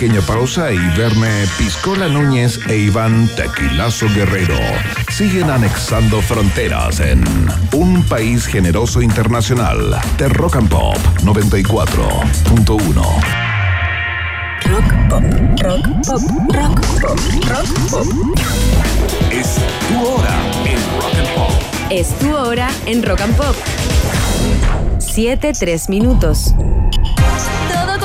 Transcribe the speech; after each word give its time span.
pequeña 0.00 0.22
pausa 0.22 0.72
y 0.72 0.78
verme 0.96 1.28
Piscola 1.58 2.08
Núñez 2.08 2.58
e 2.68 2.76
Iván 2.76 3.28
Tequilazo 3.36 4.06
Guerrero 4.14 4.56
siguen 5.10 5.50
anexando 5.50 6.22
fronteras 6.22 7.00
en 7.00 7.22
un 7.74 8.02
país 8.04 8.46
generoso 8.46 9.02
internacional 9.02 10.00
de 10.16 10.28
Rock 10.30 10.56
and 10.56 10.70
Pop 10.70 10.96
94.1. 11.22 11.84
Rock 14.64 14.94
pop, 15.10 15.22
rock 15.60 15.86
pop, 16.06 16.22
rock 16.54 16.80
pop, 17.02 17.18
rock 17.46 17.68
pop. 17.90 18.06
Es 19.30 19.56
tu 19.86 20.00
hora 20.00 20.34
en 20.64 20.78
Rock 20.96 21.14
and 21.18 21.28
Pop. 21.34 21.52
Es 21.90 22.18
tu 22.18 22.34
hora 22.34 22.70
en 22.86 23.02
Rock 23.02 23.20
and 23.20 23.36
Pop. 23.36 23.54
7, 24.98 25.52
3 25.52 25.88
minutos. 25.90 26.54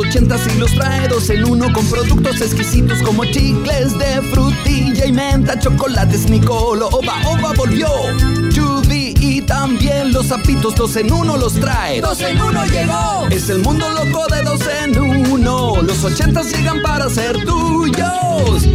Ochentas 0.00 0.40
y 0.54 0.58
los 0.58 0.72
trae 0.72 1.08
dos 1.08 1.28
en 1.30 1.44
uno 1.44 1.72
con 1.72 1.86
productos 1.86 2.40
exquisitos 2.40 3.02
como 3.02 3.24
chicles 3.24 3.96
de 3.98 4.22
frutilla 4.22 5.06
y 5.06 5.12
menta, 5.12 5.58
chocolates 5.58 6.28
Nicolo, 6.28 6.88
Oba 6.88 7.14
Oba 7.26 7.52
volvió. 7.56 7.88
Chubby 8.50 9.14
y 9.20 9.42
también 9.42 10.12
los 10.12 10.26
zapitos 10.26 10.74
dos 10.74 10.96
en 10.96 11.12
uno 11.12 11.36
los 11.36 11.54
trae. 11.54 12.00
¡Dos 12.00 12.20
en 12.20 12.40
uno 12.40 12.64
llegó! 12.66 13.26
Es 13.30 13.48
el 13.48 13.60
mundo 13.60 13.86
loco 13.90 14.26
de 14.28 14.42
dos 14.42 14.60
en 14.82 14.98
uno. 14.98 15.82
Los 15.82 16.02
ochentas 16.04 16.50
llegan 16.50 16.82
para 16.82 17.08
ser 17.08 17.44
tuyos. 17.44 18.66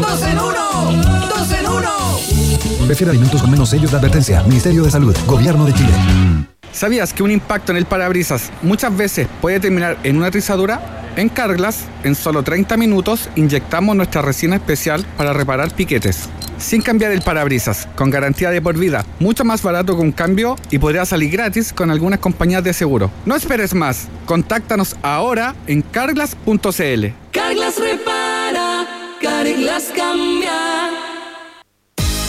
¡Dos 0.00 0.22
en 0.22 0.38
uno! 0.38 1.28
¡Dos 1.28 1.52
en 1.52 1.66
uno! 1.66 2.86
Prefiere 2.86 3.10
alimentos 3.10 3.40
con 3.40 3.50
menos 3.50 3.70
sellos 3.70 3.90
de 3.90 3.96
advertencia. 3.96 4.42
Ministerio 4.42 4.82
de 4.82 4.90
Salud. 4.90 5.16
Gobierno 5.26 5.64
de 5.64 5.74
Chile. 5.74 6.51
¿Sabías 6.72 7.12
que 7.12 7.22
un 7.22 7.30
impacto 7.30 7.72
en 7.72 7.78
el 7.78 7.86
parabrisas 7.86 8.50
muchas 8.62 8.96
veces 8.96 9.28
puede 9.40 9.60
terminar 9.60 9.98
en 10.02 10.16
una 10.16 10.30
rizadura? 10.30 11.02
En 11.16 11.28
Carglass, 11.28 11.84
en 12.04 12.14
solo 12.14 12.42
30 12.42 12.78
minutos, 12.78 13.28
inyectamos 13.36 13.94
nuestra 13.94 14.22
resina 14.22 14.56
especial 14.56 15.04
para 15.18 15.34
reparar 15.34 15.74
piquetes. 15.74 16.30
Sin 16.56 16.80
cambiar 16.80 17.12
el 17.12 17.20
parabrisas, 17.20 17.86
con 17.96 18.08
garantía 18.08 18.50
de 18.50 18.62
por 18.62 18.78
vida, 18.78 19.04
mucho 19.18 19.44
más 19.44 19.62
barato 19.62 19.94
que 19.96 20.02
un 20.02 20.12
cambio 20.12 20.56
y 20.70 20.78
podría 20.78 21.04
salir 21.04 21.30
gratis 21.30 21.72
con 21.72 21.90
algunas 21.90 22.20
compañías 22.20 22.64
de 22.64 22.72
seguro. 22.72 23.10
No 23.26 23.36
esperes 23.36 23.74
más, 23.74 24.08
contáctanos 24.24 24.96
ahora 25.02 25.54
en 25.66 25.82
carglass.cl. 25.82 27.06
Carglass 27.32 27.78
repara, 27.78 28.86
Carglass 29.20 29.92
cambia. 29.94 30.91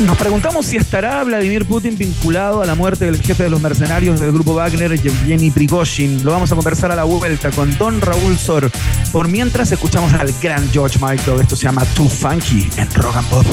Nos 0.00 0.18
preguntamos 0.18 0.66
si 0.66 0.76
estará 0.76 1.22
Vladimir 1.22 1.66
Putin 1.66 1.96
vinculado 1.96 2.60
a 2.60 2.66
la 2.66 2.74
muerte 2.74 3.04
del 3.04 3.22
jefe 3.22 3.44
de 3.44 3.48
los 3.48 3.60
mercenarios 3.60 4.18
del 4.18 4.32
grupo 4.32 4.54
Wagner, 4.54 5.00
Yevgeny 5.00 5.52
Prigozhin. 5.52 6.24
Lo 6.24 6.32
vamos 6.32 6.50
a 6.50 6.56
conversar 6.56 6.90
a 6.90 6.96
la 6.96 7.04
vuelta 7.04 7.50
con 7.52 7.76
Don 7.78 8.00
Raúl 8.00 8.36
Sor. 8.36 8.70
Por 9.12 9.28
mientras 9.28 9.70
escuchamos 9.70 10.12
al 10.14 10.32
gran 10.42 10.68
George 10.72 10.98
Michael. 11.00 11.40
Esto 11.40 11.54
se 11.54 11.62
llama 11.62 11.84
Too 11.94 12.08
Funky 12.08 12.68
en 12.76 12.92
Rock 12.94 13.16
and 13.16 13.28
Pop. 13.28 13.46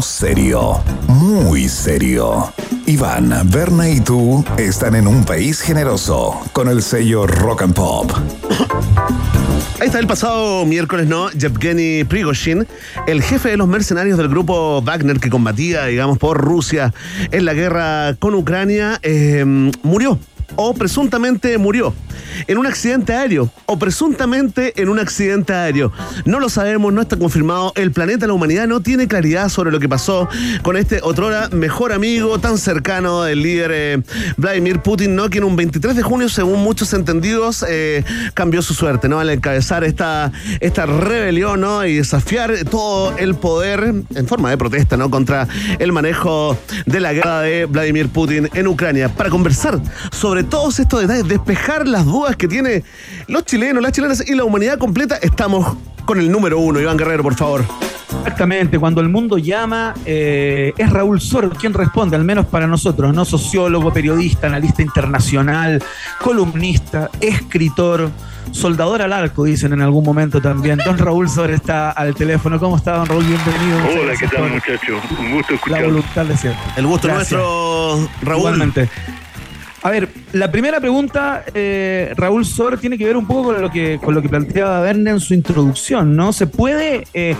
Serio. 0.00 0.80
Muy 1.08 1.68
serio. 1.68 2.52
Iván, 2.86 3.34
Berna 3.50 3.88
y 3.88 4.00
tú 4.00 4.44
están 4.56 4.94
en 4.94 5.08
un 5.08 5.24
país 5.24 5.60
generoso 5.60 6.40
con 6.52 6.68
el 6.68 6.82
sello 6.82 7.26
Rock 7.26 7.62
and 7.62 7.74
Pop. 7.74 8.12
Ahí 9.80 9.88
está 9.88 9.98
el 9.98 10.06
pasado 10.06 10.64
miércoles, 10.66 11.08
¿no? 11.08 11.30
Yevgeny 11.32 12.04
Prigozhin, 12.04 12.66
el 13.08 13.22
jefe 13.22 13.50
de 13.50 13.56
los 13.56 13.66
mercenarios 13.66 14.16
del 14.18 14.28
grupo 14.28 14.80
Wagner 14.82 15.18
que 15.18 15.30
combatía, 15.30 15.86
digamos, 15.86 16.18
por 16.18 16.38
Rusia 16.38 16.94
en 17.32 17.44
la 17.44 17.52
guerra 17.52 18.14
con 18.20 18.34
Ucrania, 18.36 19.00
eh, 19.02 19.44
murió 19.82 20.18
o 20.54 20.74
presuntamente 20.74 21.58
murió 21.58 21.92
en 22.46 22.58
un 22.58 22.66
accidente 22.66 23.14
aéreo 23.14 23.50
o 23.66 23.78
presuntamente 23.78 24.80
en 24.80 24.88
un 24.88 24.98
accidente 24.98 25.52
aéreo. 25.52 25.92
No 26.24 26.40
lo 26.40 26.48
sabemos, 26.48 26.92
no 26.92 27.02
está 27.02 27.16
confirmado. 27.16 27.72
El 27.76 27.92
planeta, 27.92 28.26
la 28.26 28.32
humanidad 28.32 28.66
no 28.66 28.80
tiene 28.80 29.08
claridad 29.08 29.48
sobre 29.48 29.70
lo 29.70 29.80
que 29.80 29.88
pasó 29.88 30.28
con 30.62 30.76
este 30.76 31.00
otrora 31.02 31.48
mejor 31.50 31.92
amigo 31.92 32.38
tan 32.38 32.58
cercano 32.58 33.22
del 33.22 33.42
líder 33.42 33.70
eh, 33.74 34.02
Vladimir 34.36 34.80
Putin, 34.80 35.14
¿no? 35.14 35.30
Quien 35.30 35.44
un 35.44 35.56
23 35.56 35.96
de 35.96 36.02
junio, 36.02 36.28
según 36.28 36.62
muchos 36.62 36.92
entendidos, 36.92 37.64
eh, 37.68 38.04
cambió 38.34 38.62
su 38.62 38.74
suerte, 38.74 39.08
¿no? 39.08 39.20
Al 39.20 39.30
encabezar 39.30 39.84
esta, 39.84 40.32
esta 40.60 40.86
rebelión, 40.86 41.60
¿no? 41.60 41.84
Y 41.84 41.96
desafiar 41.96 42.52
todo 42.70 43.16
el 43.18 43.34
poder 43.34 43.94
en 44.14 44.26
forma 44.26 44.50
de 44.50 44.58
protesta, 44.58 44.96
¿no? 44.96 45.10
Contra 45.10 45.48
el 45.78 45.92
manejo 45.92 46.56
de 46.86 47.00
la 47.00 47.12
guerra 47.12 47.40
de 47.40 47.66
Vladimir 47.66 48.08
Putin 48.08 48.48
en 48.54 48.66
Ucrania. 48.66 49.08
Para 49.08 49.30
conversar 49.30 49.80
sobre 50.10 50.44
todos 50.44 50.78
estos 50.78 51.00
detalles, 51.00 51.28
despejar 51.28 51.86
las 51.86 52.04
dudas 52.12 52.36
que 52.36 52.48
tiene 52.48 52.82
los 53.28 53.44
chilenos, 53.44 53.82
las 53.82 53.92
chilenas 53.92 54.22
y 54.26 54.34
la 54.34 54.44
humanidad 54.44 54.78
completa, 54.78 55.16
estamos 55.16 55.76
con 56.04 56.18
el 56.18 56.30
número 56.30 56.58
uno. 56.58 56.80
Iván 56.80 56.96
Guerrero, 56.96 57.22
por 57.22 57.34
favor. 57.34 57.64
Exactamente, 58.22 58.78
cuando 58.78 59.00
el 59.00 59.08
mundo 59.08 59.38
llama, 59.38 59.94
eh, 60.04 60.72
es 60.76 60.90
Raúl 60.90 61.20
Sor 61.20 61.56
quien 61.56 61.72
responde, 61.74 62.14
al 62.14 62.24
menos 62.24 62.46
para 62.46 62.66
nosotros, 62.66 63.12
¿no? 63.14 63.24
Sociólogo, 63.24 63.92
periodista, 63.92 64.46
analista 64.46 64.82
internacional, 64.82 65.82
columnista, 66.20 67.10
escritor, 67.20 68.10
soldador 68.52 69.02
al 69.02 69.12
arco, 69.12 69.44
dicen 69.44 69.72
en 69.72 69.80
algún 69.80 70.04
momento 70.04 70.40
también. 70.40 70.78
Don 70.84 70.98
Raúl 70.98 71.28
Sor 71.28 71.50
está 71.50 71.90
al 71.90 72.14
teléfono. 72.14 72.60
¿Cómo 72.60 72.76
está, 72.76 72.96
don 72.98 73.06
Raúl? 73.06 73.24
Bienvenido. 73.24 74.02
Hola, 74.02 74.12
¿qué 74.18 74.28
tal 74.28 74.50
muchachos? 74.50 75.02
Un 75.18 75.32
gusto 75.32 75.52
La 75.52 75.56
escucharlo. 75.56 75.88
voluntad 75.88 76.24
de 76.26 76.36
siempre. 76.36 76.62
El 76.76 76.86
gusto 76.86 77.08
Gracias. 77.08 77.32
nuestro, 77.32 78.08
Raúl. 78.22 78.38
Igualmente. 78.40 78.88
A 79.82 79.90
ver, 79.90 80.08
la 80.32 80.52
primera 80.52 80.78
pregunta, 80.78 81.44
eh, 81.54 82.12
Raúl 82.16 82.44
Sor, 82.44 82.78
tiene 82.78 82.96
que 82.96 83.04
ver 83.04 83.16
un 83.16 83.26
poco 83.26 83.52
con 83.52 83.60
lo 83.60 83.70
que, 83.70 83.98
con 84.02 84.14
lo 84.14 84.22
que 84.22 84.28
planteaba 84.28 84.80
Verne 84.80 85.10
en 85.10 85.20
su 85.20 85.34
introducción, 85.34 86.14
¿no? 86.14 86.32
¿Se 86.32 86.46
puede, 86.46 87.04
eh, 87.14 87.34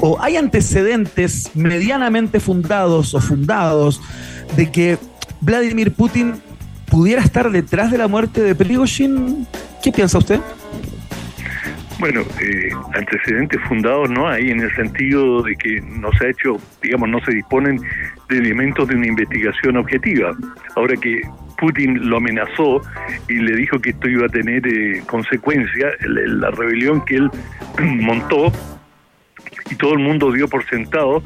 o 0.00 0.20
hay 0.20 0.36
antecedentes 0.36 1.52
medianamente 1.54 2.38
fundados 2.38 3.14
o 3.14 3.20
fundados 3.20 4.02
de 4.56 4.70
que 4.70 4.98
Vladimir 5.40 5.92
Putin 5.92 6.34
pudiera 6.90 7.22
estar 7.22 7.50
detrás 7.50 7.90
de 7.90 7.96
la 7.96 8.08
muerte 8.08 8.42
de 8.42 8.54
Prigozhin? 8.54 9.46
¿Qué 9.82 9.90
piensa 9.90 10.18
usted? 10.18 10.40
Bueno, 11.98 12.20
eh, 12.42 12.68
antecedentes 12.92 13.58
fundados 13.68 14.10
no 14.10 14.28
hay 14.28 14.50
en 14.50 14.60
el 14.60 14.74
sentido 14.76 15.42
de 15.42 15.56
que 15.56 15.80
no 15.80 16.12
se 16.12 16.26
ha 16.26 16.28
hecho, 16.28 16.58
digamos, 16.82 17.08
no 17.08 17.24
se 17.24 17.32
disponen 17.32 17.80
de 18.28 18.36
elementos 18.36 18.86
de 18.86 18.96
una 18.96 19.06
investigación 19.06 19.78
objetiva. 19.78 20.36
Ahora 20.74 20.94
que 20.96 21.22
Putin 21.58 22.08
lo 22.08 22.18
amenazó 22.18 22.80
y 23.28 23.34
le 23.34 23.56
dijo 23.56 23.78
que 23.80 23.90
esto 23.90 24.08
iba 24.08 24.26
a 24.26 24.28
tener 24.28 24.66
eh, 24.66 25.02
consecuencias, 25.06 25.94
la 26.06 26.50
rebelión 26.50 27.04
que 27.04 27.16
él 27.16 27.30
montó 28.00 28.52
y 29.70 29.74
todo 29.76 29.92
el 29.94 29.98
mundo 30.00 30.32
dio 30.32 30.48
por 30.48 30.64
sentado 30.66 31.22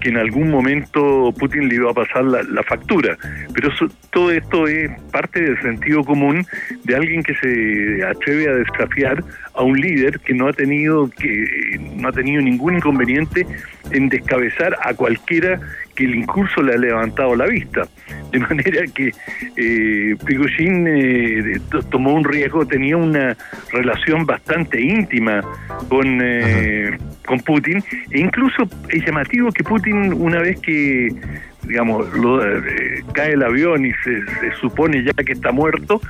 que 0.00 0.08
en 0.08 0.16
algún 0.16 0.50
momento 0.50 1.34
Putin 1.38 1.68
le 1.68 1.74
iba 1.74 1.90
a 1.90 1.94
pasar 1.94 2.24
la, 2.24 2.42
la 2.44 2.62
factura. 2.62 3.16
Pero 3.54 3.68
eso- 3.68 3.88
todo 4.10 4.30
esto 4.32 4.66
es 4.66 4.90
parte 5.10 5.42
del 5.42 5.60
sentido 5.60 6.02
común 6.02 6.46
de 6.84 6.96
alguien 6.96 7.22
que 7.22 7.34
se 7.34 8.02
atreve 8.04 8.48
a 8.48 8.54
desafiar 8.54 9.22
a 9.54 9.62
un 9.62 9.78
líder 9.78 10.18
que 10.20 10.32
no 10.32 10.48
ha 10.48 10.52
tenido 10.54 11.10
que 11.10 11.78
no 11.96 12.08
ha 12.08 12.12
tenido 12.12 12.40
ningún 12.40 12.76
inconveniente 12.76 13.46
en 13.90 14.08
descabezar 14.08 14.74
a 14.82 14.94
cualquiera 14.94 15.60
que 15.94 16.04
el 16.04 16.14
incurso 16.14 16.62
le 16.62 16.74
ha 16.74 16.78
levantado 16.78 17.34
la 17.36 17.46
vista. 17.46 17.82
De 18.30 18.38
manera 18.38 18.82
que 18.94 19.12
eh, 19.56 20.16
Prigozhin 20.24 20.86
eh, 20.88 21.60
to- 21.70 21.82
tomó 21.84 22.14
un 22.14 22.24
riesgo, 22.24 22.66
tenía 22.66 22.96
una 22.96 23.36
relación 23.72 24.24
bastante 24.24 24.80
íntima 24.80 25.42
con, 25.88 26.20
eh, 26.22 26.96
con 27.26 27.40
Putin, 27.40 27.82
e 28.10 28.20
incluso 28.20 28.68
es 28.88 29.04
llamativo 29.04 29.50
que 29.52 29.62
Putin, 29.64 30.12
una 30.14 30.40
vez 30.40 30.58
que 30.60 31.10
digamos 31.64 32.12
lo, 32.18 32.44
eh, 32.44 33.04
cae 33.12 33.34
el 33.34 33.42
avión 33.42 33.86
y 33.86 33.92
se, 34.02 34.20
se 34.40 34.52
supone 34.60 35.04
ya 35.04 35.12
que 35.12 35.32
está 35.32 35.52
muerto, 35.52 36.00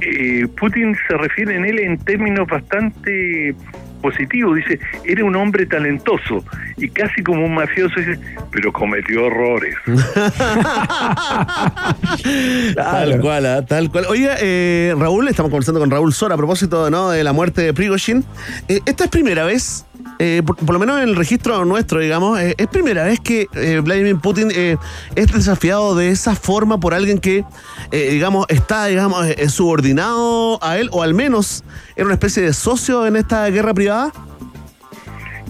eh, 0.00 0.46
Putin 0.58 0.96
se 1.06 1.16
refiere 1.16 1.54
en 1.56 1.64
él 1.64 1.78
en 1.78 1.98
términos 1.98 2.48
bastante 2.48 3.54
positivos, 3.98 4.56
dice, 4.56 4.78
era 5.04 5.24
un 5.24 5.36
hombre 5.36 5.66
talentoso 5.66 6.44
y 6.76 6.88
casi 6.88 7.22
como 7.22 7.44
un 7.44 7.54
mafioso 7.54 7.98
dice, 7.98 8.18
pero 8.50 8.72
cometió 8.72 9.26
errores. 9.26 9.74
Tal 12.74 13.20
cual, 13.20 13.46
ah, 13.46 13.64
tal 13.64 13.90
cual. 13.90 14.06
Oiga, 14.08 14.36
eh, 14.40 14.94
Raúl, 14.96 15.28
estamos 15.28 15.50
conversando 15.50 15.80
con 15.80 15.90
Raúl 15.90 16.12
Sora 16.12 16.34
a 16.34 16.36
propósito 16.36 16.90
¿no? 16.90 17.10
de 17.10 17.24
la 17.24 17.32
muerte 17.32 17.62
de 17.62 17.74
Prigozhin. 17.74 18.24
Eh, 18.68 18.80
esta 18.86 19.04
es 19.04 19.10
primera 19.10 19.44
vez, 19.44 19.84
eh, 20.18 20.42
por, 20.44 20.72
lo 20.72 20.78
menos 20.78 21.00
en 21.00 21.08
el 21.08 21.16
registro 21.16 21.64
nuestro, 21.64 22.00
digamos, 22.00 22.40
eh, 22.40 22.54
es 22.58 22.66
primera 22.66 23.04
vez 23.04 23.20
que 23.20 23.46
eh, 23.54 23.80
Vladimir 23.82 24.16
Putin 24.16 24.48
eh, 24.54 24.76
es 25.14 25.32
desafiado 25.32 25.94
de 25.94 26.08
esa 26.10 26.34
forma 26.34 26.78
por 26.80 26.94
alguien 26.94 27.18
que, 27.18 27.44
digamos, 27.90 28.46
está, 28.48 28.86
digamos, 28.86 29.26
subordinado 29.48 30.58
a 30.62 30.78
él, 30.78 30.88
o 30.92 31.02
al 31.02 31.14
menos 31.14 31.64
era 31.96 32.04
una 32.06 32.14
especie 32.14 32.42
de 32.42 32.52
socio 32.52 33.06
en 33.06 33.16
esta 33.16 33.48
guerra 33.50 33.74
privada. 33.74 34.12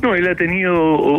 No, 0.03 0.15
él 0.15 0.29
ha 0.29 0.37
tenido 0.37 0.75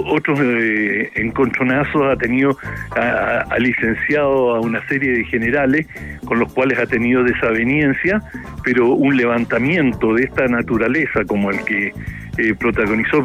otros 0.05 0.39
eh, 0.41 1.11
encontronazos, 1.15 2.01
ha 2.09 2.15
tenido 2.15 2.57
a, 2.95 2.99
a- 3.01 3.39
ha 3.41 3.59
licenciado 3.59 4.55
a 4.55 4.61
una 4.61 4.85
serie 4.87 5.11
de 5.11 5.25
generales 5.25 5.85
con 6.23 6.39
los 6.39 6.53
cuales 6.53 6.79
ha 6.79 6.85
tenido 6.85 7.21
desaveniencia, 7.23 8.21
pero 8.63 8.87
un 8.93 9.17
levantamiento 9.17 10.13
de 10.13 10.23
esta 10.23 10.47
naturaleza 10.47 11.25
como 11.27 11.51
el 11.51 11.61
que 11.65 11.91
eh, 12.39 12.55
protagonizó 12.55 13.23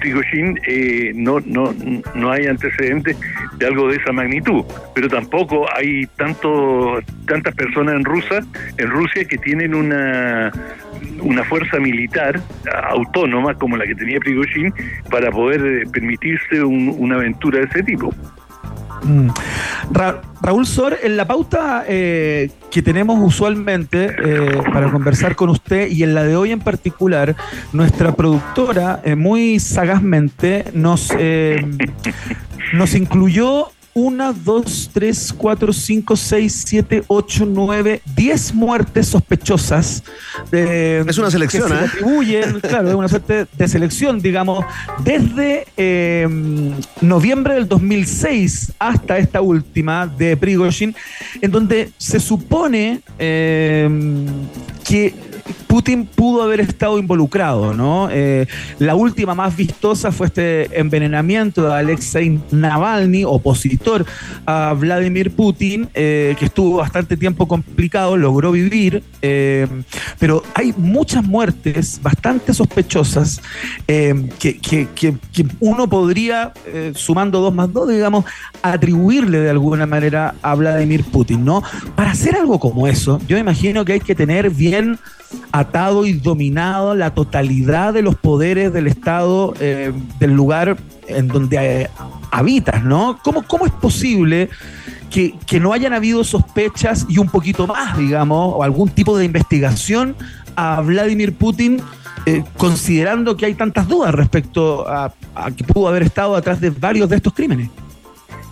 Prigozhin, 0.00 0.58
eh, 0.66 1.12
no, 1.14 1.40
no, 1.46 1.74
no 2.14 2.30
hay 2.30 2.46
antecedentes 2.46 3.16
de 3.58 3.66
algo 3.66 3.88
de 3.88 3.96
esa 3.96 4.12
magnitud, 4.12 4.64
pero 4.94 5.08
tampoco 5.08 5.66
hay 5.74 6.06
tanto, 6.16 6.98
tantas 7.26 7.54
personas 7.54 7.94
en 7.94 8.04
Rusia, 8.04 8.40
en 8.78 8.90
Rusia 8.90 9.24
que 9.24 9.38
tienen 9.38 9.74
una 9.74 10.52
una 11.20 11.44
fuerza 11.44 11.78
militar 11.78 12.40
autónoma 12.88 13.54
como 13.54 13.76
la 13.76 13.86
que 13.86 13.94
tenía 13.94 14.18
Prigozhin 14.18 14.72
para 15.10 15.30
poder 15.30 15.60
eh, 15.64 15.84
permitirse 15.92 16.62
un- 16.62 16.94
una 16.98 17.16
aventura 17.16 17.58
de 17.60 17.66
ese 17.66 17.82
tipo. 17.82 18.14
Mm. 19.02 19.28
Ra- 19.92 20.20
Raúl 20.42 20.66
Sor, 20.66 20.96
en 21.02 21.16
la 21.16 21.26
pauta 21.26 21.84
eh, 21.86 22.50
que 22.70 22.82
tenemos 22.82 23.18
usualmente 23.22 24.14
eh, 24.22 24.60
para 24.72 24.90
conversar 24.90 25.34
con 25.36 25.48
usted 25.50 25.88
y 25.90 26.02
en 26.02 26.14
la 26.14 26.24
de 26.24 26.36
hoy 26.36 26.52
en 26.52 26.60
particular, 26.60 27.34
nuestra 27.72 28.12
productora 28.14 29.00
eh, 29.04 29.14
muy 29.16 29.58
sagazmente 29.60 30.64
nos, 30.74 31.10
nos 32.72 32.94
incluyó 32.94 33.68
una, 33.98 34.30
dos, 34.34 34.90
tres, 34.92 35.32
cuatro, 35.34 35.72
cinco, 35.72 36.16
seis, 36.16 36.64
siete, 36.66 37.02
ocho, 37.06 37.46
nueve, 37.46 38.02
diez 38.14 38.52
muertes 38.52 39.06
sospechosas. 39.06 40.02
de- 40.50 41.00
Es 41.08 41.16
una 41.16 41.30
selección, 41.30 41.62
que 41.70 41.78
se 41.78 41.82
¿eh? 41.82 41.86
atribuyen, 41.88 42.60
claro, 42.60 42.88
es 42.90 42.94
una 42.94 43.08
suerte 43.08 43.46
de 43.56 43.68
selección, 43.68 44.20
digamos, 44.20 44.66
desde 45.02 45.66
eh, 45.78 46.28
noviembre 47.00 47.54
del 47.54 47.66
2006 47.68 48.72
hasta 48.78 49.16
esta 49.16 49.40
última 49.40 50.06
de 50.06 50.36
Prigozhin, 50.36 50.94
en 51.40 51.50
donde 51.50 51.90
se 51.96 52.20
supone 52.20 53.00
eh, 53.18 53.88
que 54.86 55.14
Putin 55.76 56.06
pudo 56.06 56.42
haber 56.42 56.60
estado 56.60 56.98
involucrado, 56.98 57.74
¿no? 57.74 58.08
Eh, 58.10 58.46
la 58.78 58.94
última 58.94 59.34
más 59.34 59.54
vistosa 59.54 60.10
fue 60.10 60.28
este 60.28 60.80
envenenamiento 60.80 61.68
de 61.68 61.74
Alexei 61.74 62.40
Navalny, 62.50 63.24
opositor 63.26 64.06
a 64.46 64.72
Vladimir 64.72 65.32
Putin, 65.32 65.86
eh, 65.92 66.34
que 66.38 66.46
estuvo 66.46 66.78
bastante 66.78 67.18
tiempo 67.18 67.46
complicado, 67.46 68.16
logró 68.16 68.52
vivir, 68.52 69.02
eh, 69.20 69.66
pero 70.18 70.42
hay 70.54 70.72
muchas 70.78 71.22
muertes 71.22 72.00
bastante 72.02 72.54
sospechosas 72.54 73.42
que, 73.86 74.88
uno 75.60 75.90
podría, 75.90 76.54
sumando 76.94 77.40
dos 77.40 77.54
más 77.54 77.70
dos, 77.70 77.90
digamos, 77.90 78.24
atribuirle 78.62 79.40
de 79.40 79.50
alguna 79.50 79.84
manera 79.84 80.36
a 80.40 80.54
Vladimir 80.54 81.04
Putin, 81.04 81.44
¿no? 81.44 81.62
Para 81.94 82.12
hacer 82.12 82.34
algo 82.34 82.58
como 82.58 82.86
eso, 82.88 83.20
yo 83.28 83.36
imagino 83.36 83.84
que 83.84 83.92
hay 83.92 84.00
que 84.00 84.14
tener 84.14 84.48
bien 84.48 84.98
atado 85.66 86.06
y 86.06 86.14
dominado 86.14 86.94
la 86.94 87.14
totalidad 87.14 87.92
de 87.92 88.02
los 88.02 88.16
poderes 88.16 88.72
del 88.72 88.86
Estado 88.86 89.54
eh, 89.60 89.92
del 90.18 90.32
lugar 90.32 90.76
en 91.08 91.28
donde 91.28 91.82
eh, 91.82 91.90
habitas, 92.30 92.84
¿no? 92.84 93.18
¿Cómo, 93.22 93.42
cómo 93.42 93.66
es 93.66 93.72
posible 93.72 94.48
que, 95.10 95.34
que 95.46 95.60
no 95.60 95.72
hayan 95.72 95.92
habido 95.92 96.24
sospechas 96.24 97.06
y 97.08 97.18
un 97.18 97.28
poquito 97.28 97.66
más, 97.66 97.96
digamos, 97.96 98.54
o 98.56 98.62
algún 98.62 98.88
tipo 98.88 99.16
de 99.16 99.24
investigación 99.24 100.16
a 100.56 100.80
Vladimir 100.80 101.34
Putin, 101.34 101.80
eh, 102.26 102.42
considerando 102.56 103.36
que 103.36 103.46
hay 103.46 103.54
tantas 103.54 103.86
dudas 103.88 104.14
respecto 104.14 104.88
a, 104.88 105.12
a 105.34 105.50
que 105.50 105.64
pudo 105.64 105.88
haber 105.88 106.02
estado 106.02 106.34
atrás 106.34 106.60
de 106.60 106.70
varios 106.70 107.08
de 107.08 107.16
estos 107.16 107.32
crímenes? 107.32 107.70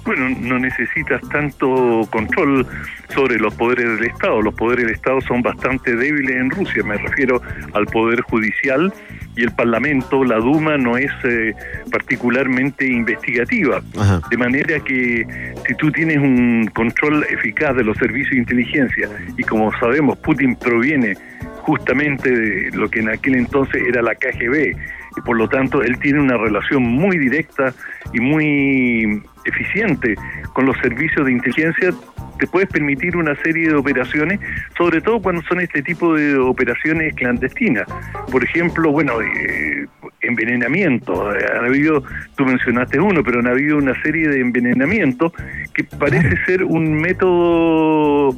Bueno, 0.04 0.28
no 0.40 0.58
necesitas 0.58 1.20
tanto 1.30 2.06
control 2.10 2.66
sobre 3.08 3.38
los 3.38 3.54
poderes 3.54 3.98
del 3.98 4.10
Estado. 4.10 4.42
Los 4.42 4.54
poderes 4.54 4.86
del 4.86 4.94
Estado 4.94 5.20
son 5.22 5.42
bastante 5.42 5.96
débiles 5.96 6.36
en 6.36 6.50
Rusia. 6.50 6.82
Me 6.84 6.98
refiero 6.98 7.40
al 7.72 7.86
poder 7.86 8.20
judicial 8.22 8.92
y 9.36 9.42
el 9.42 9.52
Parlamento, 9.52 10.22
la 10.22 10.36
Duma, 10.36 10.76
no 10.76 10.96
es 10.96 11.10
eh, 11.24 11.54
particularmente 11.90 12.86
investigativa. 12.86 13.82
Ajá. 13.98 14.20
De 14.30 14.36
manera 14.36 14.78
que 14.80 15.26
si 15.66 15.74
tú 15.76 15.90
tienes 15.90 16.18
un 16.18 16.70
control 16.74 17.24
eficaz 17.30 17.74
de 17.76 17.84
los 17.84 17.96
servicios 17.96 18.32
de 18.32 18.38
inteligencia 18.38 19.08
y 19.36 19.42
como 19.42 19.72
sabemos 19.78 20.18
Putin 20.18 20.56
proviene 20.56 21.14
justamente 21.62 22.30
de 22.30 22.70
lo 22.76 22.88
que 22.90 23.00
en 23.00 23.08
aquel 23.08 23.36
entonces 23.36 23.82
era 23.88 24.02
la 24.02 24.14
KGB 24.14 24.76
y 25.16 25.20
por 25.24 25.36
lo 25.36 25.48
tanto 25.48 25.82
él 25.82 25.98
tiene 25.98 26.20
una 26.20 26.36
relación 26.36 26.82
muy 26.82 27.16
directa 27.18 27.72
y 28.12 28.20
muy 28.20 29.22
eficiente 29.44 30.14
con 30.52 30.66
los 30.66 30.76
servicios 30.78 31.26
de 31.26 31.32
inteligencia 31.32 31.90
te 32.38 32.46
puedes 32.48 32.68
permitir 32.68 33.16
una 33.16 33.36
serie 33.42 33.68
de 33.68 33.74
operaciones, 33.76 34.40
sobre 34.76 35.00
todo 35.00 35.22
cuando 35.22 35.42
son 35.42 35.60
este 35.60 35.82
tipo 35.82 36.14
de 36.14 36.36
operaciones 36.36 37.14
clandestinas. 37.14 37.86
Por 38.30 38.42
ejemplo, 38.42 38.90
bueno, 38.90 39.20
eh, 39.20 39.86
en 40.24 40.30
envenenamientos. 40.30 41.36
Eh, 41.36 41.46
Han 41.58 41.66
habido, 41.66 42.02
tú 42.36 42.44
mencionaste 42.44 42.98
uno, 42.98 43.22
pero 43.22 43.40
han 43.40 43.46
habido 43.46 43.76
una 43.76 44.00
serie 44.02 44.28
de 44.28 44.40
envenenamientos 44.40 45.32
que 45.72 45.84
parece 45.84 46.36
ser 46.46 46.64
un 46.64 46.94
método 46.94 48.36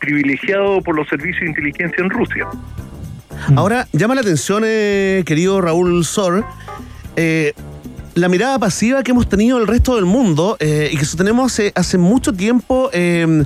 privilegiado 0.00 0.80
por 0.82 0.96
los 0.96 1.08
servicios 1.08 1.42
de 1.42 1.48
inteligencia 1.48 2.02
en 2.02 2.10
Rusia. 2.10 2.46
Ahora, 3.56 3.86
llama 3.92 4.14
la 4.14 4.22
atención, 4.22 4.64
eh, 4.66 5.22
querido 5.24 5.60
Raúl 5.60 6.04
Sor, 6.04 6.44
eh, 7.16 7.52
la 8.14 8.28
mirada 8.28 8.58
pasiva 8.58 9.02
que 9.02 9.12
hemos 9.12 9.28
tenido 9.28 9.58
el 9.58 9.66
resto 9.66 9.96
del 9.96 10.04
mundo 10.04 10.56
eh, 10.60 10.90
y 10.92 10.96
que 10.96 11.04
sostenemos 11.04 11.52
hace, 11.52 11.72
hace 11.74 11.98
mucho 11.98 12.32
tiempo 12.32 12.90
eh, 12.92 13.44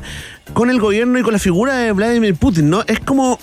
con 0.52 0.70
el 0.70 0.80
gobierno 0.80 1.18
y 1.18 1.22
con 1.22 1.32
la 1.32 1.38
figura 1.38 1.76
de 1.76 1.92
Vladimir 1.92 2.34
Putin, 2.34 2.70
¿no? 2.70 2.82
Es 2.86 3.00
como 3.00 3.38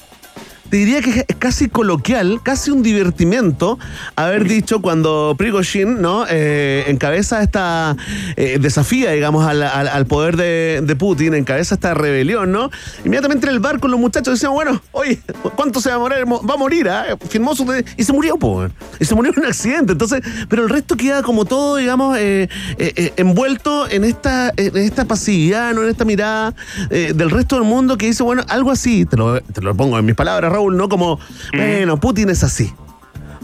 te 0.70 0.78
diría 0.78 1.02
que 1.02 1.26
es 1.28 1.36
casi 1.38 1.68
coloquial, 1.70 2.40
casi 2.44 2.72
un 2.72 2.84
divertimento 2.84 3.80
haber 4.16 4.46
dicho 4.48 4.82
cuando 4.82 5.36
Prigozhin 5.38 6.02
¿no? 6.02 6.26
Eh, 6.30 6.86
encabeza 6.88 7.42
esta 7.42 7.96
eh, 8.36 8.58
desafía, 8.60 9.12
digamos, 9.12 9.46
al, 9.46 10.06
poder 10.08 10.38
de, 10.38 10.82
de 10.84 10.96
Putin, 10.96 11.34
encabeza 11.34 11.76
esta 11.76 11.94
rebelión, 11.94 12.52
¿no? 12.52 12.70
Inmediatamente 13.06 13.48
en 13.48 13.54
el 13.54 13.60
bar 13.60 13.80
con 13.80 13.92
los 13.92 14.00
muchachos 14.00 14.36
decían, 14.36 14.54
bueno, 14.54 14.82
oye, 14.92 15.20
¿cuánto 15.56 15.82
se 15.82 15.90
va 15.90 15.96
a 15.96 16.00
morir? 16.00 16.26
Mo- 16.26 16.42
Va 16.46 16.54
a 16.54 16.58
morir, 16.58 16.90
¿ah? 16.90 17.06
Firmó 17.30 17.56
su... 17.56 17.66
Y 17.98 18.04
se 18.04 18.14
murió, 18.14 18.38
pues. 18.38 18.72
Y 19.00 19.06
se 19.06 19.16
murió 19.16 19.32
en 19.36 19.40
un 19.40 19.46
accidente. 19.46 19.92
Entonces, 19.94 20.22
pero 20.50 20.64
el 20.64 20.70
resto 20.70 20.96
queda 20.96 21.22
como 21.24 21.46
todo, 21.46 21.76
digamos, 21.76 22.18
eh, 22.18 22.50
eh, 22.78 22.94
eh, 22.96 23.14
envuelto 23.18 23.90
en 23.90 24.04
esta, 24.04 24.52
en 24.58 24.78
esta 24.78 25.06
pasividad, 25.06 25.74
¿no? 25.74 25.84
En 25.84 25.90
esta 25.90 26.06
mirada 26.06 26.54
eh, 26.90 27.14
del 27.16 27.30
resto 27.30 27.56
del 27.56 27.66
mundo 27.66 27.98
que 27.98 28.08
dice, 28.08 28.24
bueno, 28.24 28.44
algo 28.48 28.72
así, 28.72 29.06
te 29.06 29.18
lo, 29.18 29.42
te 29.42 29.62
lo 29.62 29.76
pongo 29.76 29.98
en 30.00 30.06
mis 30.06 30.16
palabras, 30.16 30.52
Raúl, 30.60 30.76
¿no? 30.76 30.90
Como, 30.90 31.20
bueno, 31.54 32.00
Putin 32.00 32.30
es 32.30 32.44
así. 32.44 32.74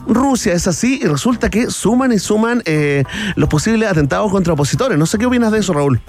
Rusia 0.07 0.53
es 0.53 0.67
así 0.67 0.99
y 1.01 1.07
resulta 1.07 1.49
que 1.49 1.71
suman 1.71 2.11
y 2.11 2.19
suman 2.19 2.61
eh, 2.65 3.03
los 3.35 3.49
posibles 3.49 3.89
atentados 3.89 4.31
contra 4.31 4.53
opositores. 4.53 4.97
No 4.97 5.05
sé 5.05 5.17
qué 5.17 5.25
opinas 5.25 5.51
de 5.51 5.59
eso, 5.59 5.73
Raúl. 5.73 6.01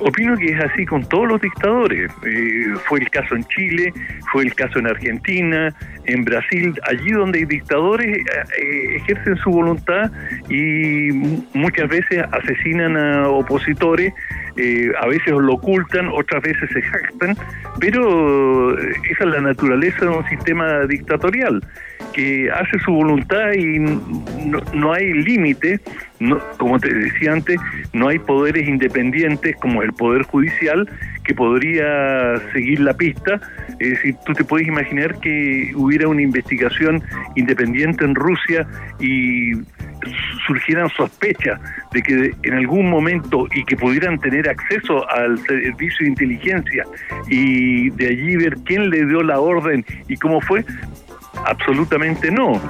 Opino 0.00 0.36
que 0.36 0.46
es 0.52 0.60
así 0.60 0.86
con 0.86 1.06
todos 1.08 1.28
los 1.28 1.40
dictadores. 1.40 2.10
Eh, 2.26 2.74
fue 2.88 3.00
el 3.00 3.10
caso 3.10 3.34
en 3.34 3.44
Chile, 3.44 3.92
fue 4.32 4.44
el 4.44 4.54
caso 4.54 4.78
en 4.78 4.86
Argentina, 4.86 5.74
en 6.06 6.24
Brasil, 6.24 6.74
allí 6.88 7.10
donde 7.12 7.40
hay 7.40 7.44
dictadores 7.44 8.06
eh, 8.08 8.22
eh, 8.58 8.96
ejercen 8.96 9.36
su 9.36 9.50
voluntad 9.50 10.10
y 10.48 11.12
mu- 11.12 11.44
muchas 11.54 11.88
veces 11.88 12.24
asesinan 12.32 12.96
a 12.96 13.28
opositores, 13.28 14.12
eh, 14.56 14.90
a 15.00 15.06
veces 15.06 15.32
lo 15.34 15.54
ocultan, 15.54 16.08
otras 16.08 16.42
veces 16.42 16.68
se 16.72 16.80
jactan, 16.82 17.36
pero 17.78 18.76
esa 18.78 19.24
es 19.24 19.26
la 19.26 19.40
naturaleza 19.40 20.06
de 20.06 20.08
un 20.08 20.26
sistema 20.28 20.86
dictatorial 20.86 21.62
que 22.14 22.50
hace 22.50 22.78
su 22.80 22.92
voluntad 22.92 23.52
y 23.52 23.78
no, 23.78 24.60
no 24.74 24.92
hay 24.92 25.12
límite, 25.12 25.78
no, 26.20 26.38
como 26.58 26.78
te 26.78 26.92
decía 26.92 27.32
antes, 27.32 27.58
no 27.92 28.08
hay 28.08 28.18
poderes 28.18 28.68
independientes 28.68 29.56
como 29.56 29.82
el 29.82 29.92
Poder 29.94 30.22
Judicial 30.22 30.88
que 31.24 31.34
podría 31.34 32.36
seguir 32.52 32.80
la 32.80 32.94
pista. 32.94 33.40
Es 33.78 33.90
decir, 33.90 34.16
tú 34.26 34.34
te 34.34 34.44
puedes 34.44 34.68
imaginar 34.68 35.18
que 35.20 35.72
hubiera 35.74 36.08
una 36.08 36.22
investigación 36.22 37.02
independiente 37.36 38.04
en 38.04 38.14
Rusia 38.14 38.66
y 39.00 39.52
surgieran 40.46 40.88
sospechas 40.90 41.60
de 41.92 42.02
que 42.02 42.32
en 42.42 42.54
algún 42.54 42.88
momento 42.90 43.46
y 43.54 43.64
que 43.64 43.76
pudieran 43.76 44.18
tener 44.18 44.48
acceso 44.48 45.08
al 45.10 45.38
servicio 45.38 46.04
de 46.04 46.08
inteligencia 46.08 46.84
y 47.28 47.90
de 47.90 48.08
allí 48.08 48.36
ver 48.36 48.56
quién 48.64 48.90
le 48.90 49.06
dio 49.06 49.22
la 49.22 49.40
orden 49.40 49.84
y 50.08 50.16
cómo 50.16 50.40
fue, 50.40 50.64
absolutamente 51.44 52.30
no. 52.30 52.60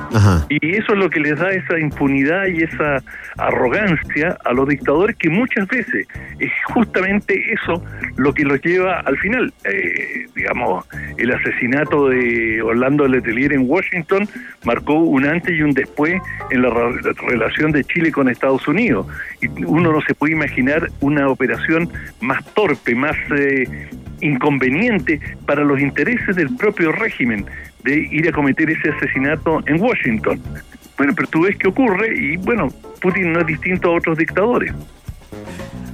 Y 0.49 0.77
eso 0.77 0.93
es 0.93 0.99
lo 0.99 1.11
que 1.11 1.21
les 1.21 1.39
da 1.39 1.51
esa 1.51 1.79
impunidad 1.79 2.47
y 2.47 2.63
esa 2.63 3.03
arrogancia 3.39 4.37
a 4.45 4.53
los 4.53 4.69
dictadores 4.69 5.17
que 5.17 5.29
muchas 5.31 5.67
veces 5.69 6.07
es 6.39 6.51
justamente 6.67 7.35
eso 7.53 7.83
lo 8.17 8.33
que 8.33 8.45
los 8.45 8.61
lleva 8.63 9.01
al 9.01 9.17
final. 9.19 9.53
Eh, 9.65 10.27
digamos, 10.35 10.87
el 11.17 11.33
asesinato 11.33 12.09
de 12.09 12.63
Orlando 12.63 13.07
Letelier 13.07 13.53
en 13.53 13.69
Washington 13.69 14.29
marcó 14.65 14.95
un 14.95 15.27
antes 15.27 15.53
y 15.57 15.63
un 15.63 15.73
después 15.73 16.21
en 16.51 16.63
la, 16.63 16.71
re- 16.71 17.03
la 17.03 17.13
relación 17.29 17.73
de 17.73 17.85
Chile 17.85 18.13
con 18.13 18.29
Estados 18.29 18.67
Unidos. 18.69 19.07
Y 19.41 19.49
uno 19.65 19.93
no 19.93 20.01
se 20.03 20.15
puede 20.15 20.33
imaginar 20.33 20.89
una 21.01 21.29
operación 21.29 21.91
más 22.21 22.45
torpe, 22.55 22.95
más 22.95 23.17
eh, 23.37 23.89
inconveniente 24.21 25.21
para 25.47 25.65
los 25.65 25.81
intereses 25.81 26.37
del 26.37 26.55
propio 26.57 26.93
régimen 26.93 27.47
de 27.85 28.09
ir 28.11 28.29
a 28.29 28.33
cometer 28.33 28.71
ese 28.71 28.91
asesinato 28.91 29.61
en 29.67 29.81
Washington. 29.81 30.41
Bueno, 30.97 31.13
pero 31.17 31.29
tú 31.29 31.43
ves 31.43 31.57
qué 31.57 31.69
ocurre 31.69 32.15
y 32.15 32.37
bueno, 32.37 32.69
Putin 33.01 33.33
no 33.33 33.41
es 33.41 33.47
distinto 33.47 33.91
a 33.91 33.97
otros 33.97 34.19
dictadores. 34.19 34.73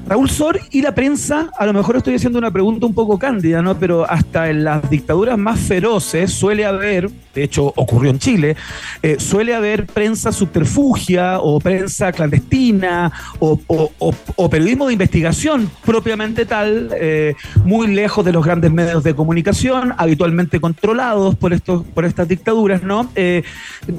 Raúl 0.09 0.31
Sor 0.31 0.61
y 0.71 0.83
la 0.83 0.95
prensa, 0.95 1.51
a 1.59 1.67
lo 1.67 1.73
mejor 1.73 1.97
estoy 1.97 2.15
haciendo 2.15 2.39
una 2.39 2.53
pregunta 2.53 2.87
un 2.87 2.95
poco 2.95 3.19
cándida, 3.19 3.61
¿no? 3.61 3.77
Pero 3.77 4.09
hasta 4.09 4.49
en 4.51 4.63
las 4.63 4.89
dictaduras 4.89 5.37
más 5.37 5.59
feroces 5.59 6.33
suele 6.33 6.65
haber, 6.65 7.09
de 7.37 7.45
hecho 7.45 7.73
ocurrió 7.77 8.11
en 8.11 8.19
Chile, 8.19 8.57
eh, 9.03 9.17
suele 9.19 9.55
haber 9.55 9.85
prensa 9.87 10.33
subterfugia 10.33 11.39
o 11.41 11.61
prensa 11.61 12.11
clandestina 12.11 13.13
o, 13.39 14.49
periodismo 14.51 14.87
de 14.87 14.95
investigación 14.95 15.71
propiamente 15.85 16.47
tal, 16.47 16.91
eh, 16.99 17.35
muy 17.65 17.89
lejos 17.89 18.25
de 18.25 18.33
los 18.33 18.43
grandes 18.45 18.73
medios 18.73 19.05
de 19.05 19.15
comunicación, 19.15 19.93
habitualmente 19.99 20.61
controlados 20.61 21.35
por 21.35 21.53
estos, 21.53 21.85
por 21.85 22.07
estas 22.07 22.27
dictaduras, 22.27 22.83
¿no? 22.83 23.11
Eh, 23.15 23.43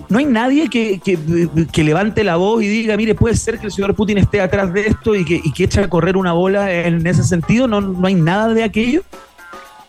no 0.09 0.17
hay 0.17 0.25
nadie 0.25 0.67
que, 0.69 0.99
que- 0.99 1.83
levante 1.83 2.23
la 2.25 2.35
voz 2.35 2.63
y 2.63 2.67
diga, 2.67 2.97
mire, 2.97 3.15
puede 3.15 3.35
ser 3.37 3.59
que 3.59 3.67
el 3.67 3.71
señor 3.71 3.93
Putin 3.95 4.17
esté 4.17 4.41
atrás 4.41 4.73
de 4.73 4.87
esto 4.87 5.15
y 5.15 5.23
que, 5.23 5.41
que 5.55 5.63
eche 5.63 5.79
a 5.79 5.89
correr 5.89 6.17
una 6.17 6.33
bola 6.33 6.69
en 6.73 7.05
ese 7.07 7.23
sentido, 7.23 7.67
¿no, 7.67 7.79
no 7.79 8.07
hay 8.07 8.15
nada 8.15 8.53
de 8.53 8.63
aquello? 8.63 9.03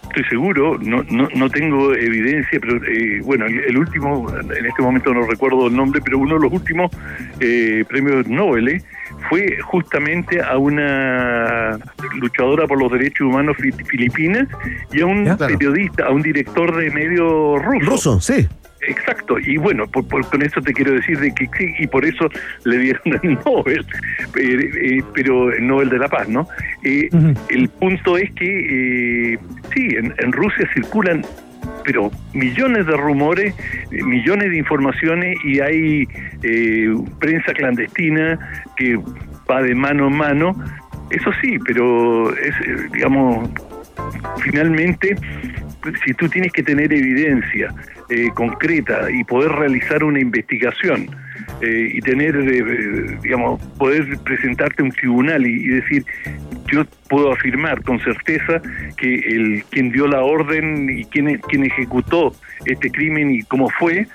Estoy 0.08 0.24
seguro, 0.30 0.78
no, 0.80 1.02
no, 1.10 1.28
no 1.34 1.50
tengo 1.50 1.94
evidencia, 1.94 2.58
pero 2.60 2.76
eh, 2.84 3.20
bueno, 3.22 3.46
el, 3.46 3.58
el 3.60 3.76
último, 3.78 4.26
en 4.38 4.66
este 4.66 4.82
momento 4.82 5.12
no 5.12 5.22
recuerdo 5.26 5.66
el 5.68 5.76
nombre, 5.76 6.00
pero 6.04 6.18
uno 6.18 6.34
de 6.36 6.40
los 6.40 6.52
últimos 6.52 6.90
eh, 7.40 7.84
premios 7.88 8.26
Nobel 8.26 8.68
eh, 8.68 8.82
fue 9.28 9.58
justamente 9.62 10.40
a 10.42 10.56
una 10.56 11.78
luchadora 12.20 12.66
por 12.66 12.80
los 12.80 12.90
derechos 12.90 13.26
humanos 13.26 13.56
fi- 13.60 13.72
filipina 13.72 14.46
y 14.92 15.00
a 15.02 15.06
un 15.06 15.36
periodista, 15.36 16.06
a 16.06 16.10
un 16.10 16.22
director 16.22 16.74
de 16.76 16.90
medio 16.90 17.58
ruso. 17.58 17.90
Ruso, 17.90 18.20
sí. 18.20 18.48
Exacto, 18.80 19.38
y 19.40 19.56
bueno, 19.56 19.86
por- 19.88 20.06
por- 20.06 20.24
con 20.30 20.40
eso 20.40 20.60
te 20.62 20.72
quiero 20.72 20.92
decir 20.92 21.18
de 21.18 21.34
que 21.34 21.46
sí, 21.58 21.74
y 21.80 21.86
por 21.88 22.04
eso 22.04 22.30
le 22.64 22.78
dieron 22.78 23.02
el 23.24 23.36
Nobel, 23.44 23.84
eh, 24.36 24.70
eh, 24.82 25.02
pero 25.12 25.52
el 25.52 25.66
Nobel 25.66 25.90
de 25.90 25.98
la 25.98 26.08
Paz, 26.08 26.28
¿no? 26.28 26.46
Eh, 26.84 27.08
El 27.50 27.68
punto 27.70 28.16
es 28.16 28.30
que 28.34 29.32
eh, 29.34 29.38
sí, 29.74 29.88
en, 29.96 30.14
en 30.18 30.32
Rusia 30.32 30.68
circulan 30.74 31.22
pero 31.84 32.10
millones 32.34 32.86
de 32.86 32.96
rumores, 32.96 33.54
eh, 33.90 34.02
millones 34.02 34.50
de 34.50 34.58
informaciones 34.58 35.38
y 35.42 35.60
hay 35.60 36.06
eh, 36.42 36.94
prensa 37.18 37.54
clandestina 37.54 38.38
que 38.76 38.98
va 39.50 39.62
de 39.62 39.74
mano 39.74 40.08
en 40.08 40.16
mano. 40.16 40.64
Eso 41.10 41.30
sí, 41.40 41.58
pero 41.64 42.36
es, 42.36 42.54
eh, 42.66 42.88
digamos, 42.92 43.48
finalmente, 44.42 45.16
si 46.04 46.12
tú 46.14 46.28
tienes 46.28 46.52
que 46.52 46.62
tener 46.62 46.92
evidencia 46.92 47.74
eh, 48.10 48.28
concreta 48.34 49.10
y 49.10 49.24
poder 49.24 49.52
realizar 49.52 50.04
una 50.04 50.20
investigación 50.20 51.08
eh, 51.60 51.90
y 51.92 52.00
tener, 52.00 52.36
eh, 52.36 52.58
eh, 52.58 53.18
digamos, 53.22 53.60
poder 53.78 54.18
presentarte 54.24 54.82
a 54.82 54.84
un 54.86 54.92
tribunal 54.92 55.46
y, 55.46 55.54
y 55.54 55.68
decir, 55.68 56.04
yo 56.70 56.84
puedo 57.08 57.32
afirmar 57.32 57.82
con 57.82 57.98
certeza 58.00 58.60
que 58.96 59.14
el 59.14 59.64
quien 59.70 59.90
dio 59.90 60.06
la 60.06 60.22
orden 60.22 60.88
y 60.90 61.04
quien, 61.06 61.38
quien 61.48 61.64
ejecutó 61.64 62.32
este 62.66 62.90
crimen 62.90 63.30
y 63.30 63.42
cómo 63.42 63.68
fue, 63.70 64.06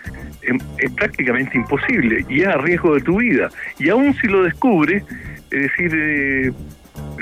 em, 0.43 0.59
es 0.77 0.91
prácticamente 0.91 1.57
imposible 1.57 2.25
y 2.29 2.41
es 2.41 2.47
a 2.47 2.57
riesgo 2.57 2.95
de 2.95 3.01
tu 3.01 3.19
vida. 3.19 3.49
Y 3.79 3.89
aún 3.89 4.13
si 4.15 4.27
lo 4.27 4.43
descubres, 4.43 5.03
es 5.51 5.61
decir, 5.61 5.91
eh, 5.93 6.51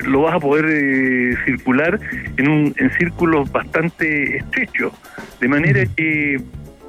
lo 0.06 0.24
vas 0.24 0.36
a 0.36 0.40
poder 0.40 0.66
eh, 0.70 1.36
circular 1.46 2.00
en, 2.38 2.48
un, 2.48 2.74
en 2.78 2.92
círculos 2.94 3.52
bastante 3.52 4.38
estrechos. 4.38 4.94
De 5.40 5.48
manera 5.48 5.86
que 5.96 6.42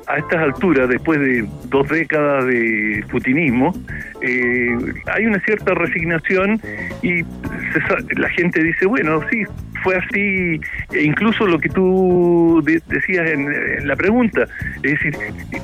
a 0.06 0.18
estas 0.18 0.40
alturas, 0.42 0.88
después 0.88 1.18
de 1.20 1.46
dos 1.68 1.88
décadas 1.88 2.46
de 2.46 3.04
putinismo, 3.10 3.72
eh, 4.20 4.68
hay 5.14 5.26
una 5.26 5.38
cierta 5.40 5.74
resignación 5.74 6.60
y 7.02 7.22
se 7.22 8.14
la 8.20 8.28
gente 8.30 8.62
dice, 8.62 8.86
bueno, 8.86 9.20
sí, 9.30 9.42
fue 9.82 9.96
así 9.96 10.60
e 10.92 11.02
incluso 11.02 11.44
lo 11.46 11.58
que 11.58 11.68
tú 11.68 12.62
de- 12.64 12.80
decías 12.86 13.28
en, 13.30 13.52
en 13.52 13.88
la 13.88 13.96
pregunta, 13.96 14.44
es 14.82 14.92
decir, 14.92 15.16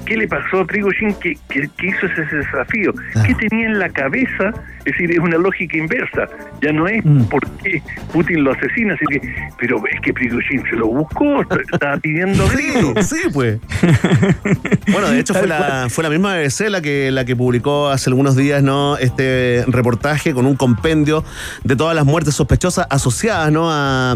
¿qué 0.07 0.17
le 0.17 0.27
pasó 0.27 0.61
a 0.61 0.67
Prigozhin 0.67 1.15
que, 1.21 1.35
que- 1.49 1.69
que 1.77 1.87
hizo 1.87 2.07
ese 2.07 2.37
desafío? 2.37 2.93
¿Qué 3.27 3.35
tenía 3.49 3.67
en 3.69 3.79
la 3.79 3.89
cabeza? 3.91 4.53
Es 4.81 4.93
decir, 4.93 5.13
es 5.13 5.19
una 5.19 5.37
lógica 5.37 5.77
inversa. 5.77 6.27
Ya 6.63 6.73
no 6.73 6.89
es 6.89 7.03
por 7.31 7.41
qué 7.63 7.81
Putin 8.13 8.43
lo 8.43 8.53
asesina, 8.53 8.95
así 8.95 9.05
que, 9.07 9.21
pero 9.61 9.81
es 9.93 10.01
que 10.01 10.13
Prigozhin 10.13 10.63
se 10.71 10.77
lo 10.77 10.87
buscó, 10.89 11.43
estaba 11.73 11.97
pidiendo 11.99 12.45
grito. 12.53 13.01
Sí, 13.03 13.19
pues. 13.33 13.61
Bueno, 14.93 15.11
de 15.11 15.21
hecho 15.21 15.35
fue 15.35 15.47
la, 15.47 15.87
fue 15.91 16.03
la 16.05 16.11
misma 16.11 16.35
BBC 16.37 16.69
la 16.71 16.81
que, 16.81 17.11
la 17.11 17.25
que 17.25 17.37
publicó 17.37 17.89
hace 17.89 18.09
algunos 18.11 18.37
días, 18.37 18.63
¿no? 18.63 18.97
Este 18.97 19.65
reportaje 19.67 20.33
con 20.33 20.47
un 20.47 20.57
compendio 20.57 21.25
de 21.65 21.77
todas 21.77 21.95
las 21.95 22.05
muertes 22.07 22.35
sospechosas 22.35 22.87
asociadas, 22.91 23.53
¿no? 23.53 23.71
A, 23.71 24.15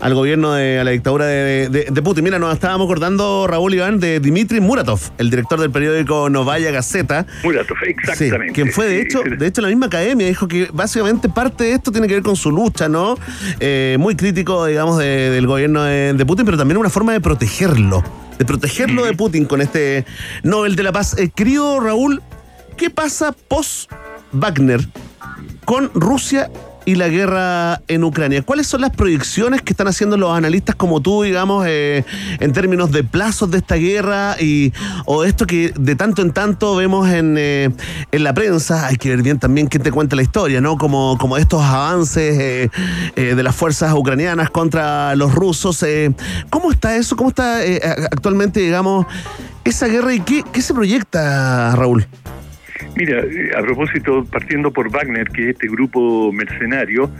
al 0.00 0.14
gobierno 0.14 0.52
de, 0.54 0.80
a 0.80 0.84
la 0.84 0.90
dictadura 0.92 1.26
de, 1.26 1.68
de- 1.68 1.86
de 1.90 2.02
Putin. 2.02 2.24
Mira, 2.24 2.38
nos 2.38 2.54
estábamos 2.54 2.86
acordando, 2.86 3.46
Raúl 3.46 3.74
Iván, 3.74 4.00
de 4.00 4.18
Dmitry 4.20 4.60
Muratov, 4.60 5.00
el 5.18 5.28
director 5.30 5.60
del 5.60 5.70
periódico 5.70 6.30
Novaya 6.30 6.70
Gazeta. 6.70 7.26
Muratov, 7.42 7.76
exactamente. 7.86 8.46
Sí, 8.48 8.52
quien 8.54 8.72
fue 8.72 8.86
de 8.88 9.02
hecho, 9.02 9.20
de 9.22 9.46
hecho 9.46 9.60
la 9.60 9.68
misma 9.68 9.86
academia 9.86 10.26
dijo 10.26 10.48
que 10.48 10.68
básicamente 10.72 11.28
parte 11.28 11.64
de 11.64 11.72
esto 11.72 11.92
tiene 11.92 12.06
que 12.08 12.14
ver 12.14 12.22
con 12.22 12.36
su 12.36 12.50
lucha, 12.50 12.88
¿no? 12.88 13.18
Eh, 13.60 13.96
muy 14.00 14.16
crítico, 14.16 14.64
digamos, 14.66 14.98
de- 14.98 15.30
del 15.30 15.46
gobierno 15.46 15.82
de, 15.82 16.14
de 16.14 16.26
Putin, 16.26 16.44
pero 16.46 16.56
también 16.56 16.78
una 16.78 16.90
forma 16.90 17.12
de 17.12 17.20
protegerlo, 17.20 18.02
de 18.38 18.44
protegerlo 18.44 19.04
de 19.04 19.14
Putin 19.14 19.44
con 19.44 19.60
este 19.60 20.04
Nobel 20.42 20.76
de 20.76 20.82
la 20.82 20.92
Paz. 20.92 21.16
Eh, 21.18 21.30
querido 21.34 21.80
Raúl, 21.80 22.22
¿qué 22.76 22.90
pasa 22.90 23.32
post 23.32 23.90
Wagner 24.32 24.80
con 25.64 25.90
Rusia 25.94 26.50
y 26.84 26.94
la 26.96 27.08
guerra 27.08 27.80
en 27.88 28.04
Ucrania. 28.04 28.42
¿Cuáles 28.42 28.66
son 28.66 28.80
las 28.80 28.90
proyecciones 28.90 29.62
que 29.62 29.72
están 29.72 29.88
haciendo 29.88 30.16
los 30.16 30.36
analistas 30.36 30.74
como 30.74 31.00
tú, 31.00 31.22
digamos, 31.22 31.64
eh, 31.66 32.04
en 32.40 32.52
términos 32.52 32.92
de 32.92 33.04
plazos 33.04 33.50
de 33.50 33.58
esta 33.58 33.76
guerra 33.76 34.36
y 34.40 34.72
o 35.06 35.24
esto 35.24 35.46
que 35.46 35.72
de 35.78 35.96
tanto 35.96 36.22
en 36.22 36.32
tanto 36.32 36.76
vemos 36.76 37.08
en, 37.08 37.36
eh, 37.38 37.70
en 38.12 38.24
la 38.24 38.34
prensa? 38.34 38.86
Hay 38.86 38.96
que 38.96 39.10
ver 39.10 39.22
bien 39.22 39.38
también 39.38 39.66
quién 39.66 39.82
te 39.82 39.90
cuenta 39.90 40.16
la 40.16 40.22
historia, 40.22 40.60
¿no? 40.60 40.76
Como, 40.76 41.16
como 41.18 41.36
estos 41.36 41.62
avances 41.62 42.70
eh, 43.16 43.34
de 43.34 43.42
las 43.42 43.54
fuerzas 43.54 43.92
ucranianas 43.94 44.50
contra 44.50 45.14
los 45.16 45.34
rusos. 45.34 45.84
¿Cómo 46.50 46.70
está 46.70 46.96
eso? 46.96 47.16
¿Cómo 47.16 47.30
está 47.30 47.58
actualmente, 48.10 48.60
digamos, 48.60 49.06
esa 49.64 49.86
guerra 49.86 50.14
y 50.14 50.20
qué, 50.20 50.44
qué 50.52 50.60
se 50.60 50.74
proyecta, 50.74 51.74
Raúl? 51.76 52.06
Mira, 52.96 53.20
eh, 53.20 53.50
a 53.56 53.60
propósito, 53.62 54.24
partiendo 54.24 54.72
por 54.72 54.90
Wagner, 54.90 55.28
que 55.28 55.42
es 55.44 55.48
este 55.50 55.68
grupo 55.68 56.32
mercenario, 56.32 57.10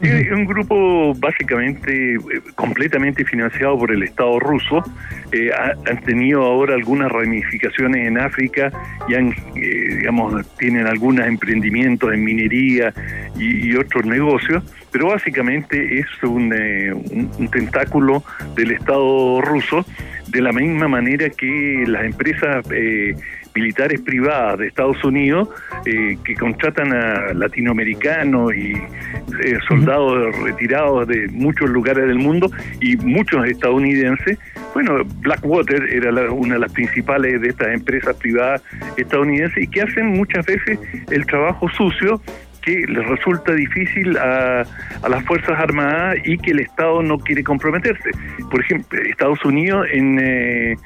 es 0.00 0.32
un 0.32 0.46
grupo 0.46 1.12
básicamente 1.14 2.14
eh, 2.14 2.18
completamente 2.54 3.22
financiado 3.24 3.78
por 3.78 3.90
el 3.92 4.02
Estado 4.02 4.38
ruso. 4.40 4.82
Eh, 5.30 5.50
ha- 5.52 5.74
han 5.90 6.02
tenido 6.04 6.42
ahora 6.42 6.74
algunas 6.74 7.12
ramificaciones 7.12 8.06
en 8.08 8.16
África 8.18 8.72
y 9.08 9.14
han, 9.14 9.28
eh, 9.56 9.96
digamos, 9.98 10.56
tienen 10.56 10.86
algunos 10.86 11.26
emprendimientos 11.26 12.12
en 12.14 12.24
minería 12.24 12.94
y, 13.38 13.68
y 13.70 13.76
otros 13.76 14.06
negocios, 14.06 14.64
pero 14.90 15.08
básicamente 15.08 15.98
es 15.98 16.06
un, 16.22 16.50
eh, 16.54 16.92
un- 16.94 17.30
un 17.38 17.48
tentáculo 17.50 18.24
del 18.56 18.70
Estado 18.72 19.40
ruso, 19.42 19.84
de 20.28 20.40
la 20.40 20.52
misma 20.52 20.88
manera 20.88 21.28
que 21.28 21.84
las 21.86 22.04
empresas 22.04 22.64
eh, 22.72 23.14
militares 23.60 24.00
privadas 24.00 24.58
de 24.58 24.66
Estados 24.72 25.02
Unidos 25.04 25.48
eh, 25.86 26.16
que 26.24 26.34
contratan 26.34 26.88
a 26.92 27.32
latinoamericanos 27.34 28.54
y 28.54 28.72
eh, 28.72 29.58
soldados 29.68 30.34
retirados 30.42 31.06
de 31.06 31.28
muchos 31.28 31.68
lugares 31.70 32.04
del 32.06 32.18
mundo 32.18 32.46
y 32.80 32.96
muchos 32.96 33.40
estadounidenses. 33.46 34.38
Bueno, 34.74 34.90
Blackwater 35.26 35.82
era 35.98 36.10
la- 36.12 36.30
una 36.32 36.54
de 36.54 36.60
las 36.60 36.72
principales 36.72 37.40
de 37.42 37.48
estas 37.48 37.68
empresas 37.80 38.16
privadas 38.16 38.62
estadounidenses 38.96 39.62
y 39.64 39.68
que 39.68 39.82
hacen 39.82 40.06
muchas 40.20 40.44
veces 40.46 40.78
el 41.10 41.22
trabajo 41.26 41.68
sucio 41.70 42.20
que 42.62 42.74
les 42.94 43.04
resulta 43.14 43.54
difícil 43.54 44.16
a, 44.18 44.62
a 45.04 45.08
las 45.08 45.22
Fuerzas 45.24 45.58
Armadas 45.58 46.16
y 46.24 46.36
que 46.38 46.50
el 46.50 46.60
Estado 46.60 47.02
no 47.02 47.18
quiere 47.18 47.42
comprometerse. 47.42 48.10
Por 48.50 48.60
ejemplo, 48.60 49.00
Estados 49.02 49.42
Unidos 49.44 49.86
en... 49.92 50.18
eh, 50.22 50.76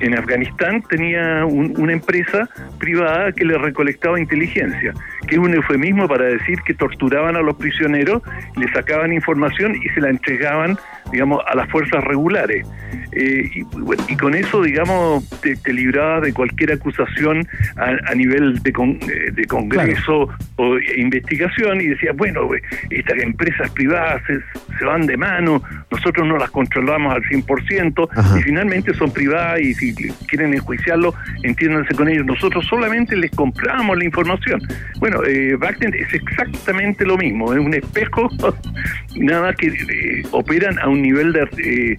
en 0.00 0.16
Afganistán 0.16 0.82
tenía 0.88 1.44
un- 1.44 1.74
una 1.78 1.92
empresa 1.92 2.48
privada 2.78 3.32
que 3.32 3.44
le 3.44 3.58
recolectaba 3.58 4.18
inteligencia, 4.18 4.92
que 5.30 5.36
es 5.36 5.40
un 5.40 5.54
eufemismo 5.54 6.08
para 6.08 6.24
decir 6.24 6.58
que 6.66 6.74
torturaban 6.74 7.36
a 7.36 7.40
los 7.40 7.54
prisioneros, 7.56 8.20
le 8.56 8.66
sacaban 8.72 9.12
información 9.12 9.76
y 9.76 9.88
se 9.90 10.00
la 10.00 10.10
entregaban, 10.10 10.76
digamos, 11.12 11.40
a 11.48 11.54
las 11.54 11.68
fuerzas 11.70 12.02
regulares. 12.04 12.66
Eh, 13.12 13.48
y, 13.54 13.62
bueno, 13.62 14.02
y 14.08 14.16
con 14.16 14.34
eso, 14.34 14.62
digamos, 14.62 15.28
te, 15.40 15.54
te 15.56 15.72
librabas 15.72 16.22
de 16.22 16.32
cualquier 16.32 16.72
acusación 16.72 17.46
a, 17.76 18.10
a 18.10 18.14
nivel 18.16 18.60
de, 18.62 18.72
con- 18.72 18.98
eh, 19.02 19.30
de 19.32 19.44
Congreso 19.44 20.28
o 20.56 20.76
investigación 20.96 21.80
y 21.80 21.86
decías, 21.86 22.16
bueno, 22.16 22.46
güey, 22.46 22.60
estas 22.90 23.18
empresas 23.18 23.70
privadas 23.70 24.22
se, 24.26 24.38
se 24.78 24.84
van 24.84 25.06
de 25.06 25.16
mano, 25.16 25.62
nosotros 25.90 26.26
no 26.26 26.36
las 26.38 26.50
controlamos 26.50 27.14
al 27.14 27.22
100% 27.22 28.08
y 28.38 28.42
finalmente 28.42 28.92
son 28.94 29.12
privadas 29.12 29.60
y 29.60 29.74
si 29.74 29.94
quieren 30.26 30.54
enjuiciarlo, 30.54 31.14
entiéndanse 31.44 31.94
con 31.94 32.08
ellos. 32.08 32.26
Nosotros 32.26 32.66
solamente 32.66 33.16
les 33.16 33.30
compramos 33.30 33.96
la 33.96 34.04
información. 34.04 34.60
Bueno, 34.98 35.19
eh, 35.26 35.56
es 35.94 36.14
exactamente 36.14 37.04
lo 37.04 37.16
mismo, 37.16 37.52
es 37.52 37.58
un 37.58 37.74
espejo, 37.74 38.28
nada 39.16 39.52
que 39.54 39.68
eh, 39.68 40.22
operan 40.32 40.78
a 40.78 40.88
un 40.88 41.02
nivel 41.02 41.32
de... 41.32 41.42
eh, 41.58 41.96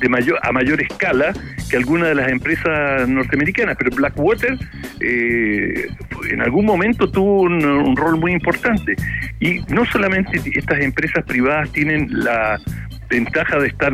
de 0.00 0.08
mayor 0.08 0.38
a 0.42 0.50
mayor 0.50 0.80
escala 0.80 1.32
que 1.70 1.76
algunas 1.76 2.08
de 2.08 2.14
las 2.14 2.28
empresas 2.30 3.08
norteamericanas, 3.08 3.76
pero 3.78 3.94
Blackwater 3.94 4.58
eh, 5.00 5.88
en 6.30 6.40
algún 6.40 6.64
momento 6.64 7.10
tuvo 7.10 7.42
un, 7.42 7.64
un 7.64 7.96
rol 7.96 8.18
muy 8.18 8.32
importante. 8.32 8.96
Y 9.38 9.60
no 9.72 9.84
solamente 9.86 10.40
estas 10.54 10.80
empresas 10.80 11.24
privadas 11.24 11.70
tienen 11.72 12.08
la 12.10 12.58
ventaja 13.08 13.58
de 13.58 13.68
estar 13.68 13.92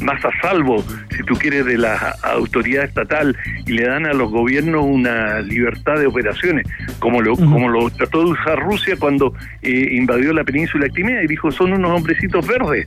más 0.00 0.22
a 0.24 0.30
salvo, 0.42 0.84
si 1.16 1.22
tú 1.24 1.34
quieres, 1.34 1.64
de 1.66 1.78
la 1.78 2.14
autoridad 2.22 2.84
estatal 2.84 3.36
y 3.66 3.72
le 3.72 3.84
dan 3.86 4.06
a 4.06 4.12
los 4.12 4.30
gobiernos 4.30 4.84
una 4.84 5.40
libertad 5.40 5.98
de 5.98 6.06
operaciones, 6.06 6.66
como 6.98 7.20
lo, 7.22 7.36
como 7.36 7.68
lo 7.68 7.88
trató 7.90 8.24
de 8.24 8.30
usar 8.32 8.58
Rusia 8.60 8.96
cuando 8.98 9.34
eh, 9.62 9.88
invadió 9.92 10.32
la 10.32 10.44
península 10.44 10.84
de 10.86 10.90
Crimea 10.90 11.22
y 11.22 11.26
dijo, 11.26 11.50
son 11.50 11.72
unos 11.72 11.90
hombrecitos 11.92 12.46
verdes. 12.46 12.86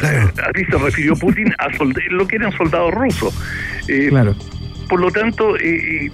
Así 0.00 0.64
se 0.70 0.78
refirió 0.78 1.14
Putin 1.16 1.52
a 1.58 1.66
lo 2.10 2.26
que 2.26 2.36
eran 2.36 2.52
soldados 2.52 2.94
rusos. 2.94 3.34
Eh, 3.88 4.08
Claro. 4.10 4.34
Por 4.88 5.00
lo 5.00 5.10
tanto, 5.10 5.54
eh, 5.58 6.06
eh, 6.06 6.10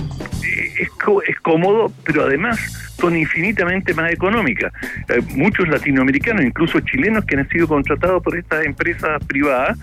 es, 0.81 0.89
co- 1.05 1.23
es 1.23 1.39
cómodo, 1.41 1.93
pero 2.05 2.25
además 2.25 2.59
son 2.99 3.17
infinitamente 3.17 3.95
más 3.95 4.11
económicas. 4.11 4.73
Eh, 5.09 5.21
muchos 5.37 5.69
latinoamericanos, 5.69 6.45
incluso 6.45 6.81
chilenos, 6.81 7.25
que 7.25 7.37
han 7.37 7.49
sido 7.51 7.69
contratados 7.69 8.21
por 8.23 8.37
estas 8.37 8.65
empresas 8.65 9.25
privadas, 9.29 9.79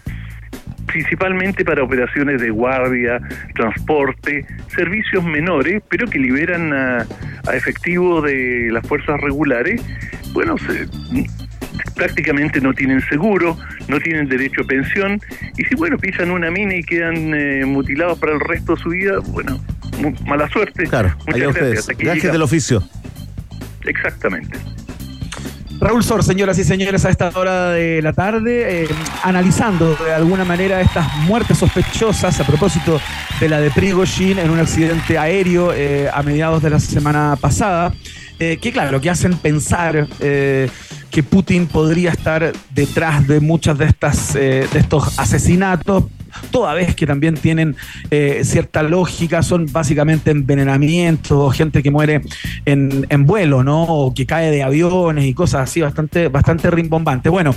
principalmente 0.88 1.64
para 1.64 1.84
operaciones 1.84 2.42
de 2.42 2.50
guardia, 2.50 3.20
transporte, 3.56 4.46
servicios 4.76 5.24
menores, 5.24 5.82
pero 5.90 6.08
que 6.08 6.20
liberan 6.20 6.74
a, 6.74 7.06
a 7.48 7.56
efectivos 7.56 8.24
de 8.26 8.70
las 8.72 8.86
fuerzas 8.88 9.20
regulares. 9.22 9.82
Bueno, 10.34 10.56
se- 10.58 10.88
prácticamente 11.96 12.60
no 12.62 12.74
tienen 12.74 13.02
seguro, 13.02 13.58
no 13.88 14.00
tienen 14.00 14.28
derecho 14.28 14.62
a 14.62 14.66
pensión, 14.66 15.20
y 15.58 15.64
si 15.66 15.76
bueno, 15.76 15.98
pisan 15.98 16.32
una 16.32 16.50
mina 16.52 16.76
y 16.76 16.84
quedan 16.84 17.34
eh, 17.34 17.64
mutilados 17.66 18.18
para 18.20 18.34
el 18.34 18.40
resto 18.40 18.76
de 18.76 18.82
su 18.82 18.90
vida, 18.90 19.20
bueno, 19.28 19.60
mala 20.26 20.48
suerte. 20.50 20.84
Claro, 20.86 21.16
Muchas 21.28 21.54
gracias. 21.56 21.88
llegamos. 21.98 22.32
del 22.32 22.42
oficio. 22.42 22.84
Exactamente. 23.86 24.58
Raúl 25.82 26.04
Sor, 26.04 26.24
señoras 26.24 26.60
y 26.60 26.64
señores, 26.64 27.06
a 27.06 27.10
esta 27.10 27.32
hora 27.34 27.72
de 27.72 28.04
la 28.04 28.14
tarde, 28.14 28.84
eh, 28.84 28.88
analizando 29.24 29.96
de 29.96 30.14
alguna 30.14 30.46
manera 30.46 30.80
estas 30.80 31.12
muertes 31.26 31.58
sospechosas 31.58 32.40
a 32.40 32.44
propósito 32.44 33.02
de 33.40 33.50
la 33.50 33.60
de 33.60 33.72
Prigozhin 33.72 34.38
en 34.38 34.52
un 34.52 34.60
accidente 34.60 35.18
aéreo 35.18 35.74
eh, 35.74 36.08
a 36.14 36.22
mediados 36.22 36.62
de 36.62 36.70
la 36.70 36.80
semana 36.80 37.36
pasada, 37.42 37.96
eh, 38.38 38.60
que 38.62 38.72
claro, 38.72 39.02
que 39.02 39.10
hacen 39.10 39.36
pensar 39.38 40.08
que 40.20 41.24
Putin 41.28 41.66
podría 41.66 42.12
estar 42.12 42.54
detrás 42.76 43.28
de 43.28 43.40
muchas 43.40 43.76
de 43.80 43.86
estas 43.86 44.34
de 44.34 44.68
estos 44.76 45.18
asesinatos 45.18 46.04
toda 46.52 46.74
vez 46.74 46.96
que 46.96 47.06
también 47.06 47.36
tienen 47.36 47.76
eh, 48.10 48.42
cierta 48.44 48.84
lógica, 48.84 49.44
son 49.44 49.68
básicamente 49.72 50.32
envenenamientos 50.32 51.56
gente 51.56 51.84
que 51.84 51.92
muere 51.92 52.22
en, 52.66 53.26
vuelo, 53.26 53.64
¿no? 53.64 53.84
O 53.84 54.14
que 54.14 54.26
cae 54.26 54.52
de 54.52 54.64
aviones 54.64 55.26
y 55.26 55.34
cosas 55.34 55.62
así, 55.62 55.82
bastante, 55.82 56.28
bastante 56.28 56.70
rimbombantes. 56.72 57.32
Bueno, 57.32 57.56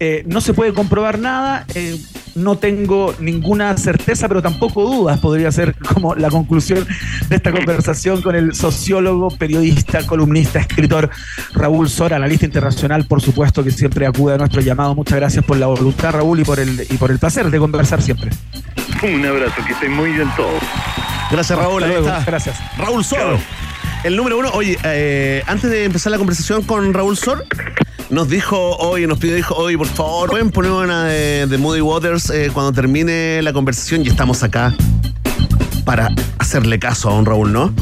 eh, 0.00 0.22
no 0.26 0.40
se 0.40 0.54
puede 0.54 0.72
comprobar 0.72 1.18
nada, 1.18 1.66
eh, 1.74 1.96
no 2.38 2.56
tengo 2.56 3.14
ninguna 3.20 3.76
certeza, 3.76 4.28
pero 4.28 4.42
tampoco 4.42 4.84
dudas, 4.84 5.18
podría 5.20 5.50
ser 5.52 5.74
como 5.76 6.14
la 6.14 6.30
conclusión 6.30 6.86
de 7.28 7.36
esta 7.36 7.52
conversación 7.52 8.22
con 8.22 8.34
el 8.34 8.54
sociólogo, 8.54 9.30
periodista, 9.30 10.06
columnista, 10.06 10.60
escritor 10.60 11.10
Raúl 11.52 11.88
Sora, 11.88 12.16
analista 12.16 12.46
internacional, 12.46 13.04
por 13.06 13.20
supuesto, 13.20 13.62
que 13.62 13.70
siempre 13.70 14.06
acude 14.06 14.34
a 14.34 14.38
nuestro 14.38 14.60
llamado. 14.60 14.94
Muchas 14.94 15.18
gracias 15.18 15.44
por 15.44 15.56
la 15.56 15.66
voluntad, 15.66 16.12
Raúl, 16.12 16.40
y 16.40 16.44
por 16.44 16.60
el, 16.60 16.86
y 16.88 16.96
por 16.96 17.10
el 17.10 17.18
placer 17.18 17.50
de 17.50 17.58
conversar 17.58 18.00
siempre. 18.02 18.30
Un 19.02 19.24
abrazo, 19.24 19.62
que 19.66 19.72
estén 19.72 19.92
muy 19.92 20.12
bien 20.12 20.28
todos. 20.36 20.62
Gracias, 21.30 21.58
Raúl. 21.58 21.84
Ahí 21.84 21.92
está. 21.92 22.24
Gracias. 22.24 22.56
Raúl 22.76 23.04
Sor. 23.04 23.38
El 24.04 24.16
número 24.16 24.38
uno. 24.38 24.50
Oye, 24.52 24.78
eh, 24.84 25.42
antes 25.46 25.70
de 25.70 25.84
empezar 25.84 26.12
la 26.12 26.18
conversación 26.18 26.62
con 26.62 26.94
Raúl 26.94 27.16
Sor, 27.16 27.44
nos 28.10 28.28
dijo 28.28 28.76
hoy, 28.76 29.06
nos 29.06 29.18
pidió, 29.18 29.34
dijo, 29.34 29.54
oye, 29.56 29.76
por 29.76 29.88
favor, 29.88 30.30
pueden 30.30 30.50
poner 30.50 30.70
una 30.70 31.04
de, 31.04 31.46
de 31.46 31.56
Waters 31.82 32.30
eh, 32.30 32.50
cuando 32.52 32.72
termine 32.72 33.42
la 33.42 33.52
conversación 33.52 34.04
y 34.04 34.08
estamos 34.08 34.42
acá 34.42 34.74
para 35.84 36.10
hacerle 36.38 36.78
caso 36.78 37.10
a 37.10 37.14
un 37.14 37.26
Raúl, 37.26 37.52
¿no? 37.52 37.72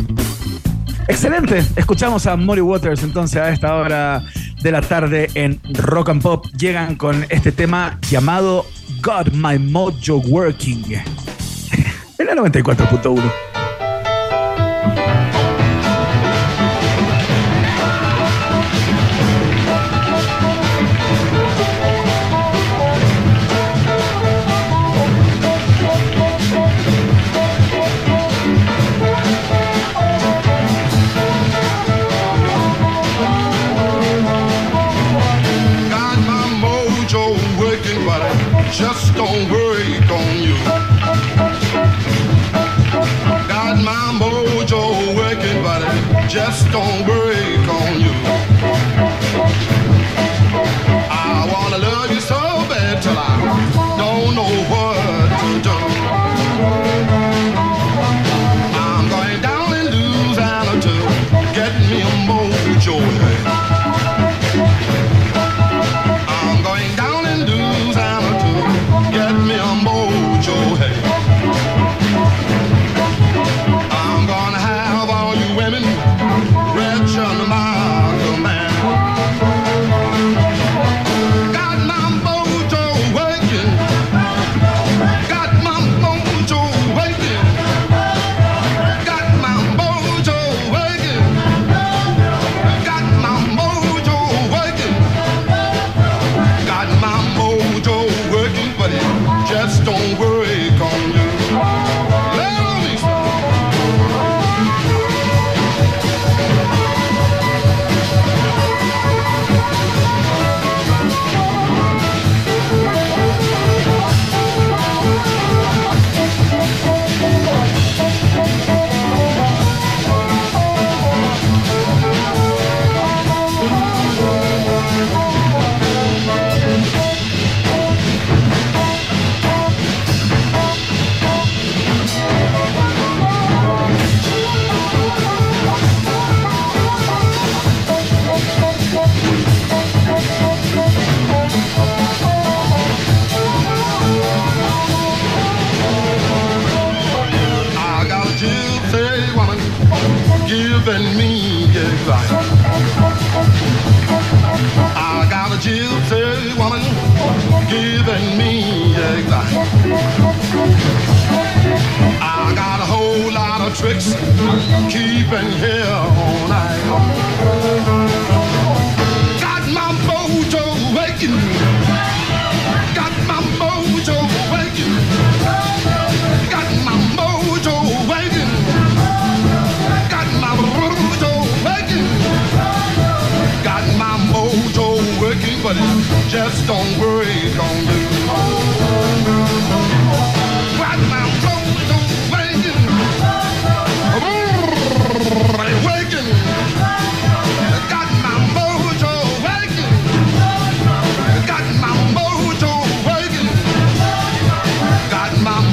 Excelente. 1.09 1.65
Escuchamos 1.77 2.27
a 2.27 2.37
Mori 2.37 2.61
Waters 2.61 3.03
entonces 3.03 3.37
a 3.37 3.51
esta 3.51 3.75
hora 3.75 4.23
de 4.63 4.73
la 4.73 4.81
tarde 4.81 5.31
en 5.35 5.61
Rock 5.75 6.09
and 6.09 6.23
Pop. 6.23 6.47
Llegan 6.57 6.97
con 6.97 7.27
este 7.29 7.53
tema 7.53 7.99
llamado 8.09 8.67
Got 9.03 9.33
My 9.33 9.59
Mojo 9.59 10.17
Working. 10.17 10.85
En 12.19 12.27
la 12.27 12.35
94.1. 12.35 13.56
just 46.37 46.71
don't 46.71 47.09
work 47.09 47.46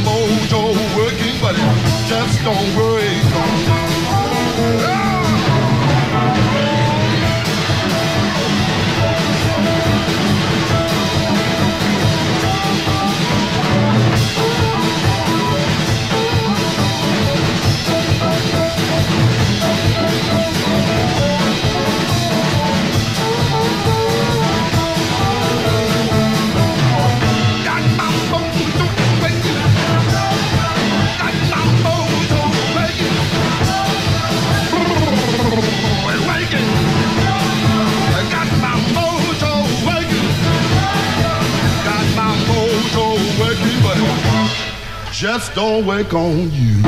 mojo 0.03 0.73
working, 0.95 1.39
but 1.41 1.55
it 1.55 2.07
just 2.07 2.43
don't 2.43 2.75
work 2.75 2.82
just 45.43 45.55
don't 45.55 45.85
wake 45.85 46.13
on 46.13 46.49
you. 46.51 46.81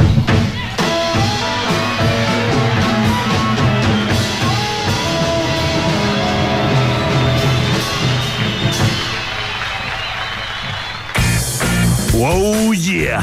Wow, 12.13 12.71
yeah. 12.73 13.19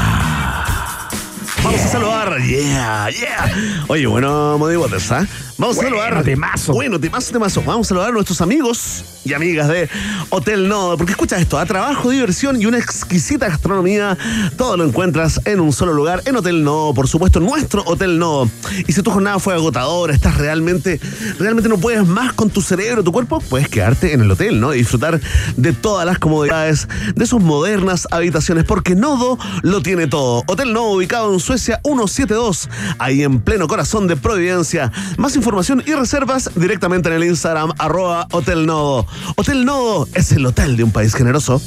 Vamos 1.62 1.80
a 1.80 1.88
saludar, 1.88 2.38
yeah, 2.44 3.08
yeah. 3.08 3.84
Oye, 3.88 4.06
bueno, 4.06 4.58
Modi 4.58 4.76
Waters, 4.76 5.10
¿ah? 5.12 5.26
Vamos 5.56 5.78
a 5.78 5.82
Bueno, 5.82 5.96
saludar. 5.98 6.24
temazo. 6.24 6.72
Bueno, 6.74 6.98
temazo, 7.00 7.32
temazo. 7.32 7.62
Vamos 7.62 7.86
a 7.86 7.88
saludar 7.88 8.10
a 8.10 8.12
nuestros 8.12 8.40
amigos 8.40 9.04
y 9.24 9.32
amigas 9.34 9.68
de 9.68 9.88
Hotel 10.30 10.68
Nodo. 10.68 10.96
Porque 10.96 11.12
escucha 11.12 11.38
esto, 11.38 11.58
a 11.58 11.66
trabajo, 11.66 12.10
diversión 12.10 12.60
y 12.60 12.66
una 12.66 12.78
exquisita 12.78 13.48
gastronomía, 13.48 14.16
todo 14.56 14.76
lo 14.76 14.84
encuentras 14.84 15.40
en 15.44 15.60
un 15.60 15.72
solo 15.72 15.92
lugar, 15.92 16.22
en 16.24 16.36
Hotel 16.36 16.64
Nodo, 16.64 16.94
por 16.94 17.08
supuesto, 17.08 17.40
nuestro 17.40 17.82
Hotel 17.86 18.18
Nodo. 18.18 18.48
Y 18.86 18.92
si 18.92 19.02
tu 19.02 19.10
jornada 19.10 19.38
fue 19.38 19.54
agotadora, 19.54 20.14
estás 20.14 20.38
realmente, 20.38 21.00
realmente 21.38 21.68
no 21.68 21.78
puedes 21.78 22.06
más 22.06 22.32
con 22.32 22.50
tu 22.50 22.62
cerebro, 22.62 23.02
tu 23.04 23.12
cuerpo, 23.12 23.40
puedes 23.40 23.68
quedarte 23.68 24.12
en 24.12 24.22
el 24.22 24.30
hotel, 24.30 24.60
¿no? 24.60 24.74
Y 24.74 24.78
disfrutar 24.78 25.20
de 25.56 25.72
todas 25.72 26.06
las 26.06 26.18
comodidades 26.18 26.88
de 27.14 27.26
sus 27.26 27.40
modernas 27.40 28.08
habitaciones, 28.10 28.64
porque 28.64 28.94
Nodo 28.94 29.38
lo 29.62 29.82
tiene 29.82 30.06
todo. 30.06 30.42
Hotel 30.46 30.72
Nodo, 30.72 30.92
ubicado 30.92 31.32
en 31.32 31.40
Suecia 31.40 31.80
172, 31.84 32.68
ahí 32.98 33.22
en 33.22 33.40
pleno 33.40 33.68
corazón 33.68 34.06
de 34.06 34.16
Providencia. 34.16 34.92
Más 35.16 35.36
información 35.36 35.82
y 35.86 35.92
reservas 35.94 36.50
directamente 36.54 37.08
en 37.08 37.16
el 37.16 37.24
Instagram, 37.24 37.72
arroba 37.78 38.26
Hotel 38.32 38.66
Nodo. 38.66 39.06
Hotel 39.36 39.64
Nodo 39.64 40.08
es 40.14 40.32
el 40.32 40.44
hotel 40.46 40.76
de 40.76 40.84
un 40.84 40.90
país 40.90 41.14
generoso. 41.14 41.60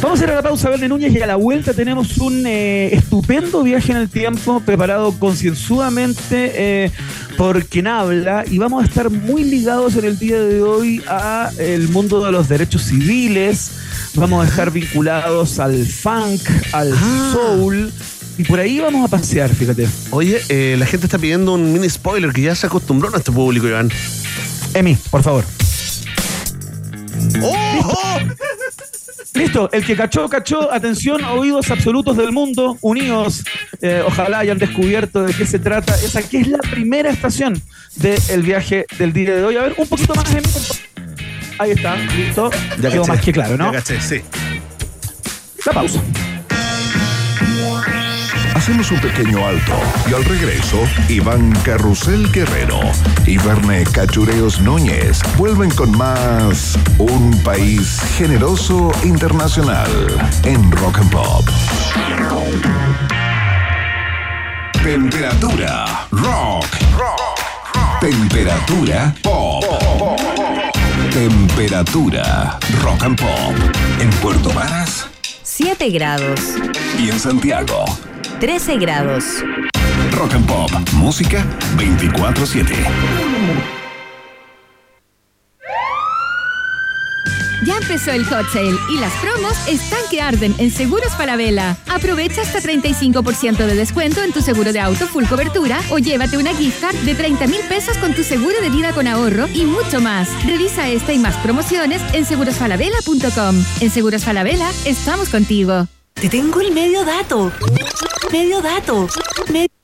Vamos 0.00 0.20
a 0.20 0.24
ir 0.24 0.30
a 0.30 0.36
la 0.36 0.42
pausa, 0.42 0.70
Verne 0.70 0.88
Núñez, 0.88 1.12
y 1.12 1.20
a 1.20 1.26
la 1.26 1.36
vuelta 1.36 1.74
tenemos 1.74 2.18
un 2.18 2.46
eh, 2.46 2.94
estupendo 2.94 3.64
viaje 3.64 3.90
en 3.90 3.98
el 3.98 4.08
tiempo 4.08 4.60
preparado 4.60 5.12
concienzudamente 5.18 6.52
eh, 6.54 6.92
por 7.36 7.64
quien 7.66 7.88
habla 7.88 8.44
y 8.48 8.58
vamos 8.58 8.82
a 8.82 8.86
estar 8.86 9.10
muy 9.10 9.42
ligados 9.42 9.96
en 9.96 10.04
el 10.04 10.18
día 10.18 10.40
de 10.40 10.62
hoy 10.62 11.02
a 11.08 11.50
el 11.58 11.88
mundo 11.88 12.24
de 12.24 12.30
los 12.30 12.48
derechos 12.48 12.82
civiles, 12.82 13.72
vamos 14.14 14.46
a 14.46 14.48
estar 14.48 14.70
vinculados 14.70 15.58
al 15.58 15.84
funk, 15.84 16.42
al 16.72 16.94
soul 17.32 17.92
y 18.38 18.44
por 18.44 18.60
ahí 18.60 18.78
vamos 18.78 19.04
a 19.04 19.08
pasear, 19.08 19.52
fíjate. 19.52 19.88
Oye, 20.10 20.40
eh, 20.48 20.76
la 20.78 20.86
gente 20.86 21.06
está 21.06 21.18
pidiendo 21.18 21.54
un 21.54 21.72
mini 21.72 21.90
spoiler 21.90 22.32
que 22.32 22.42
ya 22.42 22.54
se 22.54 22.68
acostumbró 22.68 23.08
a 23.08 23.10
nuestro 23.10 23.34
público, 23.34 23.66
Iván. 23.66 23.90
Emi, 24.74 24.96
por 25.10 25.24
favor. 25.24 25.57
¡Oh! 27.42 28.18
Listo, 29.34 29.70
el 29.72 29.84
que 29.84 29.94
cachó, 29.94 30.28
cachó. 30.28 30.72
Atención, 30.72 31.24
oídos 31.24 31.70
absolutos 31.70 32.16
del 32.16 32.32
mundo, 32.32 32.76
unidos. 32.80 33.44
Eh, 33.80 34.02
ojalá 34.04 34.40
hayan 34.40 34.58
descubierto 34.58 35.22
de 35.22 35.34
qué 35.34 35.46
se 35.46 35.58
trata. 35.58 35.94
Esa 35.94 36.22
que 36.22 36.40
es 36.40 36.48
la 36.48 36.58
primera 36.58 37.10
estación 37.10 37.60
del 37.96 38.42
viaje 38.42 38.86
del 38.98 39.12
día 39.12 39.36
de 39.36 39.44
hoy. 39.44 39.56
A 39.56 39.62
ver, 39.62 39.74
un 39.76 39.86
poquito 39.86 40.14
más, 40.14 40.28
favor. 40.28 40.42
Ahí 41.58 41.72
está, 41.72 41.96
listo. 41.96 42.50
Ya 42.80 42.90
Quedó 42.90 43.06
más 43.06 43.20
que 43.20 43.32
claro, 43.32 43.56
¿no? 43.56 43.72
Ya 43.72 43.78
caché, 43.78 44.00
sí. 44.00 44.20
La 45.66 45.72
pausa. 45.72 46.00
Hacemos 48.58 48.90
un 48.90 49.00
pequeño 49.00 49.46
alto 49.46 49.72
y 50.10 50.14
al 50.14 50.24
regreso, 50.24 50.82
Iván 51.08 51.52
Carrusel 51.62 52.28
Guerrero 52.32 52.80
y 53.24 53.38
Verne 53.38 53.84
Cachureos 53.84 54.60
Núñez 54.60 55.20
vuelven 55.36 55.70
con 55.70 55.96
más 55.96 56.76
Un 56.98 57.40
País 57.44 58.00
Generoso 58.16 58.90
Internacional 59.04 59.88
en 60.42 60.72
Rock 60.72 60.98
and 60.98 61.10
Pop. 61.12 61.48
Temperatura 64.82 66.08
rock. 66.10 66.66
Temperatura 68.00 69.14
pop. 69.22 69.64
Temperatura 71.12 72.58
rock 72.82 73.04
and 73.04 73.20
pop. 73.20 73.54
En 74.00 74.10
Puerto 74.20 74.50
Varas 74.50 75.06
7 75.44 75.90
grados. 75.90 76.40
y 76.98 77.10
en 77.10 77.20
Santiago. 77.20 77.84
13 78.40 78.78
grados. 78.78 79.24
Rock 80.12 80.34
and 80.34 80.46
Pop. 80.46 80.70
Música 80.94 81.44
24-7. 81.76 82.66
Ya 87.64 87.76
empezó 87.76 88.12
el 88.12 88.24
hot 88.24 88.48
sale 88.52 88.76
y 88.90 88.98
las 88.98 89.12
promos 89.14 89.52
están 89.68 89.98
que 90.10 90.22
arden 90.22 90.54
en 90.58 90.70
Seguros 90.70 91.12
Falabella. 91.16 91.76
Aprovecha 91.88 92.42
hasta 92.42 92.60
35% 92.60 93.56
de 93.56 93.74
descuento 93.74 94.22
en 94.22 94.32
tu 94.32 94.40
seguro 94.40 94.72
de 94.72 94.80
auto 94.80 95.08
full 95.08 95.24
cobertura 95.24 95.80
o 95.90 95.98
llévate 95.98 96.38
una 96.38 96.54
gift 96.54 96.80
card 96.80 96.96
de 96.98 97.14
30 97.16 97.48
mil 97.48 97.60
pesos 97.68 97.98
con 97.98 98.14
tu 98.14 98.22
seguro 98.22 98.60
de 98.62 98.70
vida 98.70 98.92
con 98.92 99.08
ahorro 99.08 99.48
y 99.52 99.64
mucho 99.64 100.00
más. 100.00 100.28
Revisa 100.46 100.88
esta 100.88 101.12
y 101.12 101.18
más 101.18 101.36
promociones 101.38 102.00
en 102.14 102.24
segurosfalabella.com. 102.24 103.64
En 103.80 103.90
Seguros 103.90 104.24
Falabella 104.24 104.70
estamos 104.84 105.28
contigo. 105.28 105.88
Te 106.20 106.28
tengo 106.28 106.60
el 106.60 106.72
medio 106.72 107.04
dato. 107.04 107.52
Medio 108.32 108.60
dato. 108.60 109.08
Me- 109.50 109.60
me- 109.60 109.77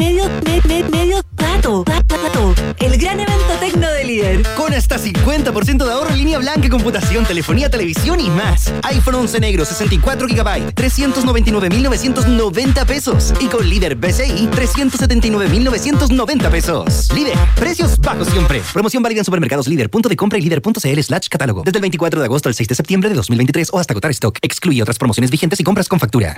medio, 0.00 0.24
me- 0.46 0.60
me- 0.66 0.84
medio 0.88 1.20
dato. 1.34 1.84
Dato. 1.84 2.54
El 2.78 2.96
gran 2.98 3.20
evento 3.20 3.54
tecno 3.60 3.88
de 3.90 4.04
líder. 4.04 4.42
Con 4.56 4.72
hasta 4.74 4.98
50% 4.98 5.84
de 5.84 5.92
ahorro 5.92 6.10
en 6.10 6.18
línea 6.18 6.38
blanca, 6.38 6.68
computación, 6.68 7.24
telefonía, 7.24 7.70
televisión 7.70 8.18
y 8.20 8.28
más. 8.30 8.72
iPhone 8.82 9.14
11 9.16 9.40
negro, 9.40 9.64
64 9.64 10.26
GB, 10.26 10.74
399.990 10.74 12.84
pesos. 12.86 13.32
Y 13.40 13.46
con 13.46 13.68
líder 13.68 13.94
BCI, 13.96 14.48
379.990 14.48 16.50
pesos. 16.50 17.08
Líder, 17.14 17.36
precios 17.56 17.98
bajos 18.00 18.28
siempre. 18.28 18.62
Promoción 18.72 19.02
válida 19.02 19.20
en 19.20 19.24
supermercados 19.24 19.66
líder, 19.68 19.90
punto 19.90 20.08
de 20.08 20.16
compra 20.16 20.38
y 20.38 20.42
líder.cl 20.42 21.00
slash 21.02 21.28
catálogo. 21.28 21.62
Desde 21.64 21.78
el 21.78 21.82
24 21.82 22.20
de 22.20 22.26
agosto 22.26 22.48
al 22.48 22.54
6 22.54 22.68
de 22.68 22.74
septiembre 22.74 23.08
de 23.10 23.16
2023 23.16 23.68
o 23.72 23.78
hasta 23.78 23.92
agotar 23.92 24.10
stock. 24.12 24.38
Excluye 24.42 24.82
otras 24.82 24.98
promociones 24.98 25.30
vigentes 25.30 25.60
y 25.60 25.64
compras 25.64 25.88
con 25.88 25.98
factura. 26.00 26.36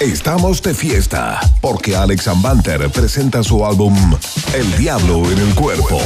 Estamos 0.00 0.60
de 0.60 0.74
fiesta 0.74 1.40
porque 1.60 1.94
Alex 1.94 2.26
Ambanter 2.26 2.90
presenta 2.90 3.42
su 3.44 3.64
álbum 3.64 3.94
El 4.52 4.76
Diablo 4.76 5.30
en 5.30 5.38
el 5.38 5.54
Cuerpo. 5.54 6.00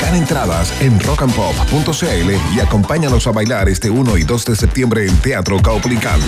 Gana 0.00 0.18
entradas 0.18 0.72
en 0.80 1.00
rockandpop.cl 1.00 2.54
y 2.54 2.60
acompáñanos 2.60 3.26
a 3.26 3.32
bailar 3.32 3.68
este 3.70 3.88
1 3.88 4.18
y 4.18 4.24
2 4.24 4.44
de 4.44 4.56
septiembre 4.56 5.06
en 5.06 5.16
Teatro 5.18 5.60
Caupolicán. 5.62 6.20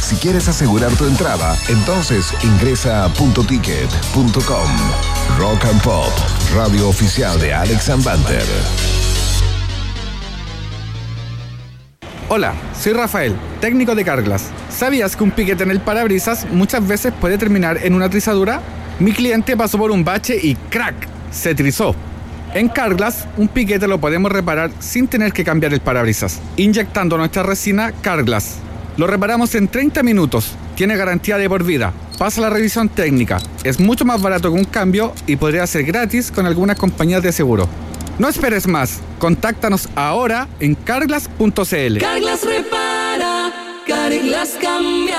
Si 0.00 0.16
quieres 0.16 0.46
asegurar 0.46 0.92
tu 0.92 1.06
entrada, 1.06 1.56
entonces 1.68 2.32
ingresa 2.44 3.04
a 3.04 3.08
puntoticket.com. 3.08 4.68
Rock 5.38 5.64
and 5.64 5.82
Pop, 5.82 6.12
radio 6.54 6.88
oficial 6.88 7.40
de 7.40 7.54
Alex 7.54 7.88
Ambanter. 7.88 8.42
Hola, 12.28 12.54
soy 12.78 12.92
Rafael, 12.92 13.34
técnico 13.60 13.94
de 13.94 14.04
Carglass. 14.04 14.50
¿Sabías 14.68 15.16
que 15.16 15.24
un 15.24 15.30
piquete 15.30 15.62
en 15.62 15.70
el 15.70 15.80
parabrisas 15.80 16.46
muchas 16.50 16.86
veces 16.86 17.12
puede 17.18 17.38
terminar 17.38 17.78
en 17.82 17.94
una 17.94 18.10
trizadura? 18.10 18.60
Mi 18.98 19.12
cliente 19.12 19.56
pasó 19.56 19.78
por 19.78 19.90
un 19.90 20.04
bache 20.04 20.38
y 20.42 20.54
¡crack! 20.54 21.08
se 21.30 21.54
trizó. 21.54 21.94
En 22.52 22.68
Carglass, 22.68 23.26
un 23.38 23.48
piquete 23.48 23.88
lo 23.88 23.98
podemos 23.98 24.30
reparar 24.30 24.70
sin 24.78 25.08
tener 25.08 25.32
que 25.32 25.44
cambiar 25.44 25.72
el 25.72 25.80
parabrisas, 25.80 26.40
inyectando 26.56 27.16
nuestra 27.16 27.42
resina 27.42 27.92
Carglass. 28.02 28.56
Lo 28.98 29.06
reparamos 29.06 29.54
en 29.54 29.68
30 29.68 30.02
minutos, 30.02 30.52
tiene 30.76 30.96
garantía 30.96 31.38
de 31.38 31.48
por 31.48 31.64
vida, 31.64 31.94
pasa 32.22 32.40
la 32.40 32.50
revisión 32.50 32.88
técnica, 32.88 33.40
es 33.64 33.80
mucho 33.80 34.04
más 34.04 34.22
barato 34.22 34.52
que 34.52 34.56
un 34.56 34.64
cambio 34.64 35.12
y 35.26 35.34
podría 35.34 35.66
ser 35.66 35.82
gratis 35.82 36.30
con 36.30 36.46
algunas 36.46 36.78
compañías 36.78 37.20
de 37.20 37.32
seguro. 37.32 37.68
No 38.16 38.28
esperes 38.28 38.68
más, 38.68 39.00
contáctanos 39.18 39.88
ahora 39.96 40.46
en 40.60 40.76
carglass.cl. 40.76 41.98
Carglass 41.98 42.44
repara, 42.44 43.52
Carglass 43.88 44.56
cambia. 44.60 45.18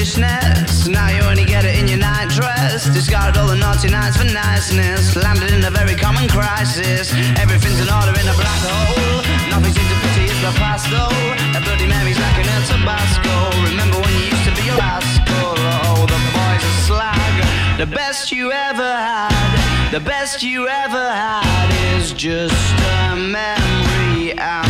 Fishnets, 0.00 0.88
now 0.88 1.08
you 1.10 1.20
only 1.28 1.44
get 1.44 1.62
it 1.64 1.76
in 1.76 1.86
your 1.86 1.98
night 1.98 2.30
dress. 2.30 2.88
Discarded 2.88 3.36
all 3.36 3.48
the 3.48 3.54
naughty 3.54 3.90
nights 3.90 4.16
for 4.16 4.24
niceness, 4.24 5.14
landed 5.14 5.52
in 5.52 5.62
a 5.62 5.70
very 5.70 5.94
common 5.94 6.26
crisis. 6.26 7.12
Everything's 7.36 7.80
in 7.84 7.90
order 7.92 8.16
in 8.16 8.24
a 8.24 8.36
black 8.40 8.62
hole. 8.64 9.20
Nothing 9.52 9.72
seems 9.76 9.90
to 9.92 9.98
pity 10.00 10.24
is 10.32 10.40
the 10.40 10.52
past 10.56 10.88
though. 10.88 11.12
A 11.52 11.60
Bloody 11.60 11.86
Mary's 11.86 12.18
like 12.18 12.38
an 12.40 12.48
El 12.48 12.64
Tabasco. 12.64 13.34
Remember 13.68 14.00
when 14.00 14.12
you 14.16 14.24
used 14.32 14.46
to 14.48 14.54
be 14.56 14.64
a 14.72 14.76
rascal? 14.80 15.52
Oh, 15.84 16.08
the 16.08 16.20
boys 16.32 16.64
are 16.64 16.80
slag. 16.88 17.34
The 17.76 17.86
best 17.86 18.32
you 18.32 18.52
ever 18.52 18.92
had, 19.08 19.90
the 19.92 20.00
best 20.00 20.42
you 20.42 20.66
ever 20.66 21.06
had 21.12 21.68
is 21.92 22.14
just 22.14 22.72
a 23.04 23.16
memory 23.16 24.32
and 24.32 24.69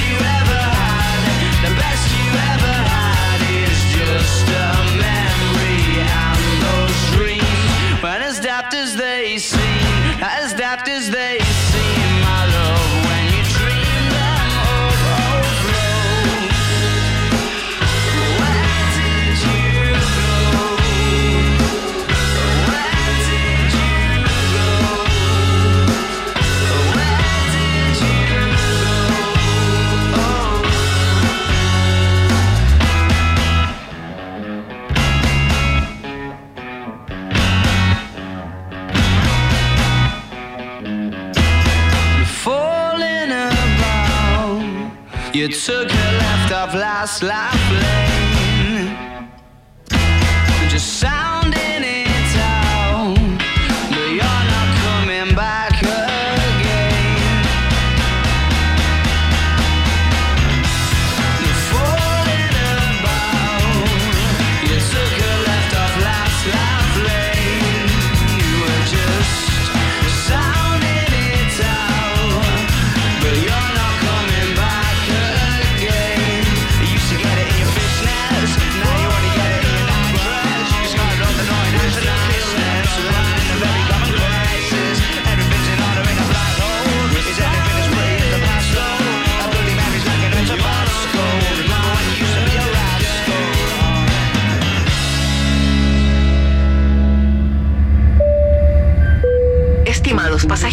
love, 46.61 46.75
last 46.75 47.23
laugh 47.23 47.71
lane. 47.71 48.20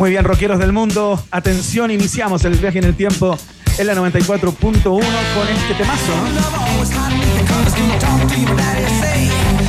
Muy 0.00 0.08
bien, 0.08 0.24
rockeros 0.24 0.58
del 0.58 0.72
mundo. 0.72 1.22
Atención, 1.30 1.90
iniciamos 1.90 2.42
el 2.46 2.56
viaje 2.56 2.78
en 2.78 2.84
el 2.84 2.94
tiempo 2.94 3.36
en 3.76 3.86
la 3.86 3.94
94.1 3.94 4.82
con 4.82 5.02
este 5.02 5.74
temazo. 5.76 6.12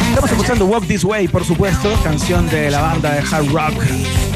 Estamos 0.08 0.32
escuchando 0.32 0.66
Walk 0.68 0.88
This 0.88 1.04
Way, 1.04 1.28
por 1.28 1.44
supuesto, 1.44 1.94
canción 2.02 2.50
de 2.50 2.72
la 2.72 2.80
banda 2.80 3.12
de 3.12 3.20
hard 3.20 3.52
rock 3.52 4.31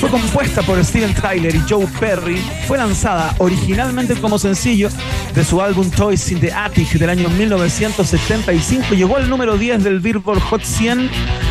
Fue 0.00 0.10
compuesta 0.10 0.62
por 0.62 0.84
Steven 0.84 1.14
Tyler 1.14 1.54
y 1.54 1.62
Joe 1.68 1.86
Perry. 2.00 2.42
Fue 2.66 2.76
lanzada 2.76 3.34
originalmente 3.38 4.14
como 4.16 4.38
sencillo 4.38 4.88
de 5.32 5.44
su 5.44 5.62
álbum 5.62 5.90
Toys 5.90 6.30
in 6.32 6.40
the 6.40 6.52
Attic 6.52 6.92
del 6.94 7.10
año 7.10 7.28
1975. 7.28 8.94
Llegó 8.94 9.16
al 9.16 9.30
número 9.30 9.56
10 9.56 9.84
del 9.84 10.00
Billboard 10.00 10.40
Hot 10.40 10.62
100 10.62 11.08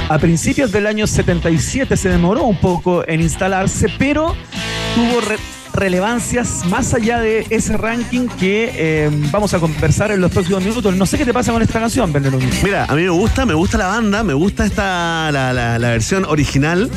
a 0.09 0.19
principios 0.19 0.71
del 0.71 0.85
año 0.85 1.07
77. 1.07 1.95
Se 1.95 2.09
demoró 2.09 2.43
un 2.43 2.57
poco 2.57 3.07
en 3.07 3.21
instalarse, 3.21 3.87
pero 3.97 4.35
tuvo 4.95 5.21
relevancias 5.73 6.65
más 6.69 6.93
allá 6.93 7.19
de 7.19 7.45
ese 7.49 7.75
ranking 7.77 8.27
que 8.27 8.71
eh, 8.75 9.09
vamos 9.31 9.53
a 9.53 9.59
conversar 9.59 10.11
en 10.11 10.21
los 10.21 10.31
próximos 10.31 10.63
minutos. 10.63 10.95
No 10.95 11.05
sé 11.05 11.17
qué 11.17 11.25
te 11.25 11.33
pasa 11.33 11.51
con 11.51 11.61
esta 11.61 11.79
canción, 11.79 12.11
Bernardo. 12.13 12.39
Mira, 12.63 12.85
a 12.85 12.95
mí 12.95 13.03
me 13.03 13.09
gusta, 13.09 13.45
me 13.45 13.53
gusta 13.53 13.77
la 13.77 13.87
banda, 13.87 14.23
me 14.23 14.33
gusta 14.33 14.65
esta 14.65 15.31
la, 15.31 15.51
la- 15.53 15.79
la 15.79 15.89
versión 15.89 16.25
original. 16.25 16.89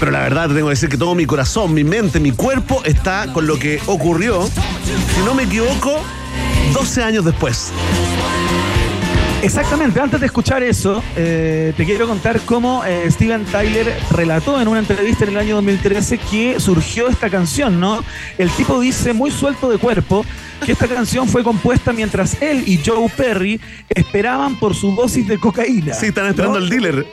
Pero 0.00 0.10
la 0.10 0.20
verdad 0.20 0.48
te 0.48 0.54
tengo 0.54 0.66
que 0.66 0.72
decir 0.74 0.88
que 0.88 0.96
todo 0.96 1.14
mi 1.14 1.26
corazón, 1.26 1.72
mi 1.74 1.84
mente, 1.84 2.18
mi 2.18 2.32
cuerpo 2.32 2.82
está 2.84 3.32
con 3.32 3.46
lo 3.46 3.56
que 3.58 3.80
ocurrió, 3.86 4.44
si 4.46 5.20
no 5.24 5.32
me 5.34 5.44
equivoco, 5.44 6.00
12 6.74 7.04
años 7.04 7.24
después. 7.24 7.70
Exactamente, 9.42 10.00
antes 10.00 10.20
de 10.20 10.26
escuchar 10.26 10.62
eso, 10.62 11.02
eh, 11.16 11.74
te 11.76 11.84
quiero 11.84 12.06
contar 12.06 12.40
cómo 12.42 12.84
eh, 12.84 13.10
Steven 13.10 13.44
Tyler 13.44 13.92
relató 14.12 14.60
en 14.60 14.68
una 14.68 14.78
entrevista 14.78 15.24
en 15.24 15.30
el 15.30 15.38
año 15.38 15.56
2013 15.56 16.18
que 16.18 16.60
surgió 16.60 17.08
esta 17.08 17.28
canción, 17.28 17.80
¿no? 17.80 18.04
El 18.38 18.48
tipo 18.50 18.78
dice 18.78 19.12
muy 19.12 19.32
suelto 19.32 19.68
de 19.68 19.78
cuerpo 19.78 20.24
que 20.64 20.72
esta 20.72 20.86
canción 20.86 21.26
fue 21.26 21.42
compuesta 21.42 21.92
mientras 21.92 22.40
él 22.40 22.62
y 22.66 22.78
Joe 22.84 23.10
Perry 23.16 23.60
esperaban 23.88 24.54
por 24.60 24.76
su 24.76 24.94
dosis 24.94 25.26
de 25.26 25.36
cocaína. 25.36 25.92
Sí, 25.92 26.06
están 26.06 26.26
esperando 26.26 26.60
¿no? 26.60 26.64
al 26.64 26.70
dealer. 26.70 27.04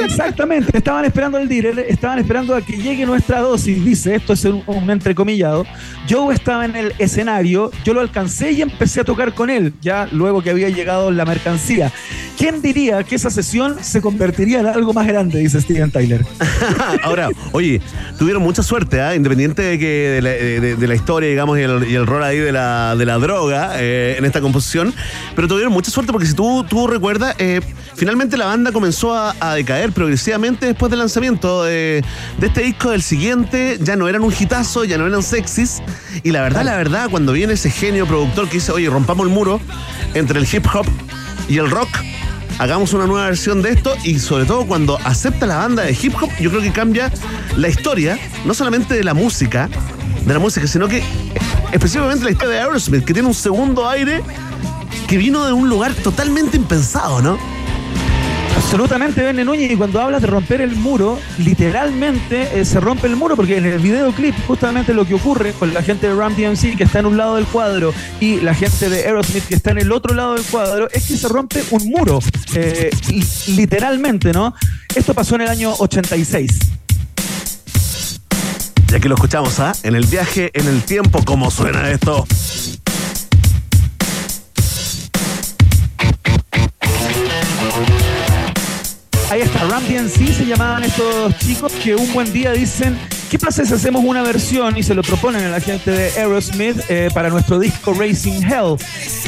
Exactamente, 0.00 0.76
estaban 0.76 1.04
esperando 1.04 1.38
al 1.38 1.48
dealer, 1.48 1.80
estaban 1.88 2.20
esperando 2.20 2.54
a 2.54 2.62
que 2.62 2.76
llegue 2.76 3.04
nuestra 3.06 3.40
dosis, 3.40 3.84
dice, 3.84 4.14
esto 4.14 4.34
es 4.34 4.44
un, 4.44 4.62
un 4.66 4.88
entrecomillado. 4.88 5.66
Joe 6.08 6.32
estaba 6.32 6.64
en 6.64 6.76
el 6.76 6.94
escenario, 6.98 7.72
yo 7.84 7.92
lo 7.92 8.00
alcancé 8.00 8.52
y 8.52 8.62
empecé 8.62 9.00
a 9.00 9.04
tocar 9.04 9.34
con 9.34 9.50
él, 9.50 9.74
ya 9.82 10.08
luego 10.12 10.40
que 10.40 10.50
había 10.50 10.68
llegado 10.68 11.07
la 11.16 11.24
mercancía. 11.24 11.92
¿Quién 12.36 12.62
diría 12.62 13.02
que 13.02 13.16
esa 13.16 13.30
sesión 13.30 13.82
se 13.82 14.00
convertiría 14.00 14.60
en 14.60 14.66
algo 14.66 14.92
más 14.92 15.06
grande? 15.06 15.40
Dice 15.40 15.60
Steven 15.60 15.90
Tyler. 15.90 16.24
Ahora, 17.02 17.30
oye, 17.52 17.80
tuvieron 18.16 18.42
mucha 18.42 18.62
suerte, 18.62 19.00
¿ah? 19.00 19.16
independiente 19.16 19.62
de 19.62 19.78
que 19.78 20.76
de 20.78 20.86
la, 20.86 20.94
historia, 20.94 21.28
digamos, 21.28 21.58
y 21.58 21.62
el, 21.62 21.90
y 21.90 21.94
el 21.94 22.06
rol 22.06 22.22
ahí 22.22 22.38
de 22.38 22.52
la, 22.52 22.94
de 22.96 23.06
la 23.06 23.18
droga 23.18 23.72
eh, 23.76 24.14
en 24.18 24.24
esta 24.24 24.40
composición, 24.40 24.94
pero 25.34 25.48
tuvieron 25.48 25.72
mucha 25.72 25.90
suerte 25.90 26.12
porque 26.12 26.26
si 26.26 26.34
tú, 26.34 26.64
tú 26.68 26.86
recuerdas, 26.86 27.34
eh, 27.38 27.60
finalmente 27.94 28.36
la 28.36 28.46
banda 28.46 28.70
comenzó 28.70 29.14
a, 29.14 29.34
a 29.40 29.54
decaer 29.54 29.90
progresivamente 29.92 30.66
después 30.66 30.90
del 30.90 31.00
lanzamiento 31.00 31.64
de, 31.64 32.04
de 32.38 32.46
este 32.46 32.62
disco 32.62 32.90
del 32.90 33.02
siguiente, 33.02 33.78
ya 33.82 33.96
no 33.96 34.08
eran 34.08 34.22
un 34.22 34.32
hitazo, 34.32 34.84
ya 34.84 34.96
no 34.96 35.06
eran 35.06 35.22
sexys, 35.24 35.82
y 36.22 36.30
la 36.30 36.42
verdad, 36.42 36.64
la 36.64 36.76
verdad, 36.76 37.08
cuando 37.10 37.32
viene 37.32 37.54
ese 37.54 37.70
genio 37.70 38.06
productor 38.06 38.48
que 38.48 38.54
dice, 38.54 38.72
oye, 38.72 38.88
rompamos 38.88 39.26
el 39.26 39.32
muro 39.32 39.60
entre 40.14 40.40
el 40.40 40.46
hip 40.50 40.66
hop 40.72 40.86
y 41.48 41.58
el 41.58 41.70
rock, 41.70 41.88
hagamos 42.58 42.92
una 42.92 43.06
nueva 43.06 43.26
versión 43.26 43.62
de 43.62 43.70
esto 43.70 43.94
y 44.04 44.18
sobre 44.18 44.44
todo 44.44 44.66
cuando 44.66 44.98
acepta 45.04 45.46
la 45.46 45.56
banda 45.56 45.84
de 45.84 45.92
hip 46.00 46.14
hop, 46.20 46.30
yo 46.40 46.50
creo 46.50 46.62
que 46.62 46.72
cambia 46.72 47.12
la 47.56 47.68
historia, 47.68 48.18
no 48.44 48.54
solamente 48.54 48.94
de 48.94 49.04
la 49.04 49.14
música, 49.14 49.68
de 50.24 50.32
la 50.32 50.38
música, 50.38 50.66
sino 50.66 50.88
que 50.88 51.02
específicamente 51.72 52.24
la 52.24 52.30
historia 52.30 52.54
de 52.54 52.60
Aerosmith, 52.60 53.04
que 53.04 53.12
tiene 53.12 53.28
un 53.28 53.34
segundo 53.34 53.88
aire 53.88 54.22
que 55.06 55.16
vino 55.16 55.46
de 55.46 55.52
un 55.52 55.68
lugar 55.68 55.94
totalmente 55.94 56.56
impensado, 56.56 57.22
¿no? 57.22 57.38
Absolutamente, 58.56 59.22
Bene 59.22 59.44
Núñez, 59.44 59.70
y 59.70 59.76
cuando 59.76 60.00
hablas 60.00 60.20
de 60.20 60.26
romper 60.26 60.60
el 60.60 60.74
muro, 60.76 61.18
literalmente 61.38 62.60
eh, 62.60 62.64
se 62.64 62.80
rompe 62.80 63.06
el 63.06 63.16
muro, 63.16 63.34
porque 63.36 63.56
en 63.56 63.64
el 63.66 63.78
videoclip 63.78 64.34
justamente 64.46 64.92
lo 64.92 65.06
que 65.06 65.14
ocurre 65.14 65.52
con 65.52 65.72
la 65.72 65.82
gente 65.82 66.08
de 66.08 66.14
Ram 66.14 66.34
DMC 66.36 66.76
que 66.76 66.84
está 66.84 66.98
en 66.98 67.06
un 67.06 67.16
lado 67.16 67.36
del 67.36 67.46
cuadro 67.46 67.94
y 68.20 68.40
la 68.40 68.54
gente 68.54 68.90
de 68.90 69.04
Aerosmith 69.04 69.44
que 69.46 69.54
está 69.54 69.70
en 69.70 69.78
el 69.78 69.92
otro 69.92 70.14
lado 70.14 70.34
del 70.34 70.44
cuadro, 70.44 70.88
es 70.92 71.06
que 71.06 71.16
se 71.16 71.28
rompe 71.28 71.62
un 71.70 71.86
muro, 71.88 72.18
eh, 72.54 72.90
li- 73.08 73.24
literalmente, 73.56 74.32
¿no? 74.32 74.54
Esto 74.94 75.14
pasó 75.14 75.36
en 75.36 75.42
el 75.42 75.48
año 75.48 75.72
86. 75.78 76.58
Y 78.90 78.94
aquí 78.94 79.06
lo 79.08 79.14
escuchamos, 79.14 79.60
¿ah? 79.60 79.72
En 79.82 79.94
el 79.94 80.06
viaje, 80.06 80.50
en 80.54 80.66
el 80.66 80.82
tiempo, 80.82 81.22
¿cómo 81.24 81.50
suena 81.50 81.90
esto? 81.90 82.26
Ahí 89.30 89.42
está, 89.42 89.62
Ram 89.66 89.82
DMC 89.82 90.32
se 90.32 90.46
llamaban 90.46 90.84
estos 90.84 91.36
chicos 91.38 91.70
que 91.72 91.94
un 91.94 92.10
buen 92.14 92.32
día 92.32 92.52
dicen, 92.52 92.98
¿qué 93.30 93.38
pasa 93.38 93.62
si 93.66 93.74
hacemos 93.74 94.02
una 94.02 94.22
versión 94.22 94.78
y 94.78 94.82
se 94.82 94.94
lo 94.94 95.02
proponen 95.02 95.44
a 95.44 95.50
la 95.50 95.60
gente 95.60 95.90
de 95.90 96.08
Aerosmith 96.18 96.78
eh, 96.88 97.10
para 97.12 97.28
nuestro 97.28 97.58
disco 97.58 97.92
Racing 97.92 98.42
Hell? 98.42 98.76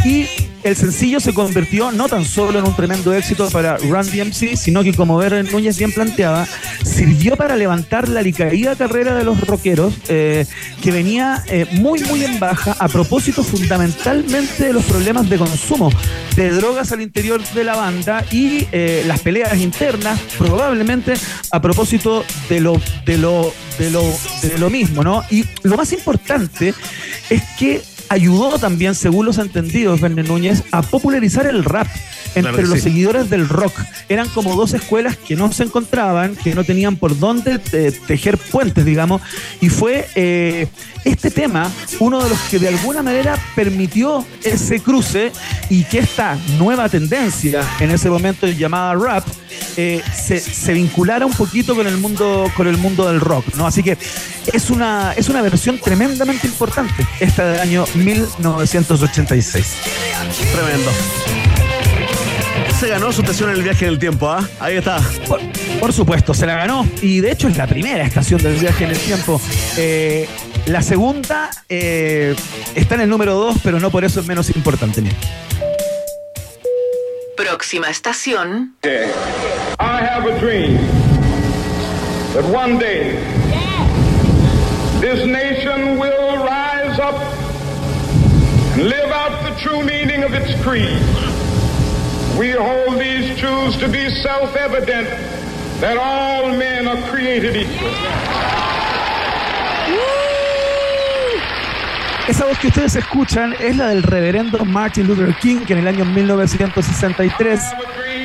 Y 0.03 0.26
el 0.62 0.76
sencillo 0.76 1.20
se 1.20 1.32
convirtió 1.32 1.92
no 1.92 2.08
tan 2.08 2.24
solo 2.24 2.58
en 2.58 2.66
un 2.66 2.76
tremendo 2.76 3.14
éxito 3.14 3.48
para 3.50 3.76
Run 3.78 4.06
DMC, 4.11 4.56
sino 4.56 4.82
que 4.82 4.92
como 4.94 5.16
Ver 5.16 5.50
Núñez 5.50 5.78
bien 5.78 5.92
planteaba, 5.92 6.46
sirvió 6.84 7.36
para 7.36 7.56
levantar 7.56 8.08
la 8.08 8.20
alicaída 8.20 8.76
carrera 8.76 9.14
de 9.14 9.24
los 9.24 9.40
rockeros 9.46 9.94
eh, 10.08 10.46
que 10.82 10.90
venía 10.90 11.42
eh, 11.46 11.66
muy 11.72 12.00
muy 12.00 12.24
en 12.24 12.38
baja 12.38 12.76
a 12.78 12.88
propósito 12.88 13.42
fundamentalmente 13.42 14.64
de 14.64 14.72
los 14.72 14.84
problemas 14.84 15.28
de 15.28 15.38
consumo 15.38 15.90
de 16.36 16.50
drogas 16.50 16.92
al 16.92 17.00
interior 17.00 17.42
de 17.54 17.64
la 17.64 17.76
banda 17.76 18.24
y 18.30 18.66
eh, 18.72 19.04
las 19.06 19.20
peleas 19.20 19.58
internas 19.58 20.20
probablemente 20.38 21.14
a 21.50 21.61
propósito 21.61 22.24
de 22.48 22.61
lo 22.61 22.80
de 23.06 23.18
lo 23.18 23.52
de 23.78 23.90
lo 23.90 24.02
de 24.42 24.58
lo 24.58 24.70
mismo, 24.70 25.02
¿no? 25.02 25.24
Y 25.30 25.44
lo 25.62 25.76
más 25.76 25.92
importante 25.92 26.74
es 27.30 27.42
que 27.58 27.82
ayudó 28.11 28.58
también, 28.58 28.94
según 28.94 29.24
los 29.24 29.38
entendidos, 29.38 30.00
Verne 30.00 30.24
Núñez, 30.24 30.64
a 30.72 30.82
popularizar 30.82 31.46
el 31.46 31.64
rap 31.64 31.86
entre 32.35 32.53
Claro 32.53 32.68
los 32.68 32.78
sí. 32.78 32.85
seguidores 32.85 33.31
del 33.31 33.49
rock. 33.49 33.74
Eran 34.09 34.28
como 34.28 34.55
dos 34.57 34.72
escuelas 34.74 35.16
que 35.16 35.37
no 35.37 35.53
se 35.53 35.64
encontraban, 35.64 36.37
que 36.37 36.55
no 36.55 36.64
tenían 36.64 36.97
por 36.97 37.18
dónde 37.18 37.61
eh, 37.72 37.93
tejer 38.07 38.39
puentes, 38.39 38.85
digamos, 38.85 39.22
y 39.61 39.68
fue 39.68 40.09
eh, 40.14 40.68
este 41.05 41.31
tema 41.31 41.70
uno 41.99 42.22
de 42.22 42.31
los 42.31 42.39
que 42.51 42.59
de 42.59 42.68
alguna 42.68 43.03
manera 43.03 43.39
permitió 43.55 44.24
ese 44.45 44.81
cruce 44.81 45.33
y 45.68 45.85
que 45.85 45.99
esta 46.01 46.39
nueva 46.59 46.89
tendencia 46.89 47.62
en 47.81 47.91
ese 47.91 48.11
momento 48.11 48.47
llamada 48.47 48.95
rap 48.95 49.26
eh, 49.76 50.03
se, 50.14 50.41
se 50.41 50.72
vinculara 50.72 51.26
un 51.26 51.33
poquito 51.33 51.74
con 51.74 51.87
el 51.87 51.97
mundo 51.97 52.51
con 52.57 52.66
el 52.66 52.76
mundo 52.76 53.07
del 53.11 53.20
rock, 53.20 53.55
¿no? 53.57 53.66
Así 53.66 53.83
que 53.83 53.97
es 54.53 54.70
una 54.70 55.12
es 55.16 55.28
una 55.28 55.43
versión 55.43 55.78
tremendamente 55.78 56.47
importante 56.47 57.07
esta 57.20 57.51
del 57.51 57.61
año 57.61 57.85
1986. 57.95 59.66
Tremendo. 60.53 60.91
Se 62.81 62.89
ganó 62.89 63.12
su 63.12 63.20
estación 63.20 63.51
en 63.51 63.57
el 63.57 63.62
viaje 63.62 63.85
en 63.85 63.93
el 63.93 63.99
tiempo, 63.99 64.26
¿ah? 64.26 64.43
Ahí 64.59 64.78
está. 64.78 65.03
Por, 65.28 65.39
por 65.78 65.93
supuesto, 65.93 66.33
se 66.33 66.47
la 66.47 66.55
ganó 66.55 66.89
y 67.03 67.20
de 67.20 67.31
hecho 67.31 67.47
es 67.47 67.59
la 67.59 67.66
primera 67.66 68.03
estación 68.03 68.43
del 68.43 68.55
viaje 68.55 68.85
en 68.85 68.91
el 68.93 68.99
tiempo. 68.99 69.39
Eh, 69.76 70.26
la 70.64 70.81
segunda 70.81 71.51
eh, 71.68 72.35
está 72.74 72.95
en 72.95 73.03
el 73.03 73.11
número 73.11 73.35
2, 73.35 73.59
pero 73.62 73.81
no 73.81 73.91
por 73.91 74.07
eso 74.07 74.20
es 74.20 74.26
menos 74.26 74.49
importante. 74.57 75.03
mira. 75.03 75.14
Próxima 77.37 77.91
estación. 77.91 78.74
I 78.83 80.03
have 80.03 80.26
a 80.26 80.41
dream 80.41 80.78
that 82.33 82.45
one 82.47 82.78
day 82.78 83.18
this 85.03 85.26
nation 85.26 85.99
will 85.99 86.39
rise 86.39 86.99
up 86.99 87.20
and 88.72 88.85
live 88.89 89.12
out 89.12 89.43
the 89.43 89.55
true 89.61 89.85
meaning 89.85 90.24
of 90.24 90.33
its 90.33 90.55
creed. 90.64 91.03
We 92.41 92.53
hold 92.53 92.99
these 92.99 93.38
truths 93.38 93.76
to 93.80 93.86
be 93.86 94.09
self 94.09 94.57
evident 94.57 95.07
that 95.82 95.99
all 95.99 96.51
men 96.57 96.88
are 96.88 96.97
created 97.11 97.55
equal. 97.55 97.93
Esa 102.26 102.47
voz 102.47 102.59
que 102.59 102.68
ustedes 102.68 102.97
escuchan 102.97 103.55
es 103.61 103.76
la 103.76 103.88
del 103.88 104.03
reverendo 104.03 104.64
Martin 104.64 105.07
Luther 105.07 105.34
King, 105.34 105.66
que 105.66 105.74
en 105.74 105.80
el 105.80 105.88
año 105.88 106.07
1963 106.07 107.61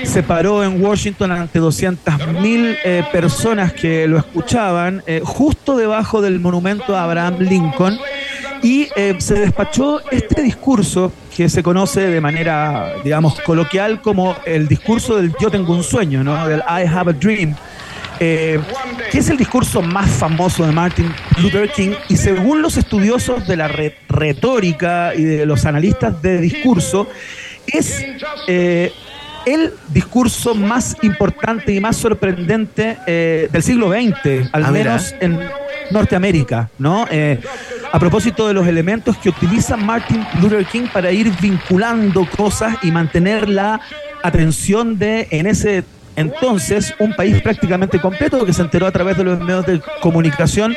se 0.05 0.23
paró 0.23 0.63
en 0.63 0.81
Washington 0.81 1.33
ante 1.33 1.59
200.000 1.59 2.77
eh, 2.85 3.03
personas 3.11 3.73
que 3.73 4.07
lo 4.07 4.17
escuchaban, 4.17 5.03
eh, 5.07 5.19
justo 5.25 5.75
debajo 5.75 6.21
del 6.21 6.39
monumento 6.39 6.95
a 6.95 7.03
Abraham 7.03 7.39
Lincoln, 7.39 7.99
y 8.63 8.87
eh, 8.95 9.15
se 9.17 9.33
despachó 9.33 9.99
este 10.09 10.41
discurso 10.41 11.11
que 11.35 11.49
se 11.49 11.61
conoce 11.61 12.01
de 12.01 12.21
manera, 12.21 12.93
digamos, 13.03 13.39
coloquial 13.41 14.01
como 14.01 14.35
el 14.45 14.67
discurso 14.67 15.17
del 15.17 15.33
yo 15.39 15.49
tengo 15.51 15.73
un 15.75 15.83
sueño, 15.83 16.23
¿no? 16.23 16.47
Del 16.47 16.59
I 16.61 16.87
have 16.87 17.11
a 17.11 17.13
dream. 17.13 17.55
eh, 18.21 18.57
que 19.11 19.17
es 19.19 19.29
el 19.29 19.35
discurso 19.35 19.81
más 19.81 20.09
famoso 20.09 20.65
de 20.65 20.71
Martin 20.71 21.13
Luther 21.41 21.69
King 21.73 21.91
y 22.07 22.15
según 22.15 22.61
los 22.61 22.77
estudiosos 22.77 23.45
de 23.45 23.57
la 23.57 23.67
re- 23.67 23.97
retórica 24.07 25.13
y 25.13 25.23
de 25.23 25.45
los 25.45 25.65
analistas 25.65 26.21
de 26.21 26.39
discurso, 26.39 27.09
es 27.67 28.05
eh, 28.47 28.93
el 29.45 29.73
discurso 29.89 30.55
más 30.55 30.95
importante 31.01 31.73
y 31.73 31.81
más 31.81 31.97
sorprendente 31.97 32.97
eh, 33.05 33.49
del 33.51 33.61
siglo 33.61 33.91
XX, 33.91 34.49
al 34.53 34.63
Ah, 34.65 34.71
mira. 34.71 34.91
menos 34.95 35.13
en 35.19 35.37
Norteamérica, 35.91 36.69
¿no? 36.79 37.05
A 37.95 37.99
propósito 37.99 38.45
de 38.49 38.53
los 38.53 38.67
elementos 38.67 39.15
que 39.15 39.29
utiliza 39.29 39.77
Martin 39.77 40.21
Luther 40.41 40.65
King 40.65 40.87
para 40.91 41.13
ir 41.13 41.31
vinculando 41.39 42.27
cosas 42.35 42.75
y 42.83 42.91
mantener 42.91 43.47
la 43.47 43.79
atención 44.21 44.99
de, 44.99 45.29
en 45.31 45.47
ese 45.47 45.85
entonces, 46.17 46.93
un 46.99 47.13
país 47.13 47.41
prácticamente 47.41 48.01
completo 48.01 48.45
que 48.45 48.51
se 48.51 48.63
enteró 48.63 48.85
a 48.85 48.91
través 48.91 49.15
de 49.15 49.23
los 49.23 49.39
medios 49.39 49.65
de 49.65 49.81
comunicación 50.01 50.75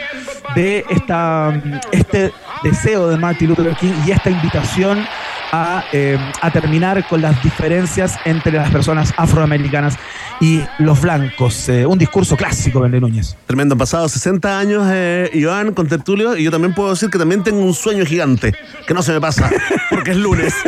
de 0.54 0.84
esta, 0.90 1.60
este 1.90 2.32
deseo 2.62 3.08
de 3.08 3.16
Martin 3.16 3.48
Luther 3.48 3.74
King 3.74 3.94
y 4.06 4.12
esta 4.12 4.30
invitación 4.30 5.04
a, 5.52 5.84
eh, 5.92 6.18
a 6.40 6.50
terminar 6.50 7.06
con 7.08 7.22
las 7.22 7.42
diferencias 7.42 8.16
entre 8.24 8.52
las 8.52 8.70
personas 8.70 9.12
afroamericanas 9.16 9.96
y 10.40 10.60
los 10.78 11.00
blancos. 11.00 11.68
Eh, 11.68 11.86
un 11.86 11.98
discurso 11.98 12.36
clásico, 12.36 12.80
Vende 12.80 13.00
Núñez. 13.00 13.36
Tremendo, 13.46 13.74
han 13.74 13.78
pasado 13.78 14.08
60 14.08 14.58
años, 14.58 14.84
eh, 14.92 15.30
Iván, 15.34 15.72
con 15.74 15.88
Tertulio, 15.88 16.36
y 16.36 16.44
yo 16.44 16.50
también 16.50 16.74
puedo 16.74 16.90
decir 16.90 17.10
que 17.10 17.18
también 17.18 17.42
tengo 17.42 17.60
un 17.60 17.74
sueño 17.74 18.04
gigante, 18.04 18.54
que 18.86 18.94
no 18.94 19.02
se 19.02 19.12
me 19.12 19.20
pasa, 19.20 19.50
porque 19.90 20.12
es 20.12 20.16
lunes. 20.16 20.54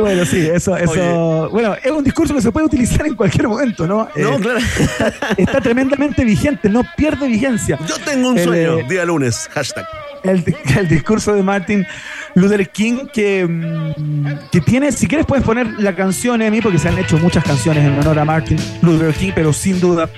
Bueno, 0.00 0.24
sí, 0.24 0.38
eso, 0.52 0.76
eso. 0.76 1.48
Bueno, 1.50 1.74
es 1.82 1.90
un 1.90 2.04
discurso 2.04 2.34
que 2.34 2.40
se 2.40 2.52
puede 2.52 2.66
utilizar 2.66 3.06
en 3.06 3.14
cualquier 3.14 3.48
momento, 3.48 3.86
¿no? 3.86 4.08
No, 4.16 4.36
Eh, 4.36 4.38
claro. 4.40 4.58
Está, 4.58 5.12
está 5.36 5.60
tremendamente 5.60 6.24
vigente, 6.24 6.68
no 6.68 6.82
pierde 6.96 7.26
vigencia. 7.26 7.78
Yo 7.86 7.96
tengo 8.04 8.30
un 8.30 8.38
sueño, 8.38 8.76
día 8.88 9.04
lunes, 9.04 9.48
hashtag. 9.52 9.86
el, 10.24 10.44
el 10.76 10.88
discurso 10.88 11.34
de 11.34 11.42
Martin 11.42 11.86
Luther 12.34 12.68
King 12.70 13.06
que, 13.12 13.46
mm, 13.46 14.50
que 14.52 14.60
tiene, 14.60 14.92
si 14.92 15.06
quieres 15.06 15.26
puedes 15.26 15.44
poner 15.44 15.66
la 15.78 15.94
canción 15.94 16.40
mí 16.50 16.60
porque 16.60 16.78
se 16.78 16.88
han 16.88 16.98
hecho 16.98 17.18
muchas 17.18 17.42
canciones 17.44 17.84
en 17.84 17.98
honor 17.98 18.18
a 18.18 18.24
Martin 18.24 18.58
Luther 18.82 19.12
King, 19.14 19.32
pero 19.34 19.52
sin 19.52 19.80
duda 19.80 20.08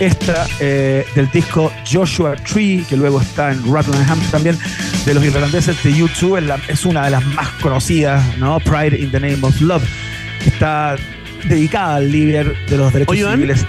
esta 0.00 0.46
eh, 0.60 1.04
del 1.14 1.30
disco 1.30 1.72
Joshua 1.90 2.36
Tree, 2.36 2.84
que 2.88 2.96
luego 2.96 3.20
está 3.20 3.52
en 3.52 3.62
Rutland 3.64 4.30
también, 4.30 4.58
de 5.06 5.14
los 5.14 5.24
irlandeses 5.24 5.82
de 5.82 5.92
YouTube, 5.94 6.36
es, 6.38 6.44
la- 6.44 6.60
es 6.68 6.84
una 6.84 7.04
de 7.04 7.10
las 7.10 7.24
más 7.34 7.48
conocidas, 7.60 8.22
¿no? 8.38 8.58
Pride 8.60 8.98
in 8.98 9.10
the 9.10 9.20
Name 9.20 9.38
of 9.42 9.60
Love. 9.60 9.84
que 10.42 10.48
está 10.50 10.96
dedicada 11.48 11.96
al 11.96 12.10
líder 12.12 12.54
de 12.66 12.76
los 12.76 12.92
derechos 12.92 13.12
Oye, 13.12 13.24
civiles 13.30 13.66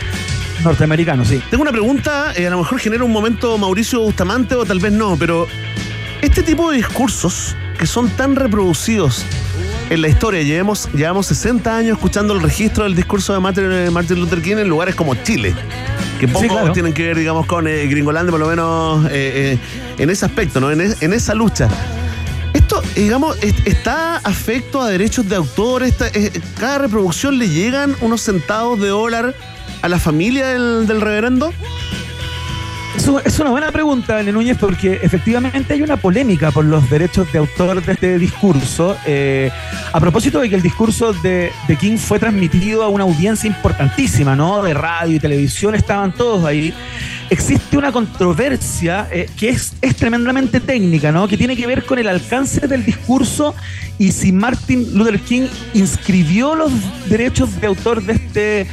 norteamericanos, 0.63 1.27
sí. 1.27 1.41
Tengo 1.49 1.61
una 1.61 1.71
pregunta, 1.71 2.33
eh, 2.35 2.47
a 2.47 2.49
lo 2.49 2.59
mejor 2.59 2.79
genera 2.79 3.03
un 3.03 3.11
momento 3.11 3.57
Mauricio 3.57 3.99
Bustamante 4.01 4.55
o 4.55 4.65
tal 4.65 4.79
vez 4.79 4.91
no, 4.93 5.15
pero 5.17 5.47
este 6.21 6.41
tipo 6.43 6.71
de 6.71 6.77
discursos 6.77 7.55
que 7.77 7.85
son 7.87 8.09
tan 8.09 8.35
reproducidos 8.35 9.23
en 9.89 10.01
la 10.01 10.07
historia, 10.07 10.41
llevamos, 10.41 10.89
llevamos 10.93 11.27
60 11.27 11.77
años 11.77 11.97
escuchando 11.97 12.33
el 12.33 12.41
registro 12.41 12.85
del 12.85 12.95
discurso 12.95 13.33
de 13.33 13.39
Martin, 13.39 13.65
eh, 13.71 13.89
Luther 14.15 14.41
King 14.41 14.57
en 14.57 14.67
lugares 14.67 14.95
como 14.95 15.13
Chile, 15.15 15.53
que 16.19 16.27
poco 16.27 16.47
claro. 16.47 16.73
tienen 16.73 16.93
que 16.93 17.03
ver, 17.03 17.17
digamos, 17.17 17.45
con 17.45 17.67
eh, 17.67 17.85
Gringolandia, 17.87 18.31
por 18.31 18.39
lo 18.39 18.47
menos 18.47 19.05
eh, 19.11 19.11
eh, 19.53 19.59
en 19.99 20.09
ese 20.09 20.25
aspecto, 20.25 20.59
¿no? 20.59 20.71
En, 20.71 20.81
es- 20.81 21.01
en 21.03 21.13
esa 21.13 21.35
lucha. 21.35 21.67
Esto, 22.53 22.81
digamos, 22.95 23.37
es- 23.43 23.53
está 23.65 24.17
afecto 24.17 24.81
a 24.81 24.89
derechos 24.89 25.29
de 25.29 25.35
autor. 25.35 25.83
Esta- 25.83 26.09
cada 26.59 26.79
reproducción 26.79 27.37
le 27.37 27.49
llegan 27.49 27.95
unos 28.01 28.21
centavos 28.21 28.79
de 28.79 28.87
dólar 28.87 29.35
a 29.83 29.87
la 29.87 29.99
familia 29.99 30.47
del, 30.47 30.87
del 30.87 30.99
reverendo. 31.01 31.53
Es 32.97 33.39
una 33.39 33.49
buena 33.49 33.71
pregunta, 33.71 34.15
Belén 34.15 34.35
Núñez, 34.35 34.57
porque 34.57 34.99
efectivamente 35.03 35.73
hay 35.73 35.81
una 35.81 35.97
polémica 35.97 36.51
por 36.51 36.63
los 36.63 36.89
derechos 36.89 37.31
de 37.33 37.39
autor 37.39 37.83
de 37.83 37.91
este 37.91 38.17
discurso. 38.17 38.95
Eh, 39.05 39.51
a 39.91 39.99
propósito 39.99 40.39
de 40.39 40.49
que 40.49 40.55
el 40.55 40.61
discurso 40.61 41.11
de, 41.11 41.51
de 41.67 41.75
King 41.75 41.97
fue 41.97 42.19
transmitido 42.19 42.83
a 42.83 42.87
una 42.87 43.03
audiencia 43.03 43.47
importantísima, 43.47 44.35
¿no? 44.35 44.63
De 44.63 44.73
radio 44.73 45.17
y 45.17 45.19
televisión, 45.19 45.75
estaban 45.75 46.13
todos 46.13 46.45
ahí. 46.45 46.73
Existe 47.29 47.77
una 47.77 47.91
controversia 47.91 49.07
eh, 49.11 49.27
que 49.37 49.49
es, 49.49 49.73
es 49.81 49.95
tremendamente 49.95 50.59
técnica, 50.59 51.11
¿no? 51.11 51.27
Que 51.27 51.37
tiene 51.37 51.55
que 51.57 51.65
ver 51.65 51.83
con 51.85 51.97
el 51.97 52.07
alcance 52.07 52.67
del 52.67 52.85
discurso 52.85 53.55
y 53.97 54.11
si 54.11 54.31
Martin 54.31 54.95
Luther 54.97 55.19
King 55.19 55.47
inscribió 55.73 56.53
los 56.53 56.71
derechos 57.09 57.59
de 57.59 57.67
autor 57.67 58.03
de 58.03 58.13
este, 58.13 58.67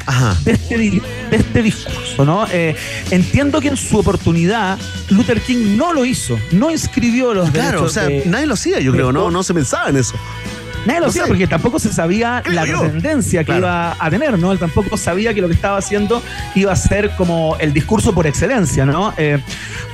de 0.44 0.53
este, 0.53 0.76
de 0.78 1.03
este 1.36 1.62
discurso, 1.62 2.24
¿no? 2.24 2.46
Eh, 2.53 2.74
entiendo 3.11 3.61
que 3.61 3.68
en 3.68 3.76
su 3.76 3.96
oportunidad 3.98 4.78
Luther 5.11 5.40
King 5.40 5.76
no 5.76 5.92
lo 5.92 6.05
hizo, 6.05 6.38
no 6.50 6.70
inscribió 6.70 7.32
los 7.34 7.50
Claro, 7.50 7.82
derechos. 7.82 7.90
o 7.90 7.94
sea, 7.94 8.05
de- 8.05 8.24
nadie 8.26 8.46
lo 8.46 8.55
hacía, 8.55 8.80
yo 8.80 8.92
creo, 8.92 9.12
no, 9.12 9.30
no 9.30 9.42
se 9.42 9.55
pensaba 9.55 9.88
en 9.88 9.96
eso. 9.96 10.14
Nadie 10.86 11.00
lo 11.00 11.06
hacía 11.06 11.26
porque 11.26 11.46
tampoco 11.46 11.78
se 11.78 11.92
sabía 11.92 12.42
la 12.46 12.64
yo? 12.66 12.78
trascendencia 12.80 13.40
que 13.40 13.46
Claro. 13.46 13.60
iba 13.60 13.96
a 13.98 14.10
tener, 14.10 14.38
¿no? 14.38 14.50
Él 14.52 14.58
tampoco 14.58 14.96
sabía 14.96 15.32
que 15.34 15.40
lo 15.40 15.48
que 15.48 15.54
estaba 15.54 15.78
haciendo 15.78 16.22
iba 16.54 16.72
a 16.72 16.76
ser 16.76 17.10
como 17.16 17.56
el 17.60 17.72
discurso 17.72 18.12
por 18.14 18.26
excelencia, 18.26 18.84
¿no? 18.84 19.14
Eh, 19.16 19.38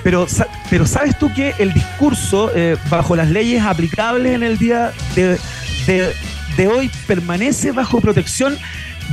pero, 0.03 0.27
pero 0.71 0.87
sabes 0.87 1.19
tú 1.19 1.33
que 1.35 1.55
el 1.59 1.73
discurso, 1.75 2.51
eh, 2.55 2.77
bajo 2.89 3.17
las 3.17 3.29
leyes 3.31 3.63
aplicables 3.63 4.35
en 4.35 4.43
el 4.43 4.57
día 4.59 4.93
de, 5.15 5.39
de- 5.87 6.13
de 6.57 6.69
hoy, 6.69 6.91
permanece 7.07 7.71
bajo 7.73 8.01
protección 8.01 8.57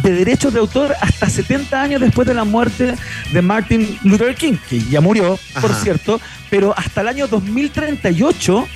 de 0.02 0.12
derechos 0.12 0.52
de 0.54 0.60
autor 0.60 0.94
hasta 1.00 1.30
70 1.30 1.82
años 1.82 2.02
después 2.02 2.28
de 2.28 2.34
la 2.34 2.44
muerte 2.44 2.96
de 3.32 3.42
Martin 3.42 3.98
Luther 4.04 4.34
King, 4.36 4.56
que 4.70 4.80
ya 4.80 5.00
murió, 5.00 5.38
por 5.62 5.74
cierto, 5.74 6.20
pero 6.50 6.74
hasta 6.78 7.02
el 7.02 7.08
año 7.08 7.28
2038 7.28 8.68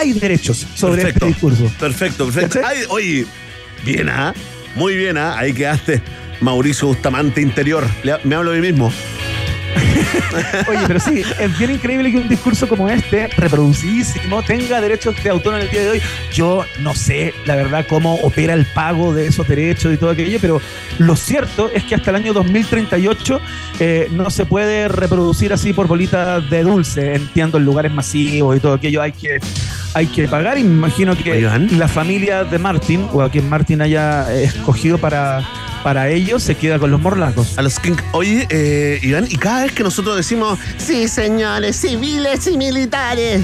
hay 0.00 0.12
derechos 0.14 0.66
sobre 0.74 1.02
Perfecto. 1.02 1.26
este 1.26 1.26
discurso. 1.26 1.72
Perfecto, 1.78 2.26
perfecto. 2.26 2.60
Ay, 2.64 2.78
oye, 2.88 3.26
bien, 3.84 4.08
¿ah? 4.08 4.34
Muy 4.74 4.96
bien, 4.96 5.16
¿ah? 5.18 5.36
Ahí 5.38 5.52
quedaste. 5.52 6.00
Mauricio 6.40 6.88
Bustamante 6.88 7.40
Interior. 7.40 7.86
Le- 8.02 8.18
me 8.24 8.34
hablo 8.34 8.50
de 8.52 8.60
mí 8.60 8.68
mismo. 8.72 8.92
Oye, 10.68 10.80
pero 10.86 11.00
sí, 11.00 11.22
es 11.38 11.58
bien 11.58 11.72
increíble 11.72 12.12
que 12.12 12.18
un 12.18 12.28
discurso 12.28 12.68
como 12.68 12.88
este, 12.88 13.28
reproducidísimo, 13.28 14.42
tenga 14.42 14.80
derechos 14.80 15.22
de 15.22 15.30
autor 15.30 15.54
en 15.54 15.62
el 15.62 15.70
día 15.70 15.82
de 15.82 15.90
hoy. 15.90 16.02
Yo 16.32 16.64
no 16.80 16.94
sé, 16.94 17.34
la 17.46 17.56
verdad, 17.56 17.86
cómo 17.88 18.16
opera 18.16 18.54
el 18.54 18.66
pago 18.66 19.14
de 19.14 19.26
esos 19.26 19.46
derechos 19.48 19.92
y 19.94 19.96
todo 19.96 20.10
aquello, 20.10 20.38
pero 20.40 20.60
lo 20.98 21.16
cierto 21.16 21.70
es 21.72 21.84
que 21.84 21.94
hasta 21.94 22.10
el 22.10 22.16
año 22.16 22.32
2038 22.32 23.40
eh, 23.80 24.08
no 24.12 24.30
se 24.30 24.46
puede 24.46 24.88
reproducir 24.88 25.52
así 25.52 25.72
por 25.72 25.86
bolitas 25.86 26.48
de 26.50 26.62
dulce, 26.62 27.14
entiendo, 27.14 27.58
en 27.58 27.64
lugares 27.64 27.92
masivos 27.92 28.56
y 28.56 28.60
todo 28.60 28.74
aquello. 28.74 29.02
Hay 29.02 29.12
que, 29.12 29.40
hay 29.94 30.06
que 30.06 30.28
pagar 30.28 30.58
imagino 30.58 31.16
que 31.16 31.40
la 31.40 31.88
familia 31.88 32.44
de 32.44 32.58
Martin, 32.58 33.06
o 33.12 33.22
a 33.22 33.30
quien 33.30 33.48
Martin 33.48 33.82
haya 33.82 34.32
eh, 34.32 34.44
escogido 34.44 34.98
para, 34.98 35.42
para 35.82 36.08
ello, 36.08 36.38
se 36.38 36.54
queda 36.56 36.78
con 36.78 36.90
los 36.90 37.00
morlacos. 37.00 37.58
A 37.58 37.62
los 37.62 37.78
King. 37.78 37.96
Oye, 38.12 38.46
eh, 38.50 38.98
Iván, 39.02 39.26
y 39.28 39.36
cada 39.36 39.62
vez 39.62 39.72
que 39.72 39.82
nosotros 39.90 40.16
decimos, 40.18 40.56
Sí, 40.78 41.08
señores, 41.08 41.74
civiles 41.74 42.46
y 42.46 42.56
militares. 42.56 43.42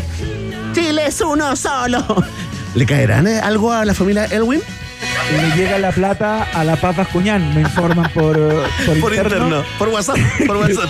Chile 0.72 1.06
es 1.08 1.20
uno 1.20 1.56
solo. 1.56 2.04
¿le 2.76 2.86
caerán 2.86 3.26
eh, 3.26 3.40
algo 3.40 3.72
a 3.72 3.84
la 3.84 3.94
familia 3.94 4.26
Elwin? 4.26 4.62
le 5.32 5.56
llega 5.56 5.76
la 5.78 5.90
plata 5.90 6.44
a 6.54 6.62
la 6.62 6.76
Papas 6.76 7.08
Cuñán, 7.08 7.52
me 7.52 7.62
informan 7.62 8.08
por, 8.12 8.38
eh, 8.38 8.62
por, 8.86 9.00
Por 9.00 9.14
interno, 9.14 9.64
por 9.76 9.88
WhatsApp, 9.88 10.18
por 10.46 10.58
WhatsApp. 10.58 10.88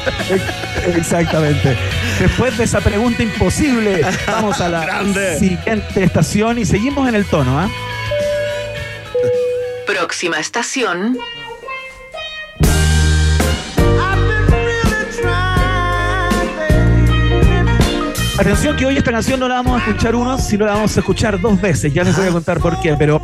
Exactamente. 0.95 1.75
Después 2.21 2.59
de 2.59 2.65
esa 2.65 2.83
pregunta 2.83 3.23
imposible, 3.23 4.05
vamos 4.27 4.61
a 4.61 4.69
la 4.69 4.85
Grande. 4.85 5.39
siguiente 5.39 6.05
estación 6.05 6.59
y 6.59 6.67
seguimos 6.67 7.09
en 7.09 7.15
el 7.15 7.25
tono, 7.25 7.59
¿ah? 7.59 7.71
Próxima 9.87 10.39
estación. 10.39 11.17
Atención 18.39 18.77
que 18.77 18.85
hoy 18.85 18.99
esta 18.99 19.11
canción 19.11 19.41
no 19.41 19.49
la 19.49 19.57
vamos 19.57 19.81
a 19.81 19.87
escuchar 19.87 20.15
uno, 20.15 20.39
sino 20.39 20.67
la 20.67 20.75
vamos 20.75 20.95
a 20.95 21.01
escuchar 21.01 21.41
dos 21.41 21.59
veces. 21.59 21.93
Ya 21.95 22.05
les 22.05 22.17
voy 22.17 22.27
a 22.27 22.33
contar 22.33 22.61
por 22.61 22.79
qué, 22.81 22.95
pero 22.99 23.21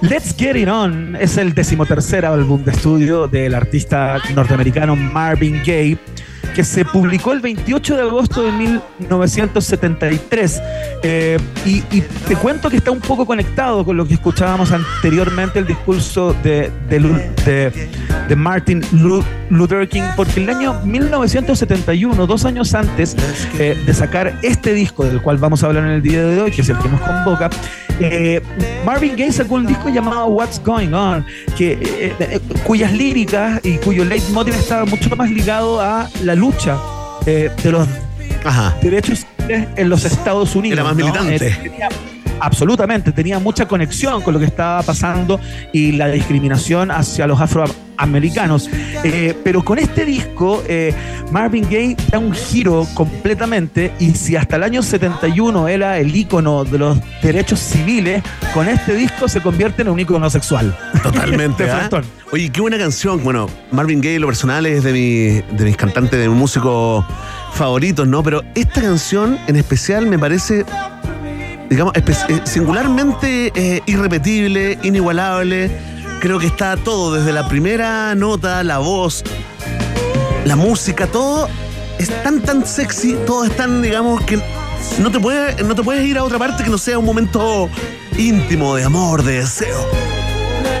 Let's 0.00 0.34
Get 0.36 0.56
It 0.56 0.68
On 0.68 1.16
es 1.16 1.36
el 1.36 1.52
decimotercer 1.52 2.24
álbum 2.24 2.64
de 2.64 2.70
estudio 2.70 3.28
del 3.28 3.54
artista 3.54 4.16
norteamericano 4.34 4.96
Marvin 4.96 5.58
Gaye, 5.58 5.98
que 6.58 6.64
se 6.64 6.84
publicó 6.84 7.32
el 7.32 7.40
28 7.40 7.94
de 7.94 8.02
agosto 8.02 8.42
de 8.42 8.50
1973. 8.50 10.60
Eh, 11.04 11.38
y, 11.64 11.80
te 12.00 12.34
cuento 12.34 12.68
que 12.68 12.78
está 12.78 12.90
un 12.90 12.98
poco 12.98 13.24
conectado 13.24 13.84
con 13.84 13.96
lo 13.96 14.04
que 14.04 14.14
escuchábamos 14.14 14.72
anteriormente, 14.72 15.60
el 15.60 15.68
discurso 15.68 16.34
de, 16.42 16.72
de 16.90 18.36
Martin 18.36 18.82
Lu- 18.90 19.22
Luther 19.50 19.88
King, 19.88 20.02
porque 20.16 20.42
el 20.42 20.50
año 20.50 20.80
1971, 20.84 22.26
dos 22.26 22.44
años 22.44 22.74
antes 22.74 23.14
eh, 23.60 23.80
de 23.86 23.94
sacar 23.94 24.40
este 24.42 24.72
disco, 24.72 25.04
del 25.04 25.22
cual 25.22 25.38
vamos 25.38 25.62
a 25.62 25.68
hablar 25.68 25.84
en 25.84 25.90
el 25.90 26.02
día 26.02 26.26
de 26.26 26.42
hoy, 26.42 26.50
que 26.50 26.62
es 26.62 26.68
el 26.68 26.78
que 26.78 26.88
nos 26.88 27.00
convoca, 27.00 27.50
eh, 28.00 28.42
Marvin 28.84 29.12
Gaye 29.16 29.32
sacó 29.32 29.56
un 29.56 29.66
disco 29.66 29.88
llamado 29.88 30.26
What's 30.26 30.62
Going 30.64 30.92
On, 30.92 31.24
que, 31.56 31.72
eh, 31.72 32.14
eh, 32.18 32.40
cuyas 32.64 32.92
líricas 32.92 33.60
y 33.64 33.78
cuyo 33.78 34.04
leitmotiv 34.04 34.54
estaba 34.54 34.84
mucho 34.84 35.14
más 35.16 35.30
ligado 35.30 35.80
a 35.80 36.08
la 36.22 36.34
lucha 36.34 36.78
eh, 37.26 37.50
de 37.62 37.72
los 37.72 37.88
derechos 38.82 39.26
civiles 39.38 39.68
en 39.76 39.88
los 39.88 40.04
Estados 40.04 40.54
Unidos. 40.54 40.78
Era 40.78 40.84
más 40.84 40.96
militante. 40.96 41.46
Eh, 41.46 41.88
absolutamente, 42.40 43.12
tenía 43.12 43.38
mucha 43.38 43.66
conexión 43.66 44.22
con 44.22 44.34
lo 44.34 44.40
que 44.40 44.46
estaba 44.46 44.82
pasando 44.82 45.40
y 45.72 45.92
la 45.92 46.08
discriminación 46.08 46.90
hacia 46.90 47.26
los 47.26 47.40
afroamericanos. 47.40 48.68
Eh, 49.04 49.34
pero 49.44 49.64
con 49.64 49.78
este 49.78 50.04
disco, 50.04 50.62
eh, 50.66 50.94
Marvin 51.30 51.64
Gaye 51.64 51.96
da 52.10 52.18
un 52.18 52.32
giro 52.32 52.86
completamente 52.94 53.92
y 53.98 54.12
si 54.12 54.36
hasta 54.36 54.56
el 54.56 54.62
año 54.62 54.82
71 54.82 55.68
era 55.68 55.98
el 55.98 56.14
ícono 56.14 56.64
de 56.64 56.78
los 56.78 56.98
derechos 57.22 57.60
civiles, 57.60 58.22
con 58.54 58.68
este 58.68 58.94
disco 58.94 59.28
se 59.28 59.40
convierte 59.40 59.82
en 59.82 59.88
un 59.88 60.00
ícono 60.00 60.28
sexual. 60.30 60.76
Totalmente. 61.02 61.64
De 61.68 61.70
¿ah? 61.70 61.88
Oye, 62.30 62.50
qué 62.50 62.60
buena 62.60 62.78
canción. 62.78 63.22
Bueno, 63.24 63.48
Marvin 63.72 64.00
Gaye, 64.00 64.18
lo 64.18 64.26
personal, 64.26 64.66
es 64.66 64.84
de, 64.84 64.92
mi, 64.92 65.56
de 65.56 65.64
mis 65.64 65.76
cantantes, 65.76 66.18
de 66.18 66.28
mis 66.28 66.36
músicos 66.36 67.04
favoritos, 67.54 68.06
¿no? 68.06 68.22
Pero 68.22 68.42
esta 68.54 68.82
canción 68.82 69.38
en 69.46 69.56
especial 69.56 70.06
me 70.06 70.18
parece, 70.18 70.64
digamos, 71.70 71.92
eh, 71.96 72.40
singularmente 72.44 73.52
eh, 73.54 73.82
irrepetible, 73.86 74.78
inigualable. 74.82 75.70
Creo 76.20 76.38
que 76.38 76.46
está 76.46 76.76
todo, 76.76 77.14
desde 77.14 77.32
la 77.32 77.48
primera 77.48 78.14
nota, 78.14 78.64
la 78.64 78.78
voz, 78.78 79.22
la 80.44 80.56
música, 80.56 81.06
todo 81.06 81.48
es 81.98 82.10
tan, 82.22 82.40
tan 82.40 82.66
sexy, 82.66 83.16
todo 83.26 83.44
es 83.44 83.56
tan, 83.56 83.82
digamos, 83.82 84.22
que 84.24 84.40
no 85.00 85.10
te, 85.12 85.20
puede, 85.20 85.62
no 85.62 85.74
te 85.74 85.82
puedes 85.82 86.04
ir 86.06 86.18
a 86.18 86.24
otra 86.24 86.38
parte 86.38 86.64
que 86.64 86.70
no 86.70 86.78
sea 86.78 86.98
un 86.98 87.04
momento 87.04 87.68
íntimo, 88.16 88.74
de 88.74 88.84
amor, 88.84 89.22
de 89.22 89.40
deseo. 89.40 89.78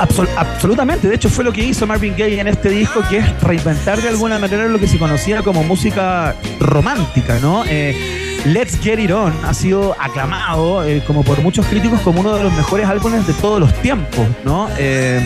Absol- 0.00 0.28
absolutamente, 0.36 1.08
de 1.08 1.14
hecho 1.16 1.28
fue 1.28 1.44
lo 1.44 1.52
que 1.52 1.62
hizo 1.64 1.86
Marvin 1.86 2.14
Gaye 2.16 2.40
en 2.40 2.46
este 2.48 2.68
disco, 2.70 3.00
que 3.08 3.18
es 3.18 3.40
reinventar 3.42 4.00
de 4.00 4.08
alguna 4.08 4.38
manera 4.38 4.66
lo 4.68 4.78
que 4.78 4.86
se 4.86 4.98
conocía 4.98 5.42
como 5.42 5.62
música 5.64 6.34
romántica, 6.60 7.38
¿no? 7.40 7.64
Eh, 7.66 8.27
Let's 8.46 8.78
Get 8.80 8.98
It 8.98 9.10
On 9.10 9.32
ha 9.44 9.52
sido 9.52 9.94
aclamado, 10.00 10.84
eh, 10.84 11.02
como 11.06 11.22
por 11.22 11.40
muchos 11.42 11.66
críticos, 11.66 12.00
como 12.00 12.20
uno 12.20 12.34
de 12.36 12.44
los 12.44 12.52
mejores 12.54 12.86
álbumes 12.86 13.26
de 13.26 13.32
todos 13.34 13.60
los 13.60 13.72
tiempos, 13.82 14.26
¿no? 14.44 14.68
Eh, 14.78 15.20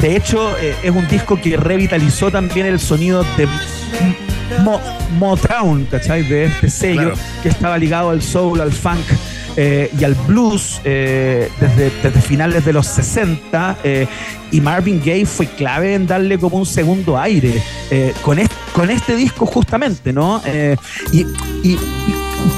de 0.00 0.16
hecho, 0.16 0.56
eh, 0.58 0.74
es 0.82 0.90
un 0.90 1.06
disco 1.08 1.40
que 1.40 1.56
revitalizó 1.56 2.30
también 2.30 2.66
el 2.66 2.78
sonido 2.80 3.24
de 3.36 3.46
Mo- 4.62 4.80
Motown, 5.18 5.84
¿cachai? 5.90 6.22
De 6.22 6.46
este 6.46 6.68
sello 6.70 7.00
Claro. 7.00 7.14
que 7.42 7.48
estaba 7.50 7.78
ligado 7.78 8.10
al 8.10 8.20
soul, 8.22 8.60
al 8.60 8.72
funk. 8.72 9.04
eh, 9.56 9.90
y 9.98 10.04
al 10.04 10.14
blues 10.14 10.80
eh, 10.84 11.50
desde, 11.60 11.90
desde 12.04 12.20
finales 12.22 12.64
de 12.64 12.72
los 12.72 12.86
60 12.86 13.78
eh, 13.82 14.06
y 14.52 14.60
Marvin 14.60 15.00
Gaye 15.04 15.26
fue 15.26 15.46
clave 15.46 15.94
en 15.94 16.06
darle 16.06 16.38
como 16.38 16.56
un 16.56 16.64
segundo 16.64 17.18
aire 17.18 17.60
con, 18.22 18.38
este, 18.38 18.54
con 18.72 18.90
este 18.90 19.16
disco 19.16 19.46
justamente, 19.46 20.12
¿no? 20.12 20.40
Y, 21.12 21.22
y- 21.22 21.26
y 21.64 21.76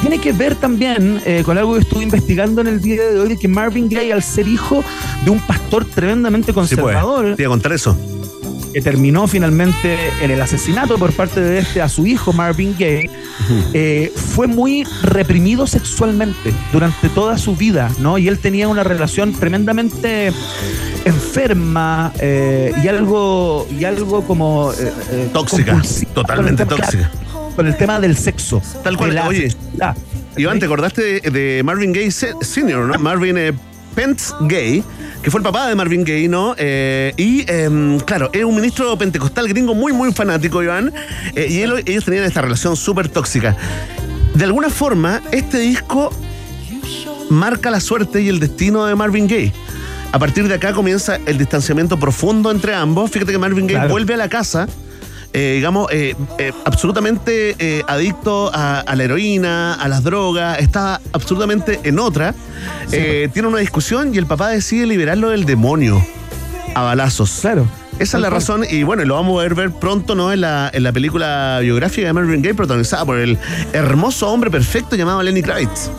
tiene 0.01 0.19
que 0.19 0.33
ver 0.33 0.55
también 0.57 1.21
eh, 1.25 1.43
con 1.45 1.57
algo 1.59 1.75
que 1.75 1.81
estuve 1.81 2.03
investigando 2.03 2.61
en 2.61 2.67
el 2.67 2.81
día 2.81 3.03
de 3.03 3.19
hoy, 3.21 3.37
que 3.37 3.49
Marvin 3.49 3.89
Gaye, 3.89 4.13
al 4.13 4.23
ser 4.23 4.49
hijo 4.49 4.85
de 5.25 5.31
un 5.31 5.41
pastor 5.41 5.85
tremendamente 5.85 6.47
Sí, 6.49 6.53
pues. 6.53 6.69
conservador, 6.71 7.37
Te 7.37 7.43
iba 7.43 7.49
a 7.51 7.55
contar 7.55 7.73
eso. 7.73 7.97
que 8.73 8.81
terminó 8.81 9.27
finalmente 9.29 9.99
en 10.23 10.31
el 10.31 10.41
asesinato 10.41 10.97
por 10.97 11.13
parte 11.13 11.41
de 11.41 11.59
este 11.59 11.83
a 11.83 11.89
su 11.91 12.07
hijo 12.07 12.33
Marvin 12.33 12.75
Gaye, 12.79 13.11
eh, 13.75 14.11
fue 14.17 14.47
muy 14.47 14.85
reprimido 15.03 15.67
sexualmente 15.67 16.55
durante 16.73 17.11
toda 17.11 17.37
su 17.37 17.55
vida, 17.55 17.91
¿no? 17.99 18.17
Y 18.17 18.29
él 18.29 18.39
tenía 18.39 18.69
una 18.69 18.83
relación 18.83 19.35
tremendamente 19.35 20.33
enferma 21.05 22.13
eh, 22.19 22.73
y 22.83 22.89
algo 22.89 23.67
y 23.71 23.85
algo 23.85 24.23
como 24.25 24.73
eh, 24.73 24.93
eh, 25.11 25.31
Tóxica, 25.33 25.81
totalmente 26.15 26.65
tóxica. 26.65 27.11
Con 27.57 27.67
el 27.67 27.77
tema 27.77 28.01
del 28.01 28.17
sexo, 28.17 28.63
Tal 28.83 28.97
cual, 28.97 29.15
la 29.15 29.29
oye. 29.29 29.55
Iván, 30.37 30.59
¿te 30.59 30.65
acordaste 30.67 31.21
de, 31.21 31.31
de 31.31 31.63
Marvin 31.63 31.93
Gaye 31.93 32.11
Sr., 32.11 32.87
¿no? 32.87 32.99
Marvin 32.99 33.37
eh, 33.37 33.53
Pence 33.95 34.33
Gay, 34.41 34.83
que 35.23 35.31
fue 35.31 35.39
el 35.41 35.45
papá 35.45 35.69
de 35.69 35.75
Marvin 35.75 36.05
Gaye, 36.05 36.29
¿no? 36.29 36.55
Eh, 36.57 37.13
y, 37.19 37.45
em, 37.51 38.01
claro, 38.01 38.31
es 38.33 38.43
un 38.43 38.55
ministro 38.55 38.97
pentecostal 38.97 39.47
gringo 39.49 39.75
muy, 39.75 39.93
muy 39.93 40.13
fanático, 40.13 40.63
Iván. 40.63 40.93
eh, 41.35 41.47
y 41.51 41.59
él- 41.61 41.83
ellos 41.85 42.05
tenían 42.07 42.25
esta 42.25 42.41
relación 42.41 42.77
súper 42.77 43.09
tóxica. 43.11 43.57
De 44.35 44.45
alguna 44.45 44.71
forma, 44.71 45.21
este 45.33 45.59
disco 45.59 46.11
marca 47.29 47.71
la 47.71 47.81
suerte 47.81 48.23
y 48.23 48.29
el 48.29 48.41
destino 48.41 48.87
de 48.87 48.95
Marvin 48.95 49.27
Gaye. 49.27 49.53
A 50.13 50.19
partir 50.19 50.47
de 50.49 50.55
acá 50.55 50.73
comienza 50.73 51.19
el 51.27 51.39
distanciamiento 51.39 51.99
profundo 51.99 52.51
entre 52.51 52.75
ambos. 52.75 53.11
Fíjate 53.11 53.33
que 53.33 53.39
Marvin 53.39 53.67
Gaye 53.67 53.79
Claro. 53.79 53.91
vuelve 53.91 54.15
a 54.15 54.19
la 54.19 54.29
casa, 54.29 54.67
eh, 55.33 55.55
digamos, 55.57 55.91
eh, 55.93 56.15
eh, 56.39 56.53
absolutamente 56.65 57.85
adicto 57.87 58.51
a, 58.53 58.81
a 58.81 58.97
la 58.97 59.05
heroína, 59.05 59.75
a 59.75 59.89
las 59.89 60.03
drogas, 60.03 60.59
está 60.59 61.01
absolutamente 61.13 61.81
en 61.85 61.99
otra. 61.99 62.35
Tiene 62.91 63.49
una 63.49 63.59
discusión 63.59 64.15
y 64.15 64.19
el 64.19 64.27
papá 64.27 64.49
decide 64.49 64.87
liberarlo 64.87 65.31
del 65.31 65.45
demonio 65.45 66.05
a 66.75 66.83
balazos. 66.83 67.39
Claro. 67.41 67.67
Esa 67.99 68.17
es 68.17 68.23
la 68.23 68.31
razón, 68.31 68.65
y 68.69 68.83
bueno, 68.83 69.05
lo 69.05 69.15
vamos 69.15 69.39
a 69.39 69.43
ver, 69.43 69.55
ver 69.55 69.71
pronto, 69.71 70.15
¿no? 70.15 70.33
En 70.33 70.41
la, 70.41 70.71
en 70.73 70.83
la 70.83 70.93
película 70.93 71.59
biográfica 71.61 72.07
de 72.07 72.13
Marvin 72.13 72.43
Gaye, 72.43 72.55
protagonizada 72.55 73.05
por 73.05 73.19
el 73.19 73.39
hermoso 73.73 74.29
hombre 74.29 74.51
perfecto 74.51 74.97
llamado 74.97 75.23
Lenny 75.23 75.43
Kravitz. 75.43 75.91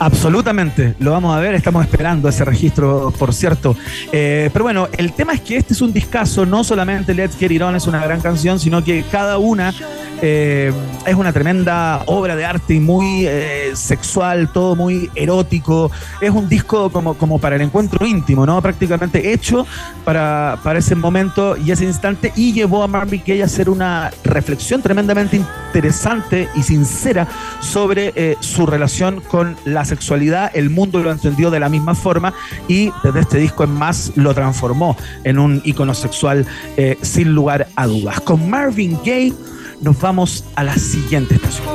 Absolutamente, 0.00 0.94
lo 0.98 1.10
vamos 1.10 1.36
a 1.36 1.40
ver, 1.40 1.54
estamos 1.54 1.84
esperando 1.84 2.30
ese 2.30 2.42
registro, 2.46 3.12
por 3.18 3.34
cierto. 3.34 3.76
Eh, 4.10 4.48
pero 4.50 4.64
bueno, 4.64 4.88
el 4.96 5.12
tema 5.12 5.34
es 5.34 5.42
que 5.42 5.58
este 5.58 5.74
es 5.74 5.82
un 5.82 5.92
discazo, 5.92 6.46
no 6.46 6.64
solamente 6.64 7.12
Let's 7.12 7.36
Get 7.36 7.50
It 7.50 7.60
On 7.60 7.76
es 7.76 7.86
una 7.86 8.02
gran 8.02 8.22
canción, 8.22 8.58
sino 8.58 8.82
que 8.82 9.04
cada 9.12 9.36
una 9.36 9.74
eh, 10.22 10.72
es 11.04 11.14
una 11.14 11.34
tremenda 11.34 12.02
obra 12.06 12.34
de 12.34 12.46
arte 12.46 12.74
y 12.74 12.80
muy 12.80 13.26
eh, 13.26 13.72
sexual, 13.74 14.50
todo 14.50 14.74
muy 14.74 15.10
erótico. 15.14 15.90
Es 16.22 16.30
un 16.30 16.48
disco 16.48 16.88
como, 16.90 17.12
como 17.12 17.38
para 17.38 17.56
el 17.56 17.62
encuentro 17.62 18.06
íntimo, 18.06 18.46
¿no? 18.46 18.62
Prácticamente 18.62 19.34
hecho 19.34 19.66
para, 20.06 20.58
para 20.64 20.78
ese 20.78 20.94
momento 20.94 21.58
y 21.58 21.72
ese 21.72 21.84
instante 21.84 22.32
y 22.36 22.54
llevó 22.54 22.82
a 22.82 22.86
Marvin 22.86 23.22
Gaye 23.26 23.42
a 23.42 23.46
hacer 23.46 23.68
una 23.68 24.10
reflexión 24.24 24.80
tremendamente 24.80 25.36
interesante 25.36 26.48
y 26.56 26.62
sincera 26.62 27.28
sobre 27.60 28.36
su 28.40 28.64
relación 28.64 29.20
con 29.20 29.56
la 29.66 29.84
sexualidad. 29.90 30.50
El 30.54 30.70
mundo 30.70 31.00
lo 31.00 31.10
entendió 31.10 31.50
de 31.50 31.60
la 31.60 31.68
misma 31.68 31.94
forma 31.94 32.32
y 32.68 32.90
desde 33.02 33.20
este 33.20 33.38
disco 33.38 33.64
en 33.64 33.72
más 33.72 34.12
lo 34.16 34.32
transformó 34.34 34.96
en 35.24 35.38
un 35.38 35.60
icono 35.64 35.94
sexual 35.94 36.46
eh, 36.76 36.96
sin 37.02 37.34
lugar 37.34 37.68
a 37.76 37.86
dudas. 37.86 38.20
Con 38.20 38.48
Marvin 38.48 38.98
Gaye 39.04 39.34
nos 39.80 40.00
vamos 40.00 40.44
a 40.54 40.64
la 40.64 40.74
siguiente 40.74 41.34
estación. 41.34 41.66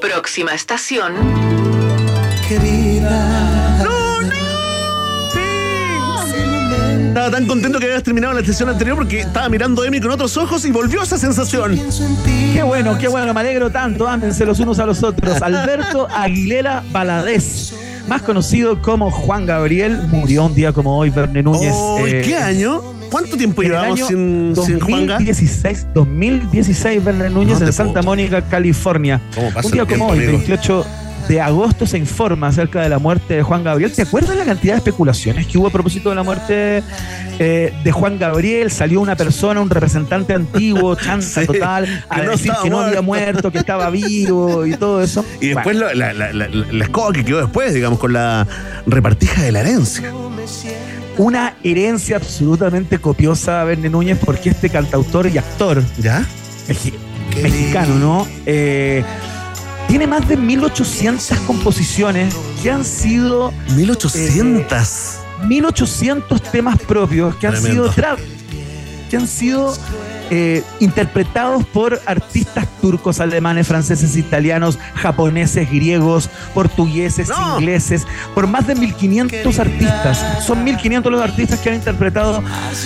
Próxima 0.00 0.54
estación. 0.54 1.12
Estaba 7.18 7.36
tan 7.36 7.48
contento 7.48 7.80
que 7.80 7.86
habías 7.86 8.04
terminado 8.04 8.32
la 8.32 8.44
sesión 8.44 8.68
anterior 8.68 8.96
porque 8.96 9.18
estaba 9.22 9.48
mirando 9.48 9.82
a 9.82 9.88
Emi 9.88 10.00
con 10.00 10.12
otros 10.12 10.36
ojos 10.36 10.64
y 10.64 10.70
volvió 10.70 11.02
esa 11.02 11.18
sensación. 11.18 11.76
Qué 12.52 12.62
bueno, 12.62 12.96
qué 12.96 13.08
bueno, 13.08 13.34
me 13.34 13.40
alegro 13.40 13.70
tanto. 13.70 14.06
Ámense 14.06 14.46
los 14.46 14.60
unos 14.60 14.78
a 14.78 14.86
los 14.86 15.02
otros. 15.02 15.42
Alberto 15.42 16.06
Aguilera 16.14 16.84
Valadez, 16.92 17.74
más 18.06 18.22
conocido 18.22 18.80
como 18.80 19.10
Juan 19.10 19.46
Gabriel, 19.46 19.98
murió 20.06 20.44
un 20.44 20.54
día 20.54 20.72
como 20.72 20.96
hoy, 20.96 21.10
Verne 21.10 21.42
Núñez. 21.42 21.72
Oh, 21.74 22.06
eh, 22.06 22.22
¿Qué 22.24 22.36
año? 22.36 22.82
¿Cuánto 23.10 23.36
tiempo 23.36 23.62
llevamos 23.62 23.98
sin, 23.98 24.54
sin 24.54 24.78
Juanga? 24.78 25.14
2016, 25.14 25.86
2016, 25.94 27.04
Verne 27.04 27.30
Núñez 27.30 27.58
No 27.58 27.66
en 27.66 27.72
Santa 27.72 28.00
Mónica, 28.00 28.42
California. 28.42 29.20
¿Cómo 29.34 29.52
pasa 29.52 29.66
Un 29.66 29.72
día 29.72 29.82
como 29.86 29.88
tiempo, 29.88 30.12
hoy, 30.12 30.18
amigo? 30.18 30.38
28 30.38 30.86
de 31.28 31.40
agosto, 31.40 31.86
se 31.86 31.98
informa 31.98 32.48
acerca 32.48 32.80
de 32.80 32.88
la 32.88 32.98
muerte 32.98 33.34
de 33.34 33.42
Juan 33.42 33.62
Gabriel. 33.62 33.92
¿Te 33.92 34.02
acuerdas 34.02 34.36
la 34.36 34.44
cantidad 34.44 34.72
de 34.74 34.78
especulaciones 34.78 35.46
que 35.46 35.58
hubo 35.58 35.66
a 35.68 35.70
propósito 35.70 36.08
de 36.08 36.14
la 36.14 36.22
muerte 36.22 36.82
eh, 37.38 37.72
de 37.84 37.92
Juan 37.92 38.18
Gabriel? 38.18 38.70
Salió 38.70 39.00
una 39.00 39.14
persona, 39.14 39.60
un 39.60 39.68
representante 39.70 40.32
antiguo, 40.34 40.94
chanta 40.96 41.40
Sí, 41.42 41.46
total, 41.46 42.04
a 42.08 42.16
que 42.16 42.22
no 42.26 42.30
decir 42.32 42.52
que 42.62 42.70
no 42.70 42.80
había 42.80 43.02
muerto. 43.02 43.52
que 43.52 43.58
estaba 43.58 43.90
vivo 43.90 44.64
y 44.66 44.74
todo 44.76 45.02
eso. 45.02 45.24
Y 45.40 45.48
después 45.48 45.76
la, 45.76 45.94
la, 45.94 46.12
la- 46.14 46.32
la- 46.32 46.48
la 46.48 46.84
escoba 46.84 47.12
que 47.12 47.24
quedó 47.24 47.40
después, 47.40 47.74
digamos, 47.74 47.98
con 47.98 48.12
la 48.14 48.46
repartija 48.86 49.42
de 49.42 49.52
la 49.52 49.60
herencia. 49.60 50.10
una 51.18 51.54
herencia 51.62 52.16
absolutamente 52.16 52.98
copiosa 52.98 53.60
a 53.60 53.64
Verne 53.64 53.90
Núñez 53.90 54.18
porque 54.24 54.50
este 54.50 54.70
cantautor 54.70 55.26
y 55.26 55.36
actor 55.36 55.82
¿Ya? 55.98 56.24
mexicano, 57.42 57.94
¿no? 57.96 58.26
Eh, 58.46 59.04
tiene 59.88 60.06
más 60.06 60.28
de 60.28 60.36
1800 60.36 61.38
composiciones 61.40 62.34
que 62.62 62.70
han 62.70 62.84
sido 62.84 63.52
1800. 63.74 65.18
1800 65.46 66.42
temas 66.42 66.78
propios 66.80 67.34
que 67.36 67.46
han 67.46 67.54
Tremendo. 67.54 67.92
sido 67.92 68.04
tra- 68.04 68.18
que 69.10 69.16
han 69.16 69.26
sido 69.26 69.74
eh, 70.30 70.62
interpretados 70.80 71.64
por 71.66 72.00
artistas 72.06 72.66
turcos, 72.80 73.20
alemanes, 73.20 73.66
franceses, 73.66 74.16
italianos, 74.16 74.78
japoneses, 74.94 75.70
griegos, 75.70 76.28
portugueses, 76.54 77.28
No. 77.28 77.58
ingleses, 77.58 78.06
por 78.34 78.46
más 78.46 78.66
de 78.66 78.74
1500 78.74 79.58
artistas. 79.58 80.44
Son 80.46 80.62
1500 80.64 81.10
los 81.10 81.20
artistas 81.22 81.58
que 81.60 81.70
han 81.70 81.76
interpretado 81.76 82.42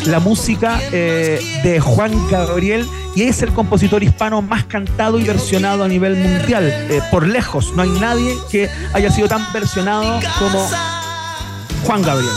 la 0.06 0.20
música 0.20 0.80
eh, 0.92 1.40
de 1.62 1.80
Juan 1.80 2.12
Gabriel 2.30 2.86
y 3.14 3.22
es 3.24 3.42
el 3.42 3.52
compositor 3.52 4.02
hispano 4.02 4.40
más 4.40 4.64
cantado 4.64 5.18
y 5.18 5.24
versionado 5.24 5.84
a 5.84 5.88
nivel 5.88 6.16
mundial. 6.16 6.64
Eh, 6.68 7.00
por 7.10 7.26
lejos, 7.26 7.72
no 7.76 7.82
hay 7.82 7.90
nadie 7.90 8.34
que 8.50 8.70
haya 8.94 9.10
sido 9.10 9.28
tan 9.28 9.52
versionado 9.52 10.20
como 10.38 10.66
Juan 11.84 12.02
Gabriel. 12.02 12.32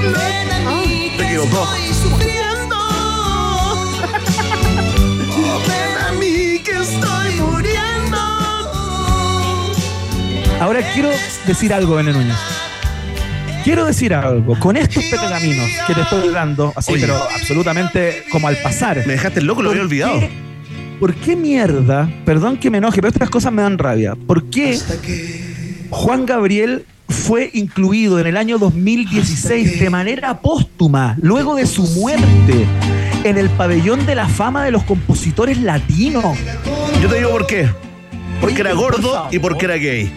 Se 0.00 0.49
equivocó. 1.30 1.66
Ahora 10.60 10.80
quiero 10.92 11.08
decir 11.46 11.72
algo, 11.72 12.02
Núñez. 12.02 12.36
Quiero 13.64 13.86
decir 13.86 14.12
algo. 14.14 14.58
Con 14.58 14.76
estos 14.76 15.04
pergaminos 15.04 15.68
que 15.86 15.94
te 15.94 16.00
estoy 16.02 16.28
dando, 16.30 16.72
así, 16.76 16.92
Oye. 16.92 17.02
pero 17.02 17.16
absolutamente 17.34 18.24
como 18.30 18.48
al 18.48 18.56
pasar. 18.58 18.98
Me 19.06 19.14
dejaste 19.14 19.40
loco, 19.40 19.62
lo 19.62 19.70
¿Por 19.70 19.78
había 19.78 19.84
olvidado. 19.84 20.20
qué- 20.20 20.30
¿Por 20.98 21.14
qué 21.14 21.34
mierda? 21.34 22.10
Perdón 22.26 22.58
que 22.58 22.68
me 22.70 22.76
enoje, 22.78 22.96
pero 23.00 23.08
estas 23.08 23.30
cosas 23.30 23.52
me 23.52 23.62
dan 23.62 23.78
rabia. 23.78 24.14
¿Por 24.14 24.50
qué 24.50 24.78
Juan 25.88 26.26
Gabriel 26.26 26.84
fue 27.20 27.50
incluido 27.52 28.18
en 28.18 28.26
el 28.26 28.36
año 28.36 28.58
2016 28.58 29.78
de 29.78 29.90
manera 29.90 30.40
póstuma, 30.40 31.16
luego 31.20 31.54
de 31.54 31.66
su 31.66 31.82
muerte, 31.82 32.66
en 33.24 33.36
el 33.36 33.50
pabellón 33.50 34.06
de 34.06 34.14
la 34.14 34.26
fama 34.26 34.64
de 34.64 34.70
los 34.70 34.82
compositores 34.84 35.58
latinos? 35.58 36.36
Yo 37.00 37.08
te 37.08 37.18
digo 37.18 37.30
por 37.30 37.46
qué. 37.46 37.68
Porque 38.40 38.62
era 38.62 38.72
gordo 38.72 39.28
y 39.30 39.38
porque 39.38 39.66
era 39.66 39.76
gay. 39.76 40.10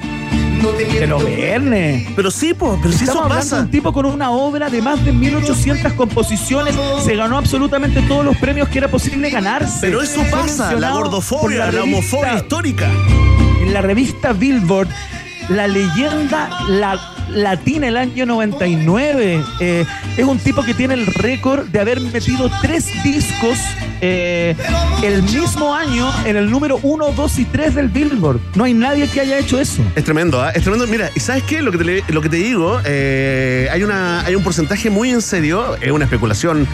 Pero 0.98 1.20
Verne. 1.20 2.08
Pero 2.16 2.32
sí, 2.32 2.54
po, 2.54 2.80
pero 2.82 2.94
si 2.94 3.04
eso 3.04 3.28
pasa. 3.28 3.58
de 3.58 3.62
un 3.64 3.72
tipo 3.72 3.92
con 3.92 4.06
una 4.06 4.32
obra 4.32 4.70
de 4.70 4.82
más 4.82 5.04
de 5.04 5.12
1800 5.12 5.92
composiciones, 5.94 6.74
se 7.04 7.16
ganó 7.18 7.38
absolutamente 7.38 8.02
todos 8.04 8.24
los 8.24 8.38
premios 8.38 8.70
que 8.70 8.78
era 8.78 8.88
posible 8.88 9.30
ganarse. 9.30 9.80
Pero 9.82 10.02
eso 10.02 10.24
pasa, 10.32 10.74
la 10.74 10.92
gordofobia, 10.92 11.70
la, 11.70 11.84
homofobia 11.84 12.36
histórica. 12.36 12.90
En 13.62 13.74
la 13.74 13.82
revista 13.82 14.32
Billboard, 14.32 14.88
la 15.50 15.68
leyenda, 15.68 16.50
la, 16.70 17.00
Latina 17.30 17.88
el 17.88 17.98
año 17.98 18.26
99. 18.26 19.44
Eh, 19.60 19.86
es 20.18 20.26
un 20.26 20.38
tipo 20.38 20.64
que 20.64 20.74
tiene 20.74 20.94
el 20.94 21.06
récord 21.06 21.68
de 21.68 21.80
haber 21.80 22.00
metido 22.00 22.50
tres 22.62 22.88
discos 23.04 23.58
eh, 24.02 24.56
el 25.02 25.24
mismo 25.24 25.74
año 25.74 26.12
en 26.26 26.36
el 26.36 26.50
número 26.50 26.80
1, 26.82 27.12
2 27.12 27.40
y 27.40 27.46
3 27.46 27.76
del 27.76 27.88
Billboard. 27.90 28.40
No 28.56 28.66
hay 28.66 28.74
nadie 28.74 29.08
que 29.08 29.22
haya 29.22 29.38
hecho 29.38 29.60
eso. 29.60 29.82
Es 29.96 30.04
tremendo, 30.04 30.42
¿ah? 30.42 30.52
es 30.52 30.62
tremendo. 30.62 30.86
Mira, 30.88 31.10
¿y 31.16 31.20
sabes 31.20 31.44
qué? 31.44 31.62
Lo 31.62 31.72
que 31.72 31.78
te, 31.78 32.14
lo 32.14 32.22
que 32.22 32.30
te 32.30 32.38
digo, 32.38 32.80
eh, 32.86 33.68
hay, 33.72 33.84
una, 33.84 34.22
hay 34.22 34.36
un 34.36 34.44
porcentaje 34.44 34.90
muy 34.90 35.10
en 35.10 35.22
serio, 35.22 35.76
es 35.82 35.92
una 35.92 36.06
especulación 36.06 36.68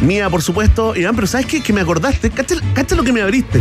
mía, 0.00 0.28
por 0.30 0.42
supuesto, 0.42 0.94
Iván, 0.94 1.14
pero 1.14 1.26
¿sabes 1.26 1.46
qué? 1.46 1.62
Que 1.62 1.72
me 1.72 1.80
acordaste, 1.80 2.30
lo 2.94 3.02
que 3.02 3.12
me 3.12 3.22
abriste. 3.22 3.60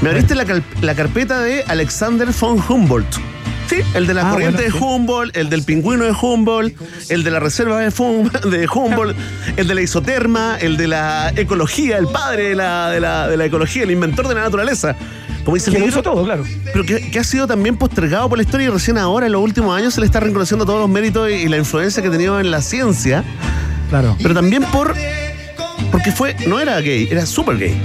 Me 0.00 0.10
abriste 0.10 0.34
la, 0.34 0.44
la 0.80 0.94
carpeta 0.94 1.40
de 1.40 1.62
Alexander 1.64 2.28
von 2.38 2.62
Humboldt. 2.68 3.31
Sí, 3.72 3.82
el 3.94 4.06
de 4.06 4.14
la 4.14 4.28
Ah, 4.28 4.30
corriente 4.32 4.62
bueno, 4.70 4.76
de. 4.78 4.84
Humboldt, 4.84 5.36
el 5.36 5.48
del 5.50 5.62
pingüino 5.62 6.04
de 6.04 6.12
Humboldt, 6.12 6.74
el 7.08 7.24
de 7.24 7.30
la 7.30 7.40
reserva 7.40 7.80
de, 7.80 7.88
Humboldt, 8.68 9.16
el 9.56 9.66
de 9.68 9.74
la 9.74 9.80
isoterma, 9.80 10.58
el 10.60 10.76
de 10.76 10.88
la 10.88 11.32
ecología, 11.36 11.96
el 11.98 12.06
padre 12.08 12.50
de 12.50 12.54
la, 12.54 12.90
de 12.90 13.00
la, 13.00 13.28
de 13.28 13.36
la 13.36 13.44
ecología, 13.46 13.84
el 13.84 13.90
inventor 13.90 14.28
de 14.28 14.34
la 14.34 14.42
naturaleza. 14.42 14.94
Como 15.44 15.54
dice 15.56 15.70
el 15.70 15.74
Que 15.74 15.80
lo 15.80 15.86
libro, 15.86 16.00
hizo 16.00 16.10
todo, 16.10 16.24
claro. 16.24 16.44
pero 16.72 16.84
que, 16.84 17.10
que 17.10 17.18
ha 17.18 17.24
sido 17.24 17.46
también 17.48 17.76
postergado 17.76 18.28
por 18.28 18.38
la 18.38 18.44
historia 18.44 18.66
y 18.68 18.70
recién 18.70 18.96
ahora, 18.98 19.26
en 19.26 19.32
los 19.32 19.42
últimos 19.42 19.76
años, 19.76 19.94
se 19.94 20.00
le 20.00 20.06
está 20.06 20.20
reconociendo 20.20 20.64
todos 20.64 20.78
los 20.80 20.88
méritos 20.88 21.28
y, 21.30 21.34
y 21.34 21.48
la 21.48 21.56
influencia 21.56 22.00
que 22.02 22.08
ha 22.08 22.12
tenido 22.12 22.38
en 22.38 22.50
la 22.50 22.60
ciencia, 22.62 23.24
Claro. 23.90 24.16
pero 24.22 24.34
también 24.34 24.62
por 24.64 24.94
porque 25.90 26.12
fue, 26.12 26.36
no 26.46 26.60
era 26.60 26.80
gay, 26.80 27.08
era 27.10 27.26
súper 27.26 27.58
gay. 27.58 27.76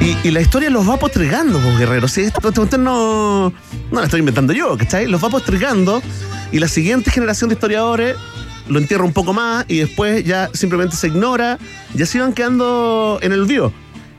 Y, 0.00 0.28
y 0.28 0.30
la 0.32 0.40
historia 0.42 0.68
los 0.68 0.88
va 0.88 0.98
postergando, 0.98 1.58
pues, 1.60 1.78
guerreros. 1.78 2.12
Si 2.12 2.20
esto, 2.20 2.46
esto- 2.46 2.64
esto 2.64 2.76
no, 2.78 3.52
no 3.90 3.98
lo 4.00 4.04
estoy 4.04 4.20
inventando 4.20 4.52
yo, 4.52 4.76
¿cachai? 4.76 5.06
Los 5.06 5.22
va 5.22 5.28
postergando 5.30 6.02
y 6.52 6.58
la 6.58 6.68
siguiente 6.68 7.10
generación 7.10 7.48
de 7.48 7.54
historiadores 7.54 8.16
lo 8.68 8.78
entierra 8.78 9.04
un 9.04 9.12
poco 9.12 9.32
más 9.32 9.64
y 9.68 9.78
después 9.78 10.24
ya 10.24 10.48
simplemente 10.54 10.96
se 10.96 11.08
ignora, 11.08 11.58
ya 11.94 12.06
se 12.06 12.18
van 12.20 12.32
quedando 12.32 13.18
en 13.22 13.32
el 13.32 13.40
olvido. 13.42 13.72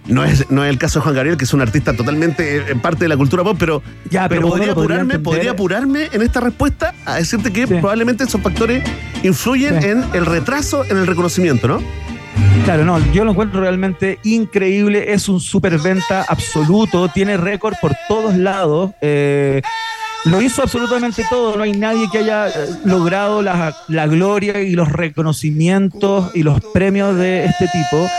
No 0.07 0.23
es, 0.23 0.51
no 0.51 0.63
es 0.63 0.69
el 0.69 0.77
caso 0.77 0.99
de 0.99 1.03
Juan 1.03 1.15
Gabriel, 1.15 1.35
que 1.35 1.45
es 1.45 1.53
un 1.53 1.61
artista 1.61 1.95
totalmente 1.95 2.57
eh, 2.57 2.75
parte 2.79 3.05
de 3.05 3.09
la 3.09 3.17
cultura 3.17 3.43
pop, 3.43 3.57
pero, 3.59 3.81
Ya, 4.11 4.29
pero 4.29 4.41
podría, 4.47 4.73
apurarme, 4.73 5.17
podría 5.17 5.51
apurarme 5.51 6.09
en 6.11 6.21
esta 6.21 6.41
respuesta 6.41 6.93
a 7.05 7.15
decirte 7.15 7.51
que 7.51 7.65
probablemente 7.65 8.23
esos 8.23 8.39
factores 8.39 8.83
influyen 9.23 9.81
Sí. 9.81 9.87
en 9.87 10.03
el 10.13 10.27
retraso 10.27 10.85
en 10.85 10.97
el 10.97 11.07
reconocimiento, 11.07 11.67
¿no? 11.67 11.81
Claro, 12.63 12.83
no, 12.83 12.99
yo 13.13 13.23
lo 13.23 13.31
encuentro 13.31 13.61
realmente 13.61 14.19
increíble, 14.23 15.13
es 15.13 15.29
un 15.29 15.39
superventa 15.39 16.25
absoluto, 16.27 17.09
tiene 17.09 17.37
récord 17.37 17.75
por 17.79 17.95
todos 18.07 18.35
lados, 18.35 18.91
eh, 19.01 19.61
lo 20.25 20.41
hizo 20.41 20.63
absolutamente 20.63 21.23
todo, 21.29 21.55
no 21.55 21.63
hay 21.63 21.73
nadie 21.73 22.09
que 22.11 22.17
haya 22.19 22.47
eh, 22.47 22.51
logrado 22.83 23.43
la, 23.43 23.75
gloria 24.07 24.61
y 24.61 24.71
los 24.71 24.91
reconocimientos 24.91 26.31
y 26.33 26.41
los 26.41 26.59
premios 26.73 27.15
de 27.15 27.45
este 27.45 27.67
tipo. 27.67 28.09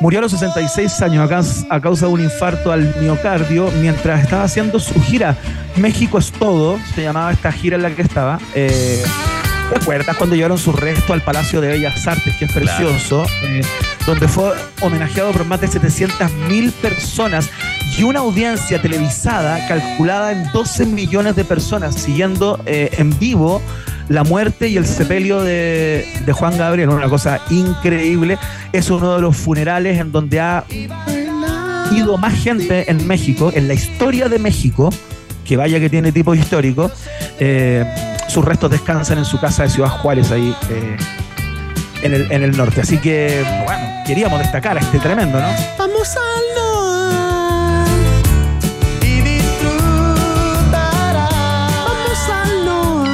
Murió 0.00 0.18
a 0.18 0.22
los 0.22 0.32
66 0.32 1.00
años 1.02 1.64
a 1.70 1.80
causa 1.80 2.06
de 2.06 2.12
un 2.12 2.20
infarto 2.20 2.72
al 2.72 2.94
miocardio 3.00 3.70
mientras 3.80 4.24
estaba 4.24 4.42
haciendo 4.42 4.80
su 4.80 5.00
gira 5.00 5.38
México 5.76 6.18
es 6.18 6.30
todo, 6.30 6.78
se 6.94 7.02
llamaba 7.02 7.32
esta 7.32 7.50
gira 7.50 7.76
en 7.76 7.82
la 7.82 7.90
que 7.90 8.02
estaba. 8.02 8.38
Eh, 8.54 9.02
¿Te 9.74 9.80
acuerdas 9.80 10.16
cuando 10.16 10.36
llevaron 10.36 10.56
su 10.56 10.72
resto 10.72 11.12
al 11.14 11.22
Palacio 11.22 11.60
de 11.60 11.66
Bellas 11.66 12.06
Artes, 12.06 12.36
que 12.36 12.44
es 12.44 12.52
Claro. 12.52 12.64
precioso? 12.88 13.26
eh, 13.42 13.60
donde 14.06 14.28
fue 14.28 14.52
homenajeado 14.82 15.32
por 15.32 15.44
más 15.46 15.60
de 15.60 15.66
700 15.66 16.30
mil 16.48 16.70
personas 16.70 17.50
y 17.98 18.04
una 18.04 18.20
audiencia 18.20 18.80
televisada 18.80 19.66
calculada 19.66 20.30
en 20.30 20.44
12 20.52 20.86
millones 20.86 21.34
de 21.34 21.44
personas 21.44 21.96
siguiendo 21.96 22.60
eh, 22.66 22.90
en 22.98 23.18
vivo 23.18 23.60
la 24.08 24.22
muerte 24.22 24.68
y 24.68 24.76
el 24.76 24.86
sepelio 24.86 25.42
de, 25.42 26.06
de 26.24 26.32
Juan 26.32 26.56
Gabriel. 26.56 26.90
Una 26.90 27.08
cosa 27.08 27.40
increíble. 27.50 28.38
Es 28.72 28.90
uno 28.90 29.16
de 29.16 29.22
los 29.22 29.36
funerales 29.36 29.98
en 29.98 30.12
donde 30.12 30.38
ha 30.40 30.64
ido 31.90 32.16
más 32.16 32.34
gente 32.34 32.88
en 32.90 33.06
México, 33.08 33.50
en 33.54 33.66
la 33.66 33.74
historia 33.74 34.28
de 34.28 34.38
México, 34.38 34.90
que 35.44 35.56
vaya 35.56 35.80
que 35.80 35.90
tiene 35.90 36.12
tipo 36.12 36.32
histórico. 36.34 36.90
eh, 37.40 37.84
sus 38.28 38.44
restos 38.44 38.70
descansan 38.70 39.18
en 39.18 39.24
su 39.24 39.38
casa 39.40 39.64
de 39.64 39.68
Ciudad 39.70 39.88
Juárez, 39.90 40.30
ahí 40.30 40.54
eh, 40.70 40.96
en, 42.02 42.14
el, 42.14 42.30
en 42.32 42.42
el 42.42 42.56
norte. 42.56 42.80
Así 42.80 42.98
que, 42.98 43.44
bueno, 43.64 43.86
queríamos 44.06 44.38
destacar 44.38 44.76
a 44.76 44.80
este 44.80 44.98
tremendo, 44.98 45.38
¿no? 45.40 45.48
Vamos 45.78 46.16
al 46.16 46.54
Noa 46.56 47.84
y 49.02 49.20
disfrutará. 49.20 51.28
Vamos 51.86 52.28
al 52.32 52.64
Noa. 52.64 53.08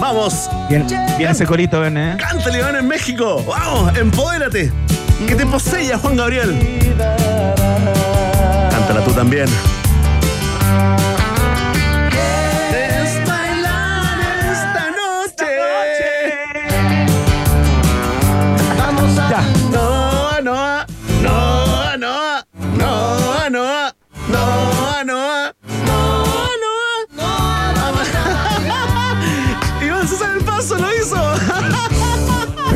Vamos, 0.00 0.50
Bien, 0.68 0.86
bien 1.18 1.30
ese 1.30 1.46
corito, 1.46 1.80
ven, 1.80 1.96
¿eh? 1.96 2.16
cántale, 2.18 2.58
Iván, 2.58 2.76
en 2.76 2.88
México. 2.88 3.42
Vamos, 3.46 3.96
empodérate. 3.96 4.72
Que 5.26 5.34
te 5.36 5.46
posea, 5.46 5.98
Juan 5.98 6.16
Gabriel. 6.16 6.80
Cántala 8.70 9.04
tú 9.04 9.12
también. 9.12 9.46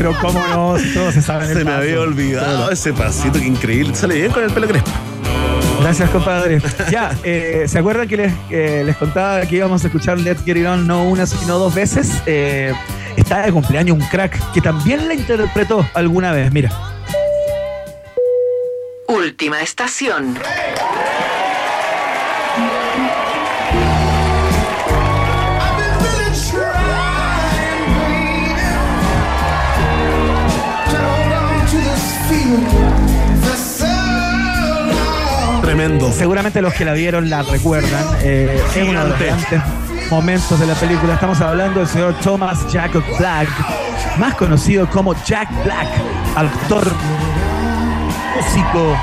Pero 0.06 0.18
cómo 0.20 0.38
no, 0.46 0.76
todos 0.94 1.14
se 1.14 1.22
saben 1.22 1.50
el 1.50 1.56
Se 1.56 1.64
me 1.64 1.64
paso. 1.64 1.78
había 1.78 2.00
olvidado 2.00 2.70
ese 2.70 2.92
pasito, 2.92 3.40
que 3.40 3.46
increíble. 3.46 3.92
Sale 3.92 4.14
bien 4.14 4.30
con 4.30 4.44
el 4.44 4.52
pelo 4.52 4.68
crespo. 4.68 4.90
Gracias, 5.80 6.10
compadre. 6.10 6.62
Ya, 6.92 7.10
eh, 7.24 7.64
¿se 7.66 7.80
acuerdan 7.80 8.06
que 8.06 8.16
les, 8.16 8.32
eh, 8.50 8.82
les 8.86 8.96
contaba 8.96 9.40
que 9.40 9.56
íbamos 9.56 9.82
a 9.82 9.88
escuchar 9.88 10.20
Let's 10.20 10.44
Get 10.44 10.58
It 10.58 10.66
On 10.66 10.86
no 10.86 11.02
una, 11.02 11.26
sino 11.26 11.58
dos 11.58 11.74
veces? 11.74 12.22
Eh, 12.26 12.72
está 13.16 13.42
de 13.42 13.50
cumpleaños 13.50 13.98
un 13.98 14.04
crack 14.06 14.52
que 14.52 14.60
también 14.60 15.08
la 15.08 15.14
interpretó 15.14 15.84
alguna 15.92 16.30
vez. 16.30 16.52
Mira. 16.52 16.70
Última 19.08 19.60
estación. 19.60 20.38
Tremendo. 35.66 36.12
Seguramente 36.12 36.62
los 36.62 36.72
que 36.74 36.84
la 36.84 36.92
vieron 36.92 37.28
la 37.28 37.42
recuerdan. 37.42 38.04
Eh, 38.22 38.62
es 38.76 38.88
uno 38.88 39.02
de 39.02 39.08
los 39.08 39.18
grandes 39.18 39.62
momentos 40.08 40.60
de 40.60 40.64
la 40.64 40.74
película. 40.74 41.14
Estamos 41.14 41.40
hablando 41.40 41.80
del 41.80 41.88
señor 41.88 42.14
Thomas 42.22 42.60
Jacob 42.72 43.02
Black, 43.18 43.48
más 44.16 44.36
conocido 44.36 44.88
como 44.88 45.12
Jack 45.24 45.48
Black, 45.64 45.88
actor, 46.36 46.88
músico, 48.36 48.96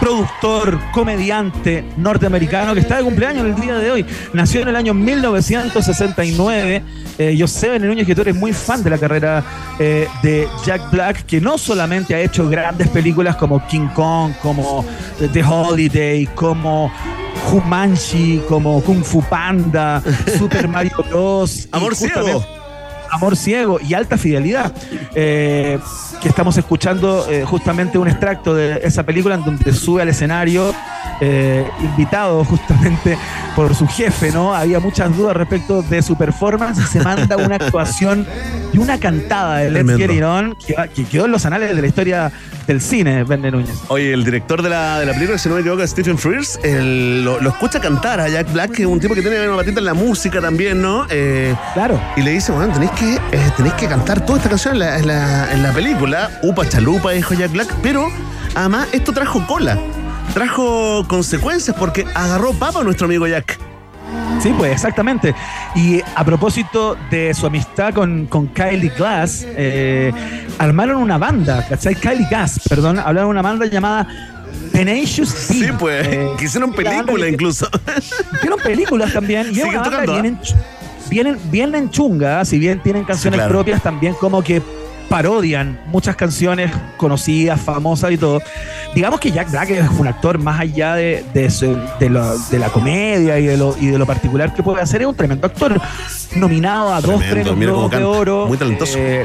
productor, 0.00 0.78
comediante 0.92 1.84
norteamericano 1.96 2.74
que 2.74 2.80
está 2.80 2.98
de 2.98 3.04
cumpleaños 3.04 3.46
el 3.46 3.54
día 3.54 3.76
de 3.76 3.90
hoy. 3.90 4.06
Nació 4.32 4.62
en 4.62 4.68
el 4.68 4.76
año 4.76 4.94
1969. 4.94 6.82
Eh, 7.18 7.36
yo 7.36 7.46
sé, 7.46 7.68
Bené 7.68 7.86
Núñez, 7.86 8.06
que 8.06 8.14
tú 8.14 8.22
eres 8.22 8.34
muy 8.34 8.52
fan 8.52 8.82
de 8.82 8.90
la 8.90 8.98
carrera 8.98 9.42
eh, 9.78 10.08
de 10.22 10.48
Jack 10.64 10.90
Black, 10.90 11.24
que 11.26 11.40
no 11.40 11.58
solamente 11.58 12.14
ha 12.14 12.20
hecho 12.20 12.48
grandes 12.48 12.88
películas 12.88 13.36
como 13.36 13.66
King 13.66 13.88
Kong, 13.94 14.32
como 14.40 14.84
The 15.32 15.42
Holiday, 15.44 16.26
como 16.34 16.92
Jumanji, 17.46 18.42
como 18.48 18.80
Kung 18.82 19.02
Fu 19.02 19.22
Panda, 19.22 20.02
Super 20.38 20.68
Mario 20.68 21.04
Bros. 21.08 21.68
Amor 21.72 21.96
ciego. 21.96 22.57
Amor 23.10 23.36
Ciego 23.36 23.78
y 23.80 23.94
Alta 23.94 24.16
Fidelidad, 24.18 24.72
eh, 25.14 25.78
que 26.20 26.28
estamos 26.28 26.56
escuchando 26.56 27.26
eh, 27.30 27.44
justamente 27.44 27.98
un 27.98 28.08
extracto 28.08 28.54
de 28.54 28.80
esa 28.82 29.04
película 29.04 29.34
en 29.34 29.44
donde 29.44 29.72
sube 29.72 30.02
al 30.02 30.08
escenario, 30.08 30.74
eh, 31.20 31.66
invitado 31.80 32.44
justamente 32.44 33.18
por 33.56 33.74
su 33.74 33.86
jefe, 33.88 34.30
¿no? 34.32 34.54
Había 34.54 34.78
muchas 34.80 35.16
dudas 35.16 35.36
respecto 35.36 35.82
de 35.82 36.02
su 36.02 36.16
performance 36.16 36.78
y 36.78 36.86
se 36.86 37.00
manda 37.00 37.36
una 37.36 37.56
actuación 37.56 38.26
y 38.72 38.78
una 38.78 38.98
cantada 38.98 39.58
de 39.58 39.70
Let's 39.70 39.86
Tremendo. 39.86 40.06
Get 40.06 40.16
It 40.16 40.22
On 40.24 40.56
que, 40.94 41.04
quedó 41.06 41.24
en 41.24 41.32
los 41.32 41.44
anales 41.46 41.74
de 41.74 41.80
la 41.82 41.86
historia 41.88 42.30
del 42.66 42.80
cine, 42.80 43.24
Vende 43.24 43.50
Núñez. 43.50 43.74
Oye, 43.88 44.12
el 44.12 44.24
director 44.24 44.62
de 44.62 44.68
la, 44.70 45.00
de 45.00 45.06
la 45.06 45.12
película, 45.14 45.38
si 45.38 45.48
no 45.48 45.54
me 45.56 45.62
equivoco, 45.62 45.84
Stephen 45.86 46.18
Frears, 46.18 46.60
él 46.62 47.24
lo, 47.24 47.40
lo 47.40 47.48
escucha 47.50 47.80
cantar 47.80 48.20
a 48.20 48.28
Jack 48.28 48.52
Black, 48.52 48.72
que 48.72 48.82
es 48.82 48.88
un 48.88 49.00
tipo 49.00 49.14
que 49.14 49.22
tiene 49.22 49.48
una 49.48 49.56
patita 49.56 49.80
en 49.80 49.86
la 49.86 49.94
música 49.94 50.40
también, 50.40 50.80
¿no? 50.82 51.06
Eh, 51.10 51.54
claro. 51.74 51.98
Y 52.16 52.22
le 52.22 52.32
dice, 52.32 52.52
bueno, 52.52 52.72
tenéis 52.72 52.90
que, 52.92 53.14
eh, 53.14 53.50
tenéis 53.56 53.74
que 53.74 53.86
cantar 53.88 54.24
toda 54.24 54.38
esta 54.38 54.50
canción 54.50 54.74
en 54.74 54.80
la, 54.80 54.98
en 54.98 55.06
la- 55.06 55.52
en 55.52 55.62
la 55.62 55.72
película. 55.72 56.30
Upa 56.42 56.68
chalupa, 56.68 57.10
dijo 57.12 57.32
Jack 57.34 57.52
Black. 57.52 57.74
Pero, 57.82 58.08
además, 58.54 58.86
esto 58.92 59.12
trajo 59.12 59.44
cola. 59.46 59.78
Trajo 60.34 61.04
consecuencias 61.08 61.76
porque 61.78 62.04
agarró 62.14 62.52
papa 62.52 62.80
a 62.80 62.84
nuestro 62.84 63.06
amigo 63.06 63.26
Jack. 63.26 63.58
Sí, 64.40 64.54
pues 64.56 64.72
exactamente. 64.72 65.34
Y 65.74 66.00
a 66.14 66.24
propósito 66.24 66.96
de 67.10 67.34
su 67.34 67.46
amistad 67.46 67.92
con, 67.92 68.26
con 68.26 68.46
Kylie 68.48 68.90
Glass, 68.96 69.44
eh, 69.48 70.12
armaron 70.58 71.02
una 71.02 71.18
banda, 71.18 71.66
¿cachai? 71.68 71.96
Kylie 71.96 72.26
Glass, 72.30 72.60
perdón, 72.68 72.98
hablaron 73.00 73.28
de 73.28 73.30
una 73.32 73.42
banda 73.42 73.66
llamada 73.66 74.06
Tenacious 74.72 75.48
D. 75.48 75.54
Sí, 75.54 75.66
pues, 75.78 76.06
Eh, 76.06 76.28
que 76.38 76.44
hicieron 76.44 76.70
la 76.70 76.76
banda 76.76 76.92
película 77.02 77.24
que- 77.26 77.32
incluso. 77.32 77.68
Hicieron 78.36 78.60
películas 78.60 79.12
también. 79.12 79.48
Y 79.52 79.58
es 79.60 79.64
una 79.64 79.80
banda 79.80 79.90
tocando, 79.90 80.22
bien, 80.22 80.38
¿ah? 80.40 80.48
en, 81.08 81.10
bien, 81.10 81.38
bien 81.50 81.74
en 81.74 81.90
chunga, 81.90 82.44
si 82.44 82.58
bien 82.60 82.80
tienen 82.80 83.02
canciones 83.04 83.38
claro. 83.38 83.50
propias, 83.54 83.82
también 83.82 84.14
como 84.14 84.42
que 84.42 84.62
parodian 85.08 85.78
muchas 85.86 86.16
canciones 86.16 86.70
conocidas, 86.96 87.60
famosas 87.60 88.12
y 88.12 88.18
todo. 88.18 88.40
Digamos 88.94 89.20
que 89.20 89.30
Jack 89.30 89.50
Black 89.50 89.70
es 89.70 89.88
un 89.98 90.06
actor 90.06 90.38
más 90.38 90.60
allá 90.60 90.94
de, 90.94 91.24
de, 91.34 91.50
su- 91.50 91.78
de 92.00 92.08
lo- 92.10 92.38
de 92.38 92.58
la 92.58 92.68
comedia 92.68 93.38
y 93.38 93.46
de, 93.46 93.56
lo, 93.56 93.76
y 93.80 93.86
de 93.86 93.98
lo 93.98 94.06
particular 94.06 94.54
que 94.54 94.62
puede 94.62 94.82
hacer, 94.82 95.02
es 95.02 95.08
un 95.08 95.14
tremendo 95.14 95.46
actor. 95.46 95.80
Nominado 96.36 96.92
a 96.92 97.00
dos 97.00 97.20
premios 97.30 97.46
de. 97.90 98.04
Oro. 98.04 98.46
Muy 98.46 98.58
talentoso. 98.58 98.96
Eh, 98.98 99.24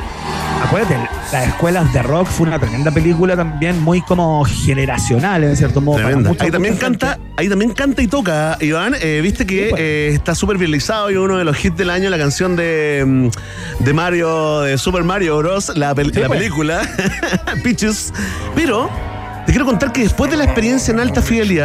acuérdate, 0.63 0.97
las 1.31 1.47
escuelas 1.47 1.91
de 1.93 2.01
rock 2.03 2.27
fue 2.27 2.47
una 2.47 2.59
tremenda 2.59 2.91
película 2.91 3.35
también, 3.35 3.79
muy 3.81 4.01
como 4.01 4.43
generacional, 4.45 5.43
en 5.43 5.55
cierto 5.57 5.81
modo. 5.81 5.97
para 5.97 6.07
Tremenda. 6.07 6.29
mucha- 6.29 6.43
Ahí 6.45 6.51
también 6.51 6.77
gente. 6.77 6.99
canta, 6.99 7.19
ahí 7.37 7.49
también 7.49 7.71
canta 7.71 8.01
y 8.01 8.07
toca, 8.07 8.57
Iván. 8.61 8.95
Eh, 8.99 9.19
Viste 9.21 9.45
que 9.45 9.67
pues. 9.69 9.81
eh, 9.81 10.09
está 10.13 10.35
súper 10.35 10.57
viralizado 10.57 11.11
y 11.11 11.15
uno 11.15 11.37
de 11.37 11.43
los 11.43 11.63
hits 11.63 11.77
del 11.77 11.89
año, 11.89 12.09
la 12.09 12.17
canción 12.17 12.55
de, 12.55 13.03
mm, 13.05 13.83
de 13.83 13.93
Mario, 13.93 14.61
de 14.61 14.77
Super 14.77 15.03
Mario 15.03 15.37
Bros., 15.37 15.71
la, 15.75 15.93
pel- 15.95 16.13
Sí, 16.13 16.19
la 16.19 16.27
pues. 16.27 16.39
película, 16.39 16.81
Peaches. 17.63 18.13
Pero 18.55 18.89
te 19.45 19.51
quiero 19.51 19.65
contar 19.65 19.91
que 19.91 20.03
después 20.03 20.31
de 20.31 20.37
la 20.37 20.45
experiencia 20.45 20.93
en 20.93 20.99
alta 20.99 21.21
fidelidad, 21.21 21.61